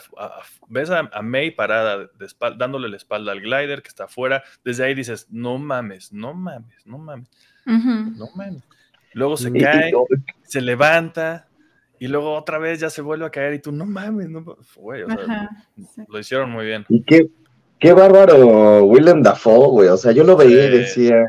[0.68, 2.28] ves a, May parada, de
[2.58, 6.86] dándole la espalda al glider que está afuera, desde ahí dices, no mames, no mames,
[6.86, 7.30] no mames,
[7.66, 8.64] no mames.
[9.14, 9.94] Luego se cae,
[10.44, 11.48] se levanta,
[11.98, 15.04] y luego otra vez ya se vuelve a caer, y tú, no mames, no güey,
[15.04, 15.50] o sea,
[16.06, 16.86] lo hicieron muy bien.
[16.90, 17.30] Y qué,
[17.80, 21.24] qué bárbaro Willem Dafoe, güey, o sea, yo lo veía y decía,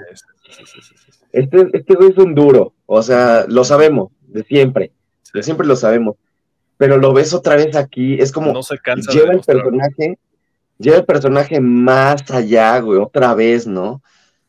[1.31, 4.93] este, este güey es un duro, o sea, lo sabemos, de siempre,
[5.32, 6.16] de siempre lo sabemos.
[6.76, 10.18] Pero lo ves otra vez aquí, es como no se cansa lleva el personaje,
[10.78, 14.03] lleva el personaje más allá, güey, otra vez, ¿no?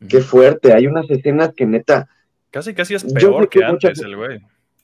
[0.08, 2.08] Qué fuerte, hay unas escenas que neta.
[2.50, 4.40] Casi casi es peor que, antes el güey.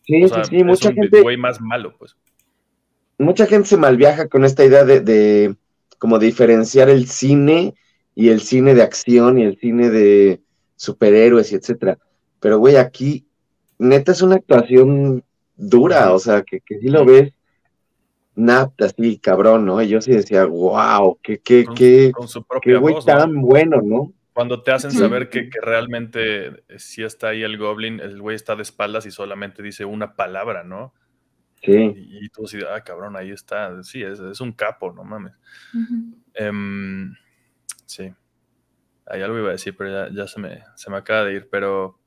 [0.07, 1.21] Sí, sí, sí, mucha es un gente.
[1.21, 2.17] güey más malo, pues.
[3.19, 5.55] Mucha gente se malviaja con esta idea de, de
[5.99, 7.75] como diferenciar el cine
[8.15, 10.41] y el cine de acción y el cine de
[10.77, 11.99] superhéroes y etcétera.
[12.41, 13.27] Pero, güey, aquí
[13.83, 15.25] neta es una actuación
[15.57, 17.33] dura, o sea, que, que si lo ves
[18.35, 19.83] napta, así, cabrón, ¿no?
[19.83, 22.13] Y yo sí decía, wow, qué, qué, qué,
[22.63, 24.13] qué güey tan bueno, ¿no?
[24.33, 28.57] Cuando te hacen saber que, que, realmente si está ahí el Goblin, el güey está
[28.57, 30.95] de espaldas y solamente dice una palabra, ¿no?
[31.63, 31.93] Sí.
[31.95, 33.83] Y, tú así, ah, cabrón, ahí está.
[33.83, 35.35] Sí, es, un capo, no mames.
[36.35, 37.15] Em,
[37.87, 38.13] sí.
[39.07, 41.99] Hay algo iba a decir, pero ya, se, me, se me acaba de ir, pero...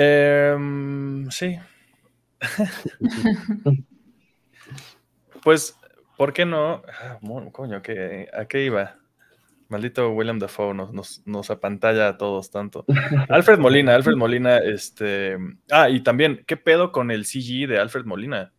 [0.00, 1.58] Em, sí.
[5.42, 5.76] pues,
[6.16, 6.82] ¿por qué no?
[6.86, 7.18] Ah,
[7.50, 7.82] coño, ¿a
[8.46, 8.94] qué iba?
[9.68, 12.84] Maldito William Dafoe nos, nos, nos, apantalla a todos tanto.
[13.28, 15.36] Alfred Molina, Alfred Molina, este.
[15.68, 18.52] Ah, y también, ¿qué pedo con el CG de Alfred Molina?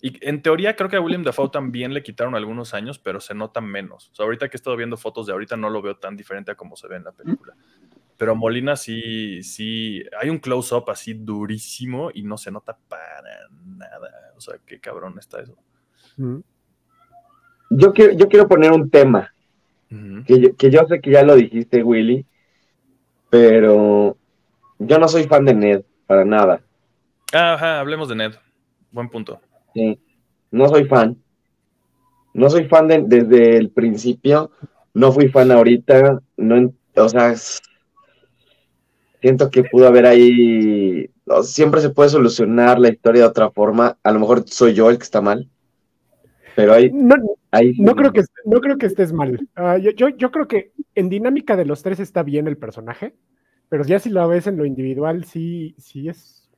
[0.00, 3.34] Y en teoría creo que a William Dafoe también le quitaron algunos años, pero se
[3.34, 4.08] nota menos.
[4.12, 6.52] O sea, ahorita que he estado viendo fotos de ahorita no lo veo tan diferente
[6.52, 7.54] a como se ve en la película.
[8.20, 14.34] Pero Molina sí, sí, hay un close-up así durísimo y no se nota para nada.
[14.36, 15.56] O sea, qué cabrón está eso.
[17.70, 19.32] Yo quiero, yo quiero poner un tema
[19.88, 22.26] que, yo, sé que ya lo dijiste, Willy,
[23.30, 24.18] pero
[24.78, 26.60] yo no soy fan de Ned, para nada.
[27.32, 28.34] Ajá, hablemos de Ned.
[28.90, 29.40] Buen punto.
[29.72, 29.98] Sí,
[30.50, 31.16] no soy fan.
[32.34, 34.50] No soy fan desde el principio.
[34.92, 36.20] No fui fan ahorita.
[36.36, 37.34] No, o sea,
[39.20, 41.10] siento que pudo haber ahí.
[41.42, 43.98] Siempre se puede solucionar la historia de otra forma.
[44.02, 45.48] A lo mejor soy yo el que está mal.
[46.56, 49.38] Pero hay, no, no, creo que, no creo que estés mal.
[49.54, 53.14] Ah, yo, yo, creo que en dinámica de los tres está bien el personaje,
[53.68, 56.50] pero ya si lo ves en lo individual, sí, sí es.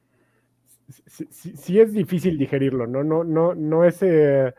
[1.06, 3.05] Sí, es difícil digerirlo, ¿no?
[3.05, 4.52] No, no, no es eh,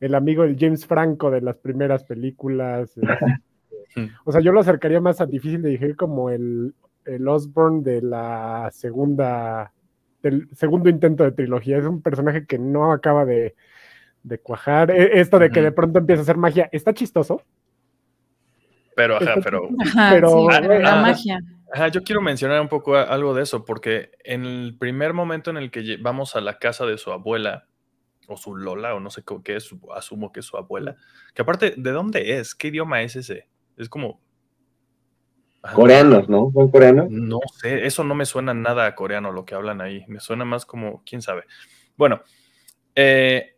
[0.00, 2.92] el amigo del James Franco de las primeras películas.
[3.90, 6.74] Este, o sea, yo lo acercaría más a difícil de digerir como el,
[7.04, 9.72] el Osborne de la segunda,
[10.22, 11.78] del segundo intento de trilogía.
[11.78, 13.54] Es un personaje que no acaba de,
[14.22, 14.90] de cuajar.
[14.90, 17.42] E, esto de que de pronto empieza a hacer magia, está chistoso.
[18.96, 19.68] Pero, ajá, pero.
[20.10, 21.40] pero la magia.
[21.72, 25.56] Ajá, yo quiero mencionar un poco algo de eso, porque en el primer momento en
[25.56, 27.68] el que vamos a la casa de su abuela,
[28.26, 30.96] o su Lola, o no sé qué es, asumo que es su abuela,
[31.32, 32.54] que aparte, ¿de dónde es?
[32.54, 33.48] ¿Qué idioma es ese?
[33.76, 34.20] Es como.
[35.74, 36.50] Coreanos, ¿no?
[36.54, 37.10] ¿Son coreanos?
[37.10, 40.44] No sé, eso no me suena nada a coreano lo que hablan ahí, me suena
[40.44, 41.44] más como, quién sabe.
[41.96, 42.22] Bueno,
[42.94, 43.56] eh,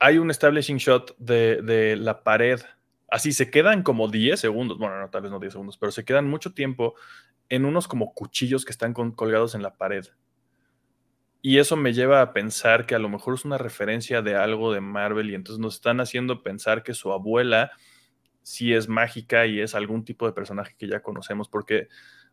[0.00, 2.60] hay un establishing shot de, la pared.
[3.08, 4.78] Así se quedan como 10 segundos.
[4.78, 6.94] Bueno, no, tal vez no 10 segundos, pero se quedan mucho tiempo
[7.48, 10.04] en unos como cuchillos que están colgados en la pared.
[11.40, 14.72] Y eso me lleva a pensar que a lo mejor es una referencia de algo
[14.72, 17.70] de Marvel y entonces nos están haciendo pensar que su abuela
[18.44, 21.88] sí es mágica y es algún tipo de personaje que ya conocemos, porque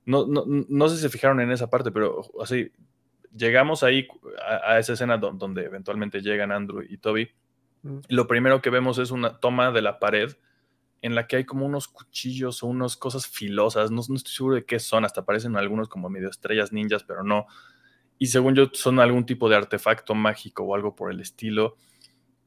[0.05, 2.71] no, no, sé si se fijaron en esa parte, pero así,
[3.35, 4.07] llegamos ahí
[4.45, 7.31] a, a esa escena donde eventualmente llegan Andrew y Toby.
[8.09, 10.33] Lo primero que vemos es una toma de la pared
[11.01, 14.65] en la que hay como unos cuchillos o unas cosas filosas, no, estoy seguro de
[14.65, 17.47] qué son, hasta parecen algunos como medio estrellas ninjas, pero no.
[18.19, 21.77] Y según yo son algún tipo de artefacto mágico o algo por el estilo,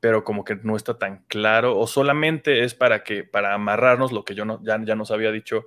[0.04, 4.22] pero como que no está tan claro, o solamente es para que, para amarrarnos lo
[4.22, 5.64] que yo no, ya, ya nos había dicho,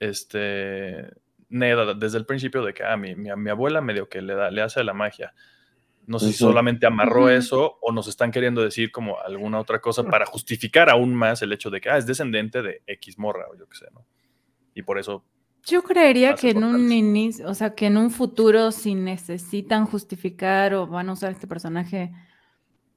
[0.00, 1.08] este,
[1.50, 4.50] Neda desde el principio de que, ah, mi, mi, mi abuela medio que le, da,
[4.50, 5.34] le hace la magia.
[6.04, 10.02] No sé si solamente amarró eso o nos están queriendo decir como alguna otra cosa
[10.02, 13.56] para justificar aún más el hecho de que ah, es descendente de X morra o
[13.56, 14.04] yo qué sé, ¿no?
[14.74, 15.24] Y por eso.
[15.64, 20.74] Yo creería que en un inicio, o sea, que en un futuro, si necesitan justificar
[20.74, 22.10] o van a usar este personaje,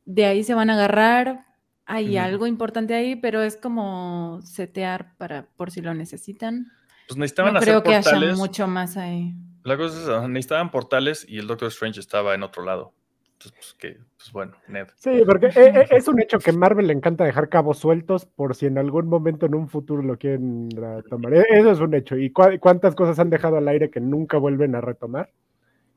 [0.06, 1.46] de ahí se van a agarrar.
[1.86, 6.72] Hay algo importante ahí, pero es como setear para por si lo necesitan.
[7.08, 9.34] Pues necesitaban no creo que haya mucho más ahí.
[9.64, 12.94] La cosa es, necesitaban portales y el Doctor Strange estaba en otro lado.
[13.38, 14.88] Pues, pues, bueno, Ned.
[14.96, 18.56] Sí, porque e, e, es un hecho que Marvel le encanta dejar cabos sueltos por
[18.56, 21.34] si en algún momento en un futuro lo quieren retomar.
[21.34, 22.16] E, eso es un hecho.
[22.18, 25.30] ¿Y cuántas cosas han dejado al aire que nunca vuelven a retomar?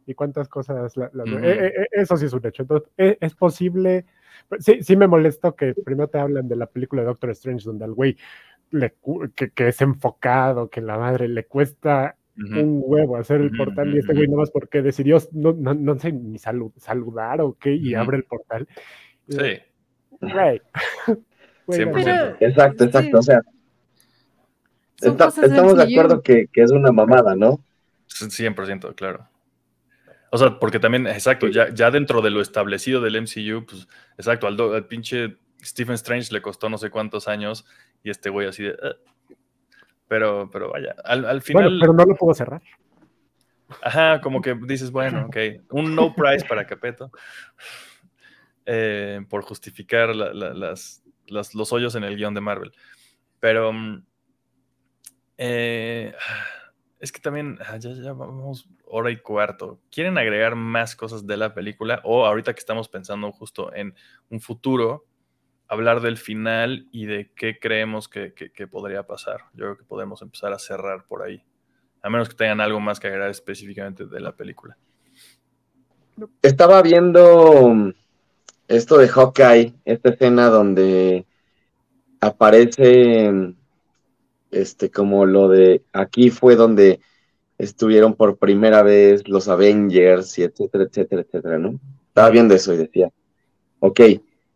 [0.07, 0.95] ¿Y cuántas cosas?
[1.93, 2.62] eso sí es un hecho.
[2.62, 4.07] Entonces, es, posible.
[4.61, 7.85] Sí, sí me molesto que primero te hablan de la película de Doctor Strange, donde
[7.85, 8.16] al güey
[9.35, 13.99] que, que es enfocado, que la madre le cuesta un huevo hacer el portal y
[13.99, 18.19] este güey nomás porque decidió, no, no, no sé, ni saludar o qué, y abre
[18.19, 18.69] el portal.
[19.28, 19.59] Sí.
[20.20, 20.62] Güey.
[22.41, 23.41] exacto, exacto, o sea,
[25.01, 27.61] estamos de acuerdo que, que, es una mamada, ¿no?
[28.09, 29.27] 100%, claro.
[30.37, 33.89] O sea, porque también, exacto, ya, ya dentro de lo establecido del MCU, pues,
[34.19, 37.65] exacto, al, al pinche Stephen Strange le costó no sé cuántos años
[38.05, 38.77] y este güey así de...
[38.83, 38.97] Ah,
[40.09, 41.65] pero, pero vaya, al, final.
[41.65, 42.61] Bueno, pero no lo puedo cerrar.
[43.83, 45.37] Ajá, como que dices, bueno, ok,
[45.71, 47.11] un no price para Capeto.
[48.67, 52.73] Eh, por justificar las, los hoyos en el guion de Marvel.
[53.41, 54.05] Pero mm,
[55.39, 56.15] eh,
[57.01, 59.81] es que también, ah, ya, ya, vamos, hora y cuarto.
[59.91, 62.01] ¿Quieren agregar más cosas de la película?
[62.05, 63.95] O ahorita que estamos pensando justo en
[64.31, 65.05] un futuro,
[65.69, 68.33] hablar del final y de qué creemos que,
[68.71, 69.43] podría pasar.
[69.53, 71.43] Yo creo que podemos empezar a cerrar por ahí.
[72.03, 74.77] A menos que tengan algo más que agregar específicamente de la película.
[76.41, 77.93] Estaba viendo mm,
[78.69, 81.27] esto de Hawkeye, esta escena donde
[82.21, 83.57] aparece mm,
[84.51, 87.01] este como lo de aquí fue donde
[87.59, 91.81] estuvieron por primera vez los Avengers y etcétera, etcétera, etcétera, ¿no?
[92.09, 93.11] Estaba viendo eso y decía,
[93.81, 94.01] ok,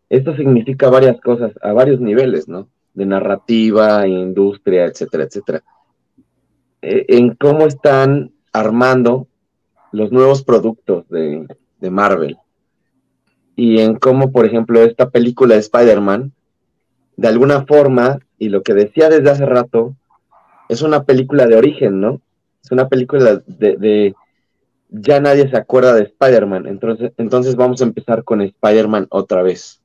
[0.09, 2.67] esto significa varias cosas a varios niveles, ¿no?
[2.93, 5.63] De narrativa, industria, etcétera, etcétera.
[6.81, 9.27] E, en cómo están armando
[9.91, 11.47] los nuevos productos de,
[11.79, 12.37] de Marvel.
[13.55, 16.33] Y en cómo, por ejemplo, esta película de Spider-Man,
[17.17, 19.95] de alguna forma, y lo que decía desde hace rato,
[20.69, 22.21] es una película de origen, ¿no?
[22.63, 24.13] Es una película de,
[24.89, 29.79] ya nadie se acuerda de Spider-Man, entonces, entonces vamos a empezar con Spider-Man otra vez.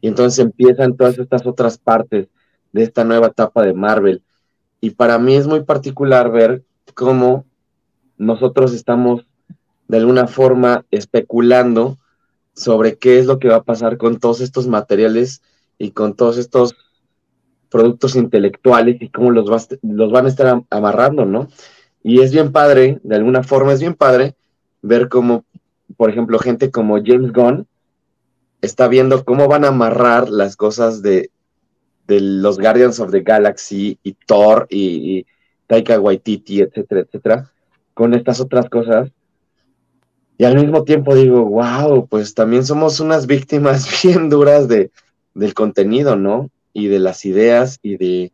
[0.00, 2.28] Y entonces empiezan todas estas otras partes
[2.72, 4.22] de esta nueva etapa de Marvel.
[4.80, 6.62] Y para mí es muy particular ver
[6.94, 7.44] cómo
[8.16, 9.26] nosotros estamos
[9.88, 11.98] de alguna forma especulando
[12.54, 15.42] sobre qué es lo que va a pasar con todos estos materiales
[15.78, 16.76] y con todos estos
[17.70, 21.48] productos intelectuales y cómo los, los van a estar amarrando, ¿no?
[22.08, 24.34] Y es bien padre, de alguna forma es bien padre
[24.80, 25.44] ver cómo,
[25.98, 27.66] por ejemplo, gente como James Gunn
[28.62, 31.30] está viendo cómo van a amarrar las cosas de,
[32.06, 35.26] los Guardians of the Galaxy y Thor y,
[35.66, 37.52] Taika Waititi, etcétera, etcétera,
[37.92, 39.10] con estas otras cosas.
[40.38, 44.90] Y al mismo tiempo digo, wow, pues también somos unas víctimas bien duras de,
[45.34, 46.48] del contenido, ¿no?
[46.72, 48.32] Y de las ideas y de,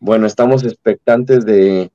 [0.00, 1.92] bueno, estamos expectantes de,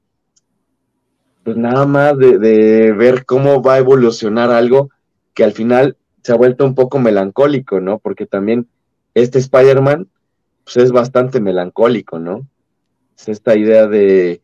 [1.47, 4.89] pues nada más de, ver cómo va a evolucionar algo
[5.33, 7.99] que al final se ha vuelto un poco melancólico, ¿no?
[7.99, 8.67] Porque también
[9.13, 10.09] este Spider-Man,
[10.65, 12.45] pues es bastante melancólico, ¿no?
[13.17, 14.41] Es esta idea de,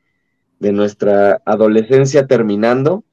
[0.62, 3.04] nuestra adolescencia terminando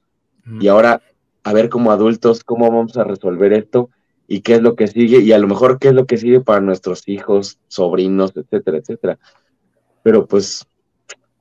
[0.61, 1.01] y ahora
[1.43, 3.89] a ver como adultos cómo vamos a resolver esto
[4.25, 6.39] y qué es lo que sigue y a lo mejor qué es lo que sigue
[6.39, 9.19] para nuestros hijos, sobrinos, etcétera, etcétera.
[10.01, 10.65] Pero pues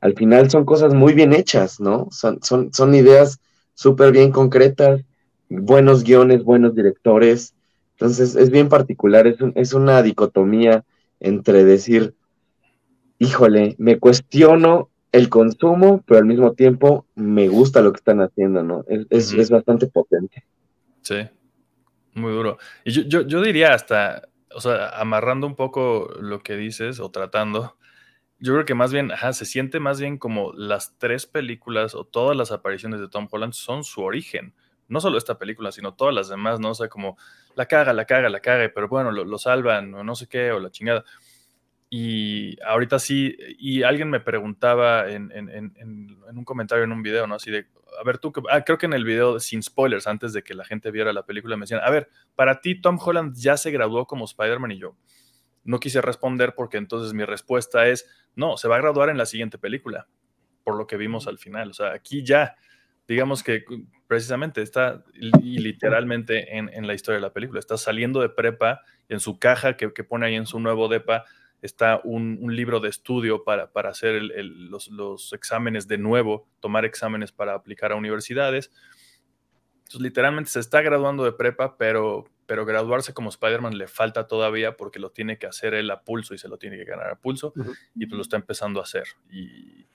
[0.01, 2.09] al final son cosas muy bien hechas, ¿no?
[2.11, 3.41] Son, son, son ideas
[3.75, 5.03] súper bien concretas,
[5.49, 7.55] buenos guiones, buenos directores.
[7.93, 10.85] Entonces es bien particular, es, es una dicotomía
[11.21, 12.15] entre decir,
[13.19, 18.63] híjole, me cuestiono el consumo, pero al mismo tiempo me gusta lo que están haciendo,
[18.63, 18.85] ¿no?
[18.89, 20.45] Es, es, bastante potente.
[21.03, 21.17] Sí,
[22.15, 22.59] muy duro.
[22.85, 27.11] Y yo, yo, yo diría hasta, o sea, amarrando un poco lo que dices o
[27.11, 27.77] tratando,
[28.41, 32.05] yo creo que más bien, ajá, se siente más bien como las tres películas o
[32.05, 34.55] todas las apariciones de Tom Holland son su origen.
[34.89, 36.71] No solo esta película, sino todas las demás, ¿no?
[36.71, 37.19] O sea, como
[37.55, 40.59] la caga, la caga, la caga, pero bueno, lo, salvan o no sé qué, o
[40.59, 41.05] la chingada.
[41.91, 45.31] Y ahorita sí, y alguien me preguntaba en,
[46.35, 47.35] un comentario en un video, ¿no?
[47.35, 47.67] Así de,
[48.01, 50.65] a ver, tú, ah, creo que en el video sin spoilers, antes de que la
[50.65, 54.07] gente viera la película, me decían, a ver, para ti Tom Holland ya se graduó
[54.07, 54.97] como Spider-Man y yo
[55.65, 59.27] no quise responder porque entonces mi respuesta es, no, se va a graduar en la
[59.27, 60.09] siguiente película,
[60.65, 61.71] por lo que vimos al final.
[61.71, 62.57] O sea, aquí ya,
[63.07, 63.65] digamos que
[64.07, 69.21] precisamente está y literalmente en, la historia de la película, está saliendo de prepa, en
[69.21, 71.25] su caja que, pone ahí en su nuevo DEPA
[71.63, 77.33] está un, libro de estudio para, para hacer los, los exámenes de nuevo, tomar exámenes
[77.33, 78.71] para aplicar a universidades.
[79.81, 84.77] Entonces, literalmente se está graduando de prepa, pero pero graduarse como Spider-Man le falta todavía
[84.77, 87.15] porque lo tiene que hacer él a pulso y se lo tiene que ganar a
[87.15, 87.53] pulso
[87.95, 89.05] y pues lo está empezando a hacer.
[89.31, 89.87] Y,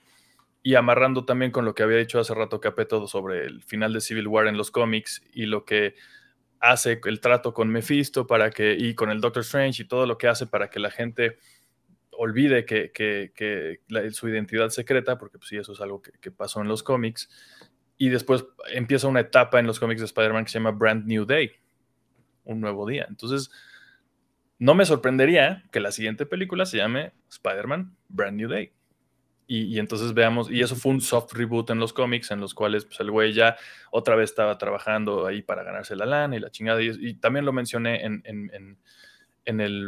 [0.63, 3.99] y, amarrando también con lo que había dicho hace rato Capeto sobre el final de
[3.99, 5.95] Civil War en los cómics y lo que
[6.61, 10.17] hace el trato con Mephisto para que, y con el Doctor Strange y todo lo
[10.17, 11.37] que hace para que la gente
[12.11, 16.61] olvide que, que, que su identidad secreta, porque pues sí, eso es algo que, pasó
[16.61, 17.29] en los cómics.
[17.97, 21.25] Y después empieza una etapa en los cómics de Spider-Man que se llama Brand New
[21.25, 21.51] Day,
[22.45, 23.05] un nuevo día.
[23.09, 23.51] Entonces,
[24.57, 28.71] no me sorprendería que la siguiente película se llame Spider-Man Brand New Day.
[29.47, 32.85] Y, entonces veamos, y eso fue un soft reboot en los cómics, en los cuales
[32.85, 33.55] pues, el güey ya
[33.91, 36.81] otra vez estaba trabajando ahí para ganarse la lana y la chingada.
[36.81, 39.83] Y, también lo mencioné en, en, el.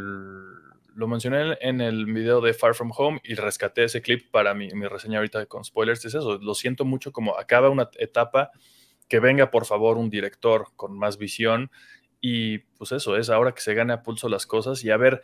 [0.94, 4.68] Lo mencioné en el video de Far From Home y rescaté ese clip para mi,
[4.70, 6.04] mi reseña ahorita con spoilers.
[6.04, 8.52] Es eso, lo siento mucho como acaba una etapa,
[9.08, 11.72] que venga por favor un director con más visión
[12.20, 15.22] y pues eso es ahora que se gane a pulso las cosas y a ver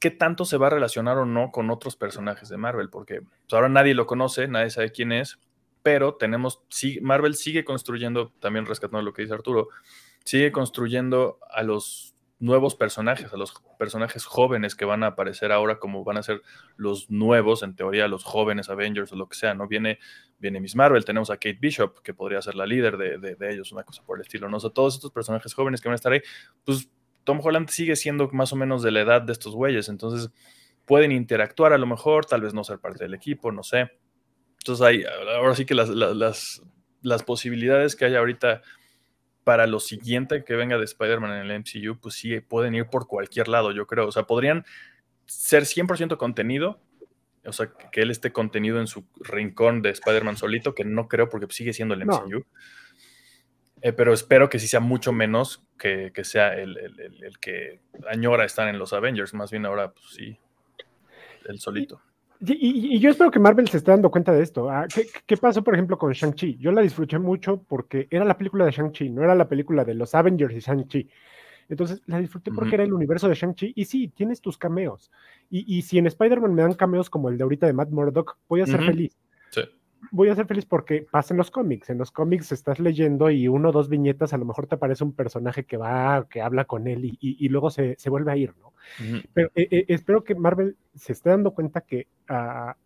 [0.00, 3.52] qué tanto se va a relacionar o no con otros personajes de Marvel, porque pues,
[3.52, 5.38] ahora nadie lo conoce, nadie sabe quién es,
[5.82, 6.60] pero tenemos,
[7.00, 9.68] Marvel sigue construyendo, también rescatando lo que dice Arturo,
[10.24, 15.78] sigue construyendo a los nuevos personajes, a los personajes jóvenes que van a aparecer ahora
[15.78, 16.42] como van a ser
[16.76, 19.66] los nuevos, en teoría, los jóvenes Avengers o lo que sea, ¿no?
[19.66, 19.98] Viene,
[20.38, 23.82] viene Miss Marvel, tenemos a Kate Bishop, que podría ser la líder de, ellos, una
[23.82, 24.58] cosa por el estilo, ¿no?
[24.58, 26.20] O sea, todos estos personajes jóvenes que van a estar ahí,
[26.64, 26.88] pues
[27.24, 30.30] Tom Holland sigue siendo más o menos de la edad de estos güeyes, entonces
[30.86, 33.90] pueden interactuar a lo mejor, tal vez no ser parte del equipo, no sé.
[34.58, 35.04] Entonces hay,
[35.36, 36.62] ahora sí que las, las,
[37.02, 38.62] las posibilidades que hay ahorita
[39.48, 43.06] para lo siguiente que venga de Spider-Man en el MCU, pues sí, pueden ir por
[43.06, 44.06] cualquier lado, yo creo.
[44.06, 44.66] O sea, podrían
[45.24, 46.78] ser 100% contenido,
[47.46, 51.30] o sea, que él esté contenido en su rincón de Spider-Man solito, que no creo
[51.30, 52.44] porque sigue siendo el MCU.
[53.80, 56.76] Eh, pero espero que sí sea mucho menos que, sea el,
[57.40, 60.38] que añora estar en los Avengers, más bien ahora, pues sí,
[61.46, 62.02] el solito.
[62.40, 64.70] Y, yo espero que Marvel se esté dando cuenta de esto.
[64.70, 64.86] Ah,
[65.26, 66.56] ¿Qué, pasó, por ejemplo, con Shang-Chi?
[66.58, 69.94] Yo la disfruté mucho porque era la película de Shang-Chi, no era la película de
[69.94, 71.08] los Avengers y Shang-Chi.
[71.68, 75.10] Entonces la disfruté porque era el universo de Shang-Chi y sí, tienes tus cameos.
[75.50, 78.60] Y, si en Spider-Man me dan cameos como el de ahorita de Matt Murdock, voy
[78.60, 79.16] a ser feliz.
[80.10, 81.90] Voy a ser feliz porque pasa en los cómics.
[81.90, 85.04] En los cómics estás leyendo y uno o dos viñetas, a lo mejor te aparece
[85.04, 88.72] un personaje que va, que habla con él y, luego se, vuelve a ir, ¿no?
[89.34, 92.76] Pero eh, eh, espero que Marvel se esté dando cuenta que ah,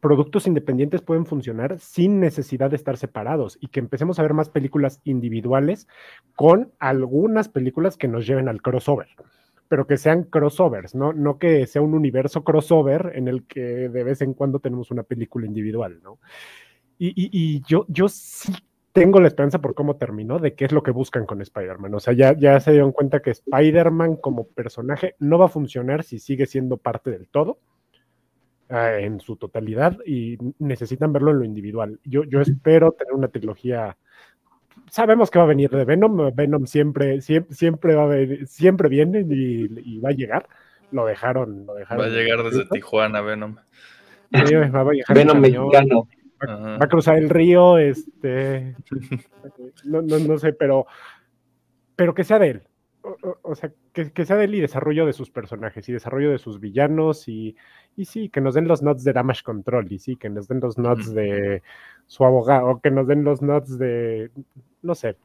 [0.00, 4.48] productos independientes pueden funcionar sin necesidad de estar separados y que empecemos a ver más
[4.48, 5.88] películas individuales
[6.36, 9.08] con algunas películas que nos lleven al crossover
[9.70, 11.12] pero que sean crossovers, ¿no?
[11.12, 15.04] No que sea un universo crossover en el que de vez en cuando tenemos una
[15.04, 16.18] película individual, ¿no?
[16.98, 18.52] Y, yo, yo sí
[18.92, 21.94] tengo la esperanza por cómo terminó, de qué es lo que buscan con Spider-Man.
[21.94, 26.02] O sea, ya, ya se dieron cuenta que Spider-Man como personaje no va a funcionar
[26.02, 27.60] si sigue siendo parte del todo
[28.70, 32.00] ah, en su totalidad y necesitan verlo en lo individual.
[32.02, 33.96] Yo, yo espero tener una trilogía
[34.90, 36.30] sabemos que va a venir de Venom.
[36.34, 40.46] Venom siempre, siempre, siempre va a venir, siempre viene y, va a llegar.
[40.90, 42.04] Lo dejaron, lo dejaron.
[42.04, 43.56] Va a llegar desde Tijuana, Venom.
[44.30, 46.08] Venom mexicano.
[46.42, 48.76] Va, a cruzar el río, este.
[49.84, 50.86] No, no, no sé, pero.
[51.96, 52.62] Pero que sea de él.
[53.42, 56.38] O, sea, que, que, sea de él y desarrollo de sus personajes y desarrollo de
[56.38, 57.56] sus villanos y,
[57.96, 60.60] y sí, que nos den los nods de Damage Control y sí, que nos den
[60.60, 61.62] los nods de
[62.06, 64.30] su abogado o que nos den los nods de,
[64.82, 65.16] no sé,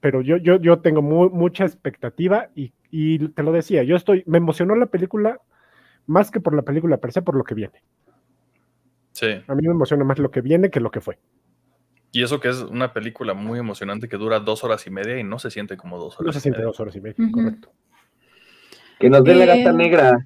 [0.00, 4.36] pero yo, yo, yo tengo mucha expectativa y, y, te lo decía, yo estoy, me
[4.36, 5.40] emocionó la película
[6.06, 7.82] más que por la película per se, por lo que viene.
[9.12, 9.28] Sí.
[9.46, 11.18] A mí me emociona más lo que viene que lo que fue.
[12.14, 15.24] Y eso que es una película muy emocionante que dura dos horas y media y
[15.24, 16.26] no se siente como dos horas.
[16.26, 17.72] No se siente dos horas y media, correcto.
[19.00, 20.24] Que nos dé la gata eh, negra.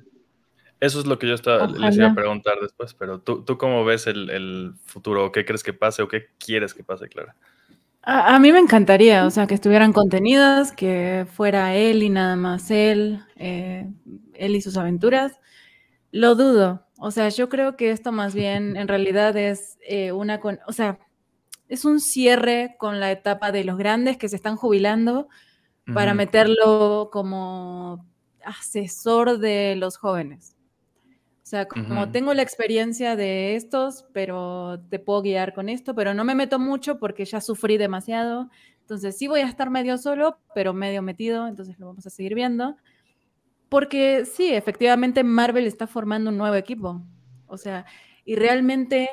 [0.80, 3.86] Eso es lo que yo estaba, les iba a preguntar después, pero ¿tú, tú cómo
[3.86, 5.32] ves el, futuro?
[5.32, 7.34] ¿Qué crees que pase o qué quieres que pase, Clara?
[8.02, 12.70] A, mí me encantaría, o sea, que estuvieran contenidas, que fuera él y nada más
[12.70, 13.90] él, eh,
[14.34, 15.40] él y sus aventuras.
[16.12, 20.38] Lo dudo, o sea, yo creo que esto más bien en realidad es eh, una,
[20.38, 20.98] con, o sea,
[21.68, 25.28] es un cierre con la etapa de los grandes que se están jubilando
[25.94, 28.04] para meterlo como
[28.44, 30.54] asesor de los jóvenes.
[31.42, 36.12] O sea, como tengo la experiencia de estos, pero te puedo guiar con esto, pero
[36.12, 38.50] no me meto mucho porque ya sufrí demasiado.
[38.82, 42.34] Entonces sí voy a estar medio solo, pero medio metido, entonces lo vamos a seguir
[42.34, 42.76] viendo.
[43.70, 47.02] Porque sí, efectivamente Marvel está formando un nuevo equipo.
[47.46, 47.86] O sea,
[48.26, 49.08] y realmente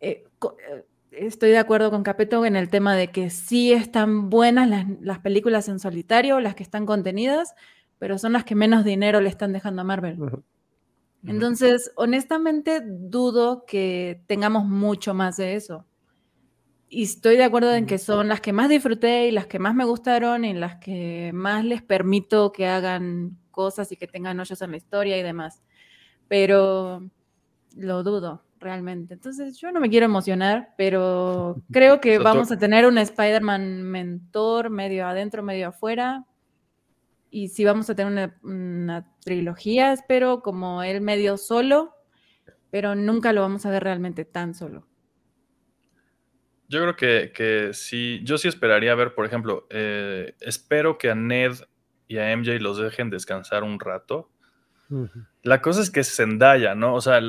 [0.00, 0.84] eh, eh,
[1.16, 5.68] estoy de acuerdo con Capeto en el tema de que sí están buenas las, películas
[5.68, 7.54] en solitario, las que están contenidas,
[7.98, 10.18] pero son las que menos dinero le están dejando a Marvel.
[11.24, 15.84] Entonces, honestamente, dudo que tengamos mucho más de eso.
[16.88, 19.74] Y estoy de acuerdo en que son las que más disfruté y las que más
[19.74, 24.62] me gustaron y las que más les permito que hagan cosas y que tengan hoyos
[24.62, 25.62] en la historia y demás.
[26.28, 27.10] Pero
[27.74, 29.14] lo dudo realmente.
[29.14, 34.70] Entonces, yo no me quiero emocionar, pero creo que vamos a tener un Spider-Man mentor
[34.70, 36.24] medio adentro, medio afuera,
[37.30, 41.92] y si vamos a tener una, trilogía, espero, como él medio solo,
[42.70, 44.86] pero nunca lo vamos a ver realmente tan solo.
[46.68, 51.14] Yo creo que, que sí, yo sí esperaría ver, por ejemplo, eh, espero que a
[51.14, 51.52] Ned
[52.08, 54.30] y a MJ los dejen descansar un rato.
[55.42, 56.94] La cosa es que es Zendaya, ¿no?
[56.94, 57.20] O sea,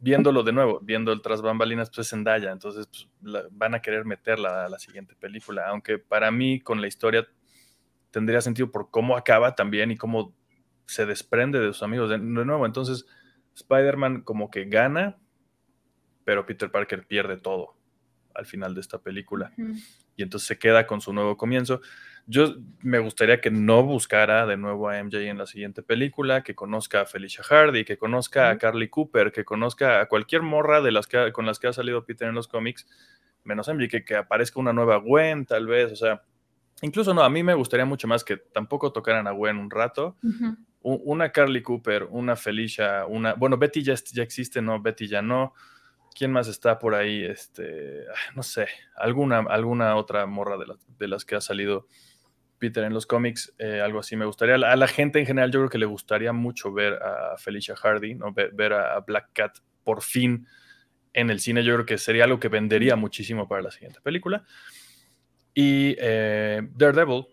[0.00, 2.88] viéndolo de nuevo, viendo el tras bambalinas, pues es Zendaya, entonces
[3.20, 7.26] pues, van a querer meterla a la siguiente película, aunque para mí con la historia
[8.10, 10.34] tendría sentido por cómo acaba también y cómo
[10.86, 12.66] se desprende de sus amigos de, nuevo.
[12.66, 13.06] Entonces,
[13.54, 15.18] Spider-Man como que gana,
[16.24, 17.76] pero Peter Parker pierde todo.
[18.34, 19.52] al final de esta película.
[20.16, 21.80] Y entonces se queda con su nuevo comienzo.
[22.26, 26.54] Yo me gustaría que no buscara de nuevo a MJ en la siguiente película, que
[26.54, 30.90] conozca a Felicia Hardy, que conozca a Carly Cooper, que conozca a cualquier morra de
[30.90, 32.86] las que, con las que ha salido Peter en los cómics,
[33.44, 36.22] menos MJ, que, que aparezca una nueva Gwen, tal vez, o sea,
[36.80, 40.16] incluso no, a mí me gustaría mucho más que tampoco tocaran a Gwen un rato.
[40.80, 45.54] Una Carly Cooper, una Felicia, una, bueno, Betty ya, ya existe, no, Betty ya no.
[46.14, 47.24] ¿Quién más está por ahí?
[47.24, 48.04] Este,
[48.36, 50.66] no sé, alguna, alguna otra morra de,
[50.98, 51.88] de las que ha salido
[52.64, 54.54] Peter en los cómics, eh, algo así me gustaría.
[54.54, 58.14] A la, gente en general yo creo que le gustaría mucho ver a Felicia Hardy,
[58.14, 58.32] ¿no?
[58.32, 60.46] ver, a Black Cat por fin
[61.12, 61.62] en el cine.
[61.62, 64.44] Yo creo que sería algo que vendería muchísimo para la siguiente película.
[65.52, 67.26] Y eh, Daredevil,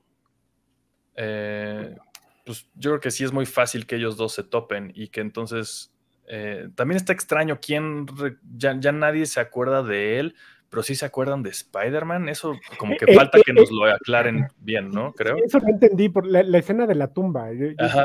[1.16, 1.96] eh,
[2.46, 5.22] pues yo creo que sí es muy fácil que ellos dos se topen y que
[5.22, 5.94] entonces
[6.76, 8.06] también está extraño quién,
[8.56, 10.36] ya, ya nadie se acuerda de él
[10.72, 12.30] pero sí se acuerdan de Spider-Man.
[12.30, 15.12] Eso como que eh, falta eh, que nos eh, lo aclaren bien, ¿no?
[15.12, 15.36] Creo.
[15.44, 17.50] Eso no entendí por la, escena de la tumba.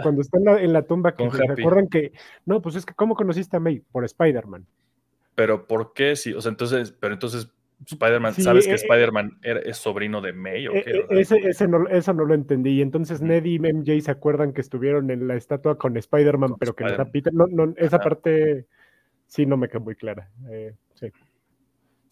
[0.03, 2.13] cuando están en la, tumba, que se acuerdan que,
[2.45, 3.81] no, pues es que, ¿cómo conociste a May?
[3.93, 4.67] Por Spider-Man.
[5.37, 6.17] Pero ¿por qué?
[6.17, 7.49] Sí, o sea, entonces, pero entonces
[7.85, 10.67] Spider-Man, ¿sabes que Spider-Man es sobrino de May?
[10.67, 11.07] ¿o qué?
[11.11, 12.79] Ese, no, eso no lo entendí.
[12.79, 16.75] Y entonces Ned y MJ se acuerdan que estuvieron en la estatua con Spider-Man, pero
[16.75, 16.85] que
[17.33, 17.47] no.
[17.47, 18.67] No, esa parte
[19.29, 20.31] sí no me quedó muy clara.
[20.49, 20.75] sí.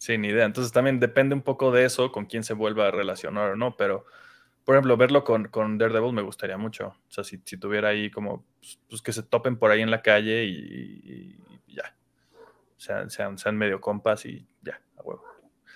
[0.05, 0.45] Sí, ni idea.
[0.45, 3.75] Entonces también depende un poco de eso, con quién se vuelva a relacionar o no,
[3.75, 4.05] pero
[4.63, 6.89] por ejemplo, verlo con, con Daredevil me gustaría mucho.
[6.89, 10.03] O sea, si, tuviera ahí como, pues, pues, que se topen por ahí en la
[10.03, 11.35] calle y,
[11.69, 11.95] ya.
[12.77, 15.23] Sean, sean, sean, medio compas y ya, a huevo.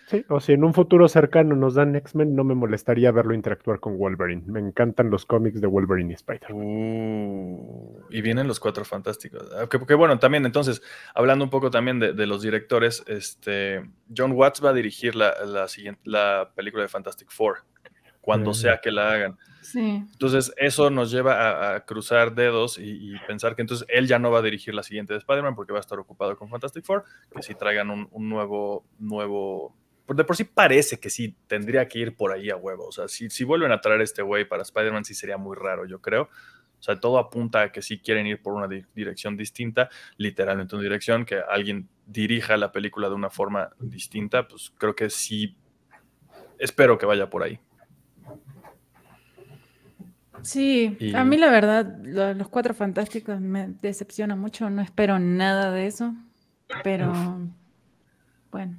[0.10, 3.80] Sí, o si en un futuro cercano nos dan X-Men, no me molestaría verlo interactuar
[3.80, 4.42] con Wolverine.
[4.48, 6.52] Me encantan los cómics de Wolverine y Spider.
[6.52, 9.48] Uh, y vienen los cuatro fantásticos.
[9.54, 10.82] Ah, que, bueno, también entonces,
[11.14, 13.88] hablando un poco también de, los directores, este,
[14.18, 17.58] John Watts va a dirigir la, siguiente, la película de Fantastic Four,
[18.20, 19.38] cuando sea que la hagan.
[19.62, 20.04] Sí.
[20.12, 24.40] Entonces, eso nos lleva a, cruzar dedos y, pensar que entonces él ya no va
[24.40, 27.44] a dirigir la siguiente de Spider-Man porque va a estar ocupado con Fantastic Four, que
[27.44, 29.76] si traigan un, un nuevo, nuevo
[30.16, 32.88] de por sí parece que sí tendría que ir por ahí a huevo.
[32.88, 35.86] O sea, si, si vuelven a traer este güey para Spider-Man, sí sería muy raro,
[35.86, 36.30] yo creo.
[36.80, 40.84] O sea, todo apunta a que sí quieren ir por una dirección distinta, literalmente una
[40.84, 45.58] dirección, que alguien dirija la película de una forma distinta, pues creo que sí,
[46.58, 47.60] espero que vaya por ahí.
[50.42, 55.88] Sí, a mí la verdad, los Cuatro Fantásticos me decepciona mucho, no espero nada de
[55.88, 56.16] eso,
[56.82, 57.14] pero
[58.52, 58.78] bueno.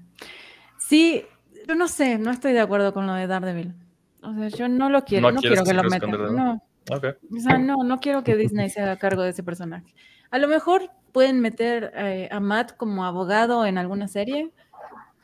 [0.91, 1.25] Sí,
[1.69, 3.75] yo no sé, no estoy de acuerdo con lo de Daredevil.
[4.23, 6.11] O sea, yo no lo quiero, no, quiero que, lo metan.
[6.11, 6.61] No.
[6.91, 9.95] O sea, no, no quiero que Disney se haga cargo de ese personaje.
[10.33, 14.51] A lo mejor pueden meter eh, a Matt como abogado en alguna serie,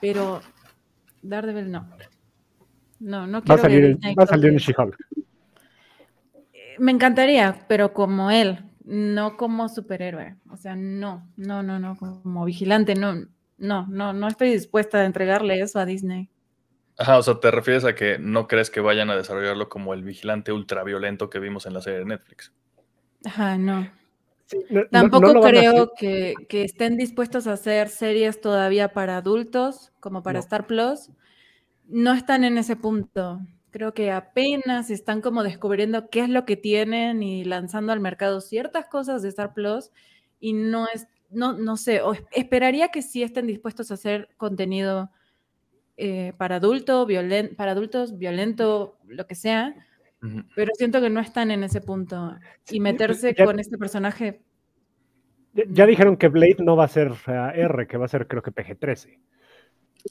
[0.00, 0.40] pero
[1.22, 1.88] Daredevil no.
[3.00, 4.96] No, no quiero va a salir, que Va a salir en She-Hulk.
[6.78, 10.36] Me encantaría, pero como él, no como superhéroe.
[10.48, 13.26] O sea, no, no, no, no, como vigilante, no
[13.58, 16.28] no, no, no estoy dispuesta a entregarle eso a Disney.
[16.98, 20.02] Ajá, o sea, te refieres a que no crees que vayan a desarrollarlo como el
[20.02, 22.52] vigilante ultraviolento que vimos en la serie de Netflix.
[23.24, 23.90] Ajá, no.
[24.90, 31.10] Tampoco creo que, estén dispuestos a hacer series todavía para adultos, como para Star Plus.
[31.86, 33.40] No están en ese punto.
[33.70, 38.40] Creo que apenas están como descubriendo qué es lo que tienen y lanzando al mercado
[38.40, 39.90] ciertas cosas de Star Plus
[40.40, 42.00] y no es no, no sé,
[42.32, 45.10] esperaría que sí estén dispuestos a hacer contenido
[45.96, 47.06] eh, para, adulto,
[47.56, 49.74] para adultos, violento, lo que sea,
[50.54, 52.36] pero siento que no están en ese punto.
[52.70, 54.40] Y meterse con este personaje.
[55.52, 58.50] Ya, dijeron que Blade no va a ser R, que va a ser creo que
[58.50, 59.18] PG-13.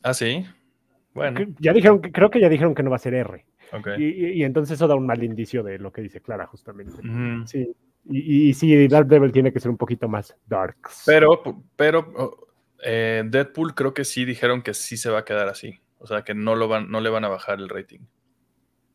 [0.04, 0.46] Ah, sí.
[1.14, 1.42] Bueno.
[1.60, 3.46] Ya dijeron, creo que ya dijeron que no va a ser R.
[3.98, 7.02] Y, entonces eso da un mal indicio de lo que dice Clara, justamente.
[7.46, 7.76] Sí.
[8.08, 11.04] Y, y, sí, Daredevil tiene que ser un poquito más darks.
[11.06, 11.42] Pero,
[11.76, 12.46] pero oh,
[12.84, 15.80] eh, Deadpool creo que sí dijeron que sí se va a quedar así.
[15.98, 18.02] O sea, que no, lo van, no le van a bajar el rating.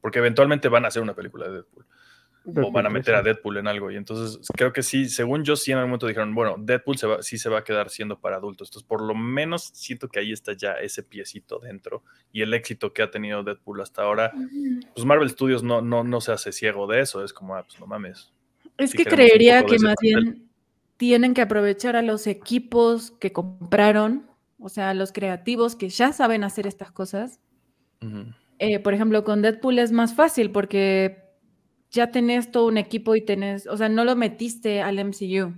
[0.00, 1.86] Porque eventualmente van a hacer una película de Deadpool.
[2.44, 3.90] o van a meter a Deadpool en algo.
[3.90, 7.06] Y entonces creo que sí, según yo, sí en algún momento dijeron, bueno, Deadpool se
[7.08, 8.68] va, sí se va a quedar siendo para adultos.
[8.68, 12.04] Entonces, por lo menos siento que ahí está ya ese piecito dentro.
[12.32, 14.32] Y el éxito que ha tenido Deadpool hasta ahora,
[14.94, 17.24] pues Marvel Studios no, no, no se hace ciego de eso.
[17.24, 18.32] Es como, ah, pues no mames.
[18.80, 20.50] Es que creería que más bien
[20.96, 24.26] tienen que aprovechar a los equipos que compraron,
[24.58, 27.40] o sea, a los creativos que ya saben hacer estas cosas.
[28.58, 31.30] Eh, por ejemplo, con Deadpool es más fácil porque
[31.90, 35.54] ya tenés todo un equipo y tenés, o sea, no lo metiste al MCU.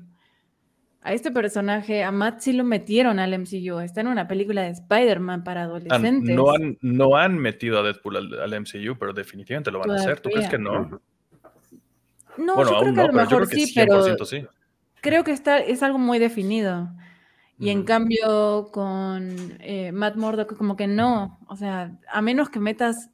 [1.01, 3.81] a este personaje, a Matt sí lo metieron al MCU.
[3.81, 6.37] Está en una película de Spider-Man para adolescentes.
[6.37, 10.21] No han, no han metido a Deadpool al, MCU, pero definitivamente lo van a hacer.
[10.21, 11.01] ¿Tú crees que no?
[12.37, 14.05] No, yo creo que a lo mejor sí, pero
[15.01, 16.91] creo que está, es algo muy definido.
[17.59, 22.59] Y en cambio con eh, Matt Murdock como que no, o sea, a menos que
[22.59, 23.11] metas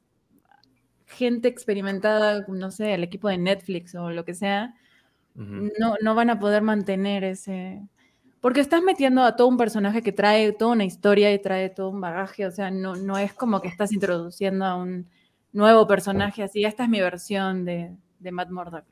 [1.04, 4.74] gente experimentada, no sé, el equipo de Netflix o lo que sea,
[5.34, 7.82] no, no van a poder mantener ese...
[8.40, 11.90] Porque estás metiendo a todo un personaje que trae toda una historia y trae todo
[11.90, 15.08] un bagaje, o sea, no, no es como que estás introduciendo a un
[15.52, 18.84] nuevo personaje así, esta es mi versión de, de Matt Murdock.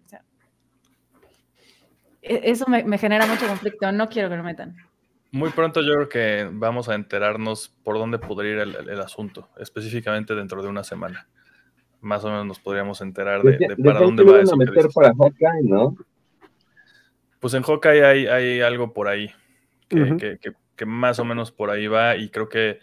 [2.23, 4.77] E, eso me, genera mucho conflicto, no quiero que lo metan.
[5.33, 10.35] Muy pronto yo creo que vamos a enterarnos por dónde podría ir el, asunto, específicamente
[10.35, 11.29] dentro de una semana.
[12.01, 14.57] Más o menos nos podríamos enterar de, para dónde va eso.
[14.57, 15.97] meter para Hawkeye, ¿no?
[17.41, 19.31] Pues en Hawkeye hay, hay algo por ahí
[19.89, 22.81] que, más o menos por ahí va y creo que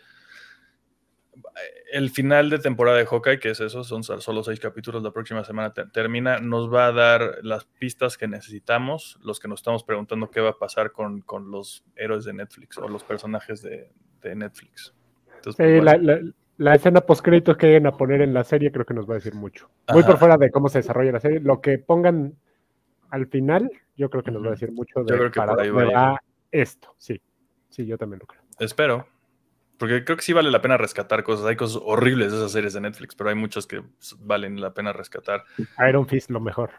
[1.94, 5.44] el final de temporada de Hawkeye, que es eso, son solo seis capítulos, la próxima
[5.44, 10.32] semana termina, nos va a dar las pistas que necesitamos, los que nos estamos preguntando
[10.32, 13.92] qué va a pasar con, los héroes de Netflix o los personajes de,
[14.24, 14.96] Netflix.
[15.44, 15.84] Pues,
[16.58, 19.14] la, escena post créditos que vayan a poner en la serie creo que nos va
[19.14, 19.70] a decir mucho.
[19.94, 22.34] Muy por fuera de cómo se desarrolla la serie, lo que pongan
[23.12, 26.20] al final, yo creo que nos va a decir mucho de para dónde va
[26.52, 26.96] esto.
[26.98, 27.22] Sí,
[27.70, 28.42] sí, yo también lo creo.
[28.58, 29.13] Espero.
[29.84, 31.46] Porque creo que sí vale la pena rescatar cosas.
[31.46, 33.84] Hay cosas horribles de esas series de Netflix, pero hay muchas que
[34.20, 35.44] valen la pena rescatar.
[35.90, 36.72] Iron Fist, lo mejor.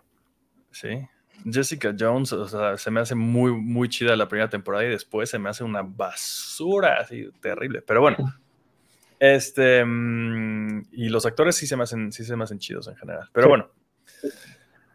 [0.70, 1.06] Sí.
[1.44, 5.28] Jessica Jones, o sea, se me hace muy, muy chida la primera temporada y después
[5.28, 7.82] se me hace una basura así terrible.
[7.82, 8.16] Pero bueno.
[9.18, 9.84] Este.
[9.84, 13.28] Mm, y los actores sí se me hacen, sí se me hacen chidos en general.
[13.34, 13.68] Pero bueno.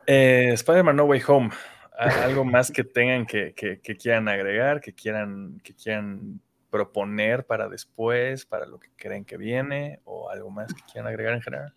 [0.08, 1.52] Eh, Spider-Man No Way Home.
[1.96, 3.54] Algo más que tengan que,
[4.02, 10.00] quieran agregar, que quieran, que quieran proponer para después, para lo que creen que viene,
[10.06, 11.74] o algo más que quieran agregar en general.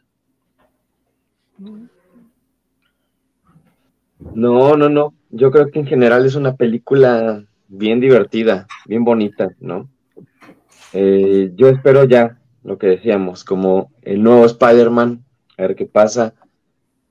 [4.34, 5.14] No, no, no.
[5.30, 9.88] Yo creo que en general es una película bien divertida, bien bonita, ¿no?
[10.92, 15.24] Eh, yo espero ya lo que decíamos, como el nuevo Spider-Man,
[15.56, 16.34] a ver qué pasa.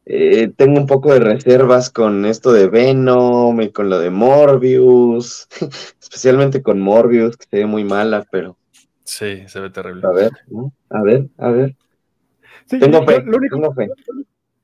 [0.05, 5.47] Eh, tengo un poco de reservas con esto de Venom y con lo de Morbius,
[6.01, 8.57] especialmente con Morbius, que se ve muy mala, pero...
[9.03, 10.07] Sí, se ve terrible.
[10.07, 10.31] A ver,
[10.89, 11.75] a ver, a ver.
[12.67, 13.89] tengo, fe, lo único, tengo fe.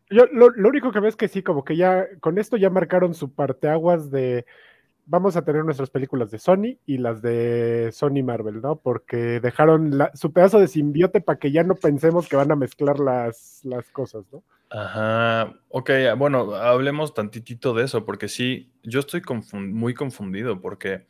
[0.10, 2.70] Yo, lo, lo, único que veo es que sí, como que ya con esto ya
[2.70, 4.46] marcaron su parteaguas de
[5.08, 8.76] vamos a tener nuestras películas de Sony y las de Sony Marvel, ¿no?
[8.78, 13.00] Porque dejaron su pedazo de simbiote para que ya no pensemos que van a mezclar
[13.00, 14.44] las, las cosas, ¿no?
[14.70, 19.22] Ajá, ok, bueno, hablemos tantitito de eso, porque sí, yo estoy
[19.54, 21.08] muy confundido, porque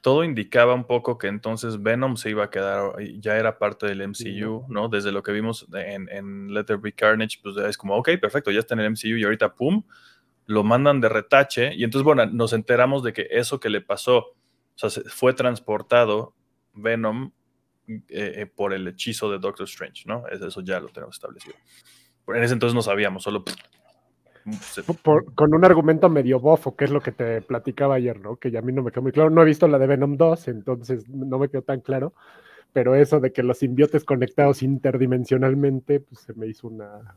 [0.00, 4.02] todo indicaba un poco que entonces Venom se iba a quedar, ya era parte del
[4.02, 4.88] MCU, ¿no?
[4.88, 8.60] Desde lo que vimos en, en Letter Be Carnage, pues es como, ok, perfecto, ya
[8.60, 9.82] está en el MCU y ahorita, ¡pum!,
[10.46, 14.18] lo mandan de retache y entonces, bueno, nos enteramos de que eso que le pasó,
[14.18, 14.34] o
[14.76, 16.34] sea, fue transportado
[16.74, 17.32] Venom
[17.88, 20.26] eh, eh, por el hechizo de Doctor Strange, ¿no?
[20.28, 21.56] Eso ya lo tenemos establecido.
[22.28, 23.44] En ese entonces no sabíamos, solo...
[25.34, 28.36] con un argumento medio bofo, que es lo que te platicaba ayer, ¿no?
[28.36, 29.30] Que ya a mí no me quedó muy claro.
[29.30, 32.14] No he visto la de Venom 2, entonces no me quedó tan claro.
[32.72, 37.16] Pero eso de que los simbiotes conectados interdimensionalmente, pues se me hizo una,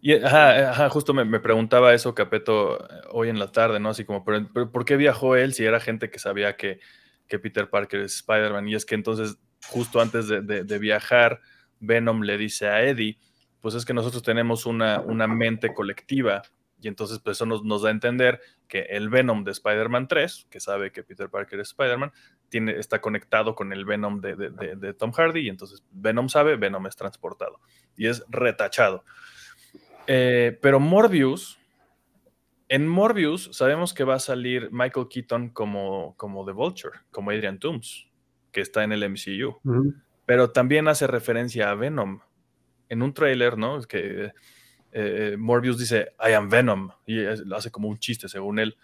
[0.00, 3.90] y, ajá, justo me, preguntaba eso Capeto eh, hoy en la tarde, ¿no?
[3.90, 6.78] Así como, pero, ¿por qué viajó él si era gente que sabía que,
[7.26, 8.68] que Peter Parker es Spider-Man?
[8.68, 11.40] Y es que entonces, justo antes de, viajar,
[11.80, 13.18] Venom le dice a Eddie,
[13.60, 16.42] pues es que nosotros tenemos una, una mente colectiva
[16.80, 20.46] y entonces pues eso nos, nos, da a entender que el Venom de Spider-Man 3,
[20.50, 22.12] que sabe que Peter Parker es Spider-Man,
[22.48, 26.86] tiene, está conectado con el Venom de, de, Tom Hardy y entonces Venom sabe, Venom
[26.86, 27.60] es transportado
[27.96, 29.04] y es retachado.
[30.06, 31.58] Eh, pero Morbius,
[32.68, 37.58] en Morbius sabemos que va a salir Michael Keaton como, como The Vulture, como Adrian
[37.58, 38.06] Toomes,
[38.52, 39.60] que está en el MCU.
[40.26, 42.20] Pero también hace referencia a Venom.
[42.88, 43.80] En un trailer, ¿no?
[43.82, 44.32] Que
[44.92, 48.76] eh, Morbius dice, I am Venom, y hace como un chiste según él.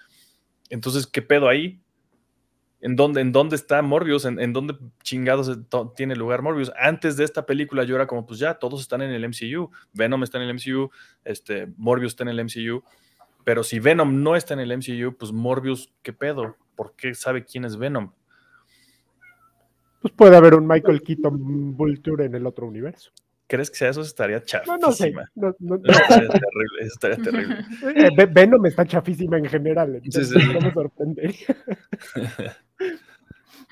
[0.70, 1.80] Entonces, ¿qué pedo ahí?
[2.80, 4.26] ¿En dónde, en dónde está Morbius?
[4.26, 5.58] ¿En, dónde chingados
[5.96, 6.70] tiene lugar Morbius?
[6.78, 9.70] Antes de esta película yo era como, pues ya, todos están en el MCU.
[9.94, 10.90] Venom está en el MCU,
[11.24, 12.82] este, Morbius está en el MCU.
[13.42, 16.56] Pero si Venom no está en el MCU, pues Morbius, ¿qué pedo?
[16.76, 18.12] ¿Por qué sabe quién es Venom?
[20.02, 23.10] Pues puede haber un Michael Keaton Vulture en el otro universo.
[23.46, 24.78] Crees que sea eso, estaría chafísima.
[24.78, 25.12] No, no sé.
[25.34, 27.56] No, no, estaría terrible, estaría terrible.
[27.94, 30.52] Eh, Venom está chafísima en general, entonces sí, sí.
[30.52, 31.46] no me sorprendería.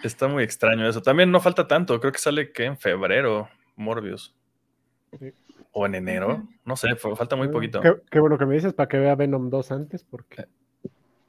[0.03, 1.01] Está muy extraño eso.
[1.01, 4.35] También no falta tanto, creo que sale que en febrero, Morbius.
[5.71, 7.81] O en enero, no sé, falta muy poquito.
[8.11, 10.47] Qué, bueno que me dices para que vea Venom 2 antes, porque...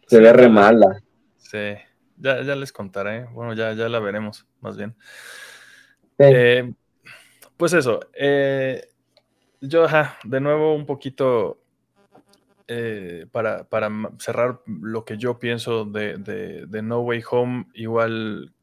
[0.08, 1.02] Se ve re mala.
[1.38, 1.76] Sí,
[2.18, 3.26] ya, ya les contaré.
[3.26, 4.96] Bueno, ya, ya la veremos, más bien.
[6.18, 6.74] Eh,
[7.58, 8.90] pues eso, eh,
[9.62, 9.86] yo,
[10.24, 11.62] de nuevo un poquito
[12.68, 13.90] eh, para, para,
[14.20, 18.54] cerrar lo que yo pienso de, de, No Way Home, igual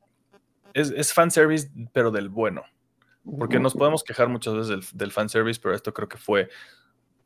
[0.75, 2.63] es, es fanservice, pero del bueno.
[3.39, 6.49] Porque nos podemos quejar muchas veces del, del fanservice, pero esto creo que fue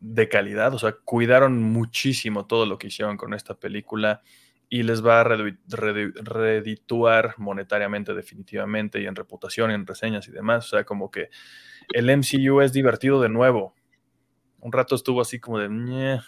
[0.00, 0.74] de calidad.
[0.74, 4.22] O sea, cuidaron muchísimo todo lo que hicieron con esta película
[4.68, 10.66] y les va a redituar monetariamente definitivamente y en reputación, en reseñas y demás.
[10.66, 11.28] O sea, como que
[11.92, 13.74] el MCU es divertido de nuevo.
[14.60, 16.20] Un rato estuvo así como de...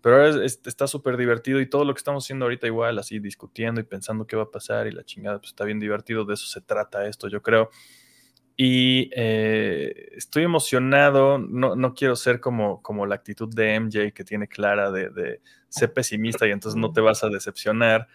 [0.00, 3.80] Pero ahora está súper divertido y todo lo que estamos haciendo ahorita igual, así discutiendo
[3.80, 6.46] y pensando qué va a pasar y la chingada, pues está bien divertido, de eso
[6.46, 7.70] se trata esto, yo creo.
[8.56, 14.24] Y eh, estoy emocionado, no, no, quiero ser como, como la actitud de MJ que
[14.24, 18.08] tiene clara de, de ser pesimista y entonces no te vas a decepcionar.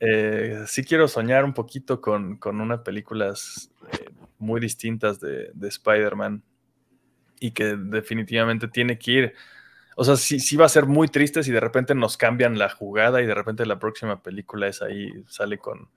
[0.00, 5.68] Eh, sí quiero soñar un poquito con, con unas películas eh, muy distintas de, de
[5.68, 6.42] Spider-Man
[7.38, 9.34] y que definitivamente tiene que ir
[9.96, 12.68] o sea, sí, sí va a ser muy triste si de repente nos cambian la
[12.68, 15.88] jugada y de repente la próxima película es ahí, sale con,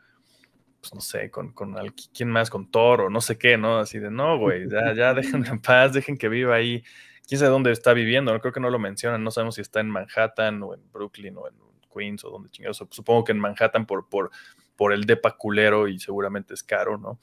[0.80, 1.76] pues no sé, con, con
[2.14, 3.80] quién más, con Thor o no sé qué, ¿no?
[3.80, 6.84] Así de, no, güey, ya, ya déjenme en paz, dejen que viva ahí.
[7.28, 9.90] Quién sabe dónde está viviendo, creo que no lo mencionan, no sabemos si está en
[9.90, 11.56] Manhattan o en Brooklyn o en
[11.94, 12.78] Queens o donde chingados.
[12.90, 14.32] Supongo que en Manhattan por, por,
[14.76, 17.20] por el depa culero y seguramente es caro, ¿no?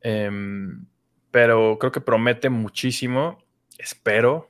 [0.00, 0.86] Em,
[1.30, 3.38] pero creo que promete muchísimo.
[3.78, 4.48] Espero,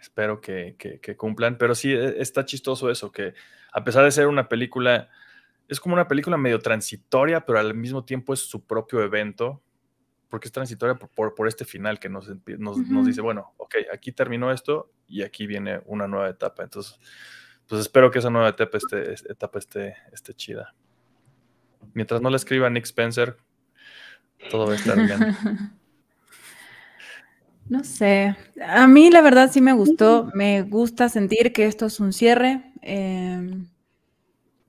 [0.00, 0.76] espero que,
[1.16, 1.58] cumplan.
[1.58, 3.34] Pero sí, e, está chistoso eso, que
[3.72, 5.10] a pesar de ser una película,
[5.68, 9.62] es como una película medio transitoria, pero al mismo tiempo es su propio evento,
[10.28, 12.26] porque es transitoria por, por, este final que nos,
[12.58, 16.62] nos, dice, bueno, ok, aquí terminó esto y aquí viene una nueva etapa.
[16.62, 16.98] Entonces,
[17.68, 20.74] pues espero que esa nueva etapa esté, etapa esté, esté chida.
[21.94, 23.36] Mientras no le escriba Nick Spencer,
[24.50, 25.18] todo va a estar bien.
[27.68, 32.00] No sé, a mí la verdad sí me gustó, me gusta sentir que esto es
[32.00, 33.66] un cierre em,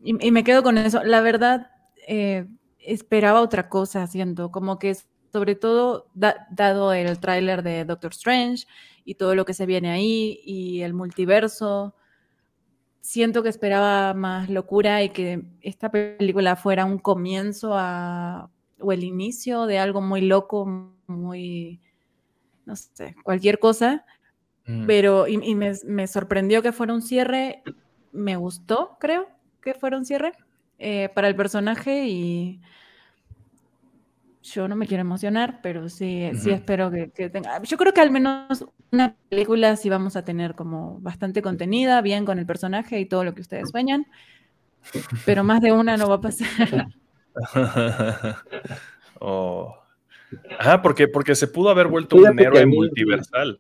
[0.04, 1.04] y, me quedo con eso.
[1.04, 1.72] La verdad,
[2.08, 2.48] eh,
[2.80, 4.96] esperaba otra cosa, siento, como que
[5.32, 8.66] sobre todo dado el tráiler de Doctor Strange
[9.04, 11.96] y todo lo que se viene ahí y el multiverso,
[13.02, 19.66] siento que esperaba más locura y que esta película fuera un comienzo o el inicio
[19.66, 20.66] de algo muy loco,
[21.08, 21.82] muy
[22.66, 24.06] no sé, cualquier cosa,
[24.66, 24.86] mm.
[24.86, 27.64] pero y, me, sorprendió que fuera un cierre,
[28.12, 29.28] me gustó, creo,
[29.64, 30.34] que fuera un cierre
[30.80, 32.62] eh, para el personaje y
[34.44, 37.62] yo no me quiero emocionar, pero sí, sí espero que, tenga.
[37.64, 42.26] Yo creo que al menos una película sí vamos a tener como bastante contenida, bien
[42.26, 44.06] con el personaje y todo lo que ustedes sueñan,
[45.26, 46.88] pero más de una no va a pasar.
[49.20, 49.78] oh.
[50.60, 53.60] Ajá, porque, porque se pudo haber vuelto un héroe multiversal.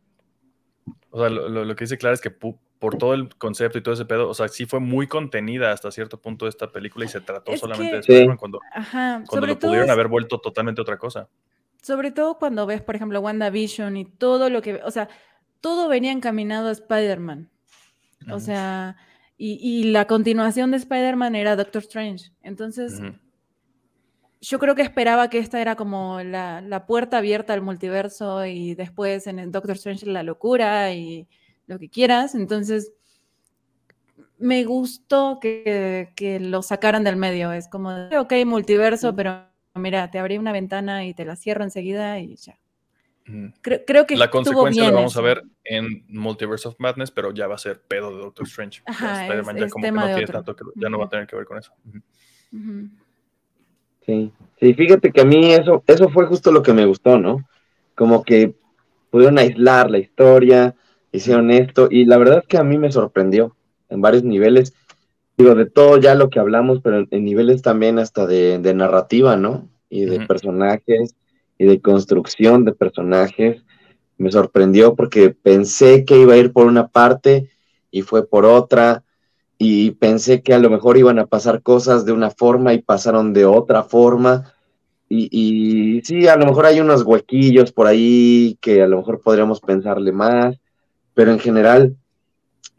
[1.15, 4.05] O sea, lo, que dice Clara es que por todo el concepto y todo ese
[4.05, 7.55] pedo, o sea, sí fue muy contenida hasta cierto punto esta película y se trató
[7.55, 8.59] solamente de spider cuando,
[9.27, 11.29] cuando lo pudieron haber vuelto totalmente otra cosa.
[11.83, 15.07] Sobre todo cuando ves, por ejemplo, WandaVision y todo lo que, o sea,
[15.61, 17.51] todo venía encaminado a Spider-Man.
[18.31, 18.97] O sea,
[19.37, 22.31] y, la continuación de Spider-Man era Doctor Strange.
[22.41, 22.99] Entonces,
[24.43, 29.25] yo creo que esperaba que esta era como la, puerta abierta al multiverso y después
[29.27, 31.27] en el Doctor Strange la locura y
[31.65, 32.35] lo que quieras.
[32.35, 32.91] Entonces,
[34.37, 37.53] me gustó que, lo sacaran del medio.
[37.53, 39.45] Es como, ok, multiverso, pero
[39.75, 42.59] mira, te abrí una ventana y te la cierro enseguida y ya.
[43.61, 47.55] Creo, que la consecuencia la vamos a ver en Multiverse of Madness, pero ya va
[47.55, 48.81] a ser pedo de Doctor Strange.
[48.85, 51.45] Ajá, ya como que no tiene tanto que ya no va a tener que ver
[51.45, 51.73] con eso.
[54.05, 57.37] Sí, sí, fíjate que a mí eso, eso fue justo lo que me gustó, ¿no?
[57.95, 58.55] Como que
[59.09, 60.75] pudieron aislar la historia,
[61.11, 63.55] hicieron esto, y la verdad es que a mí me sorprendió
[63.89, 64.73] en varios niveles.
[65.37, 69.67] Digo, de todo ya lo que hablamos, pero en, niveles también hasta de, narrativa, ¿no?
[69.89, 71.15] Y de personajes,
[71.57, 73.63] y de construcción de personajes.
[74.17, 77.49] Me sorprendió porque pensé que iba a ir por una parte
[77.91, 79.03] y fue por otra
[79.65, 83.33] y pensé que a lo mejor iban a pasar cosas de una forma y pasaron
[83.33, 84.53] de otra forma
[85.09, 89.61] Y, sí, a lo mejor hay unos huequillos por ahí que a lo mejor podríamos
[89.61, 90.57] pensarle más,
[91.13, 91.95] pero en general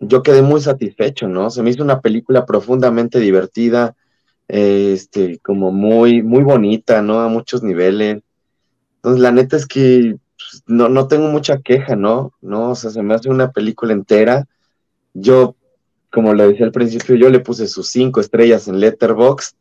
[0.01, 1.51] yo quedé muy satisfecho, ¿no?
[1.51, 3.95] Se me hizo una película profundamente divertida,
[4.49, 7.21] este, como muy, muy bonita, ¿no?
[7.21, 8.23] A muchos niveles.
[8.97, 12.33] Entonces, la neta es que pues, no, no tengo mucha queja, ¿no?
[12.43, 12.71] ¿no?
[12.73, 14.47] O sea, se me hace una película entera.
[15.15, 15.57] Yo,
[16.15, 19.57] como lo decía al principio, yo le puse sus cinco estrellas en Letterboxd.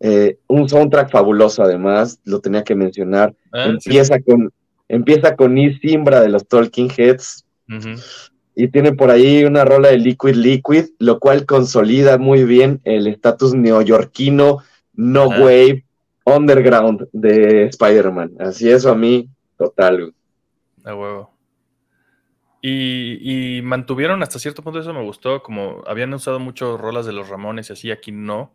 [0.00, 3.34] Eh, un soundtrack fabuloso, además, lo tenía que mencionar.
[3.50, 4.52] Ah, empieza, con,
[4.88, 7.46] empieza con Is Simbra de los Talking Heads.
[8.54, 13.06] Y tiene por ahí una rola de Liquid Liquid, lo cual consolida muy bien el
[13.06, 14.58] estatus neoyorquino,
[14.94, 15.84] no wave,
[16.24, 18.32] underground de Spider-Man.
[18.38, 19.28] Así eso a mí
[19.60, 20.14] Total.
[20.84, 21.30] A huevo.
[22.62, 27.28] Y, mantuvieron hasta cierto punto, eso me gustó, como habían usado mucho rolas de los
[27.28, 28.54] Ramones y así, aquí no.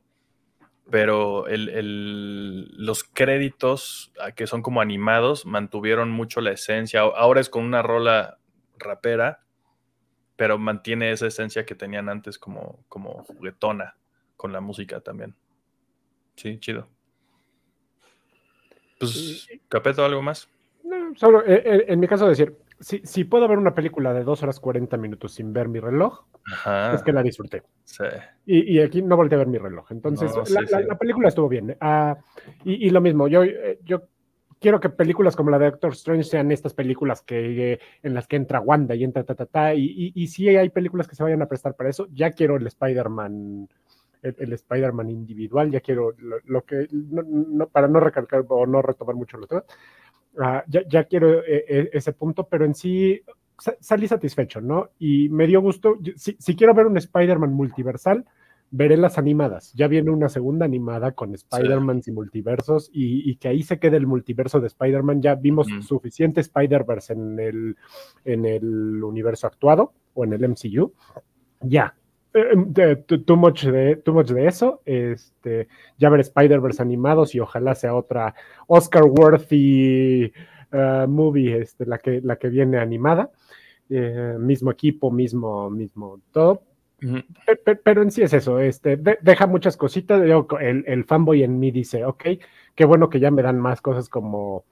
[0.91, 7.01] Pero los créditos, ah, que son como animados, mantuvieron mucho la esencia.
[7.01, 8.37] Ahora es con una rola
[8.77, 9.43] rapera,
[10.35, 13.95] pero mantiene esa esencia que tenían antes como, como juguetona
[14.37, 15.35] con la música también.
[16.35, 16.87] Sí, chido.
[18.99, 20.47] Pues, ¿Capeto algo más?
[21.15, 22.55] solo eh, eh, en mi caso decir,
[22.85, 26.25] si, si, puedo ver una película de 2 horas 40 minutos sin ver mi reloj,
[26.93, 27.63] es que la disfruté.
[27.83, 28.03] Sí.
[28.45, 29.91] Y, y, aquí no volteé a ver mi reloj.
[29.91, 31.75] Entonces, la, película estuvo bien.
[31.81, 32.15] Ah,
[32.63, 34.03] y, y, lo mismo, yo, eh, yo
[34.59, 38.35] quiero que películas como la de Doctor Strange sean estas películas que, en las que
[38.35, 39.73] entra Wanda y entra ta, ta, ta.
[39.73, 42.67] Y, y, si hay películas que se vayan a prestar para eso, ya quiero el
[42.67, 43.67] Spider-Man.
[44.21, 46.13] El, Spider-Man individual, ya quiero
[46.45, 49.65] lo, que, no, para no recalcar o no retomar mucho lo otro,
[50.39, 53.21] Ah, ya, quiero eh, eh, ese punto, pero en sí
[53.79, 54.89] salí satisfecho, ¿no?
[54.99, 58.25] Y me dio gusto, si, quiero ver un Spider-Man multiversal,
[58.71, 59.71] veré las animadas.
[59.73, 64.07] Ya viene una segunda animada con Spider-Man y multiversos y, que ahí se quede el
[64.07, 65.21] multiverso de Spider-Man.
[65.21, 67.77] Ya vimos suficiente Spider-Verse en el,
[68.25, 70.91] en el universo actuado o en el MCU.
[71.61, 71.95] Ya,
[72.35, 74.81] eh, too, much de, too much de eso.
[74.85, 75.67] Este,
[75.97, 78.35] ya ver Spider-Verse animados y ojalá sea otra
[78.67, 80.33] Oscar-worthy
[80.71, 83.31] uh, movie, este, la, que, la que viene animada.
[83.89, 86.63] Eh, mismo equipo, mismo, mismo todo.
[87.83, 90.21] pero, en sí es eso, este, deja muchas cositas.
[90.21, 92.23] el, el, fanboy en mí dice, ok,
[92.73, 94.65] qué bueno que ya me dan más cosas como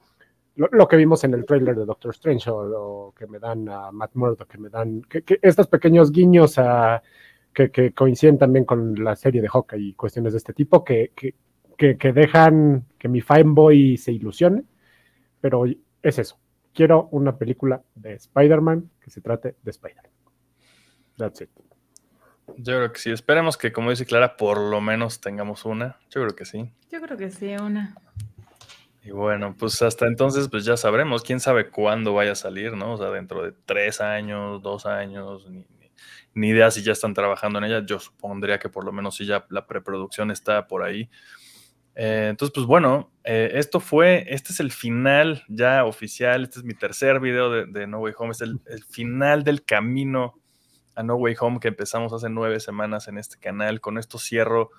[0.55, 4.11] lo, que vimos en el trailer de Doctor Strange o, que me dan a Matt
[4.13, 7.01] Murdock, que me dan que estos pequeños guiños a
[7.53, 12.13] que, coinciden también con la serie de Hawkeye y cuestiones de este tipo, que, que,
[12.13, 14.63] dejan que mi fanboy se ilusione,
[15.41, 15.65] pero
[16.01, 16.39] es eso.
[16.73, 20.11] Quiero una película de Spider-Man que se trate de Spider-Man.
[21.17, 21.49] That's it.
[22.57, 23.11] Yo creo que sí.
[23.11, 25.97] Esperemos que, como dice Clara, por lo menos tengamos una.
[26.09, 26.71] Yo creo que sí.
[26.91, 27.95] Yo creo que sí, una.
[29.03, 31.23] Y bueno, pues hasta entonces, pues ya sabremos.
[31.23, 32.93] Quién sabe cuándo vaya a salir, ¿no?
[32.93, 35.65] O sea, dentro de tres años, dos años, ni,
[36.33, 37.85] ni idea si ya están trabajando en ella.
[37.85, 41.09] Yo supondría que por lo menos si ya la preproducción está por ahí.
[41.95, 46.65] Eh, entonces, pues bueno, eh, esto fue, este es el final ya oficial, este es
[46.65, 50.33] mi tercer video de, No Way Home, es el, el, final del camino
[50.95, 53.79] a No Way Home que empezamos hace nueve semanas en este canal.
[53.79, 54.71] Con esto cierro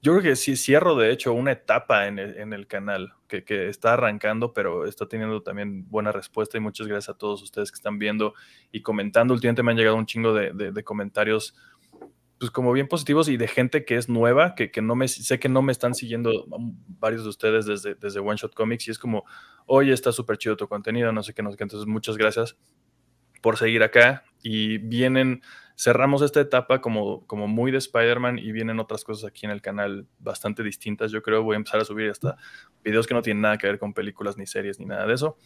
[0.00, 4.52] yo creo que sí cierro, de hecho, una etapa en el, canal que, está arrancando,
[4.52, 8.34] pero está teniendo también buena respuesta y muchas gracias a todos ustedes que están viendo
[8.70, 9.34] y comentando.
[9.34, 11.56] Últimamente me han llegado un chingo de, comentarios,
[12.38, 15.48] pues como bien positivos y de gente que es nueva, que, no me, sé que
[15.48, 16.46] no me están siguiendo
[16.86, 19.24] varios de ustedes desde, desde One Shot Comics y es como,
[19.66, 21.64] oye, está súper chido tu contenido, no sé qué, no sé qué.
[21.64, 22.56] Entonces, muchas gracias
[23.42, 25.42] por seguir acá y vienen
[25.78, 29.62] cerramos esta etapa como, como muy de Spider-Man y vienen otras cosas aquí en el
[29.62, 31.12] canal bastante distintas.
[31.12, 32.36] Yo creo voy a empezar a subir hasta
[32.82, 35.38] videos que no tienen nada que ver con películas ni series ni nada de eso.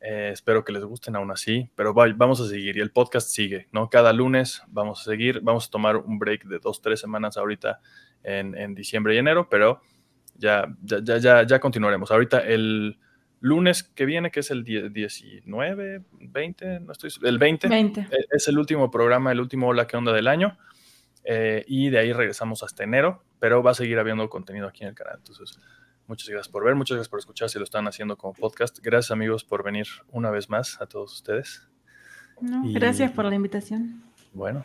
[0.00, 3.66] Eh, espero que les gusten aún así, pero vamos a seguir y el podcast sigue,
[3.72, 3.90] ¿no?
[3.90, 7.80] Cada lunes vamos a seguir, vamos a tomar un break de dos, tres semanas ahorita
[8.22, 9.80] en, en diciembre y enero, pero
[10.36, 12.12] ya, ya, ya, ya continuaremos.
[12.12, 13.00] Ahorita el,
[13.46, 18.58] lunes que viene, que es el 19, 20, no estoy el 20, e, es el
[18.58, 20.58] último programa, el último Hola, ¿qué onda del año?
[21.24, 24.90] Eh, y de ahí regresamos hasta enero, pero va a seguir habiendo contenido aquí en
[24.90, 25.16] el canal.
[25.18, 25.58] Entonces,
[26.06, 28.78] muchas gracias por ver, muchas gracias por escuchar si lo están haciendo como podcast.
[28.82, 31.68] Gracias amigos por venir una vez más a todos ustedes.
[32.40, 34.02] gracias por la invitación.
[34.32, 34.64] Bueno,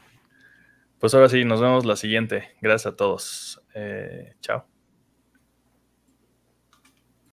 [0.99, 2.49] pues ahora sí, nos vemos la siguiente.
[2.61, 3.61] Gracias a todos.
[3.73, 4.70] Eh, chao.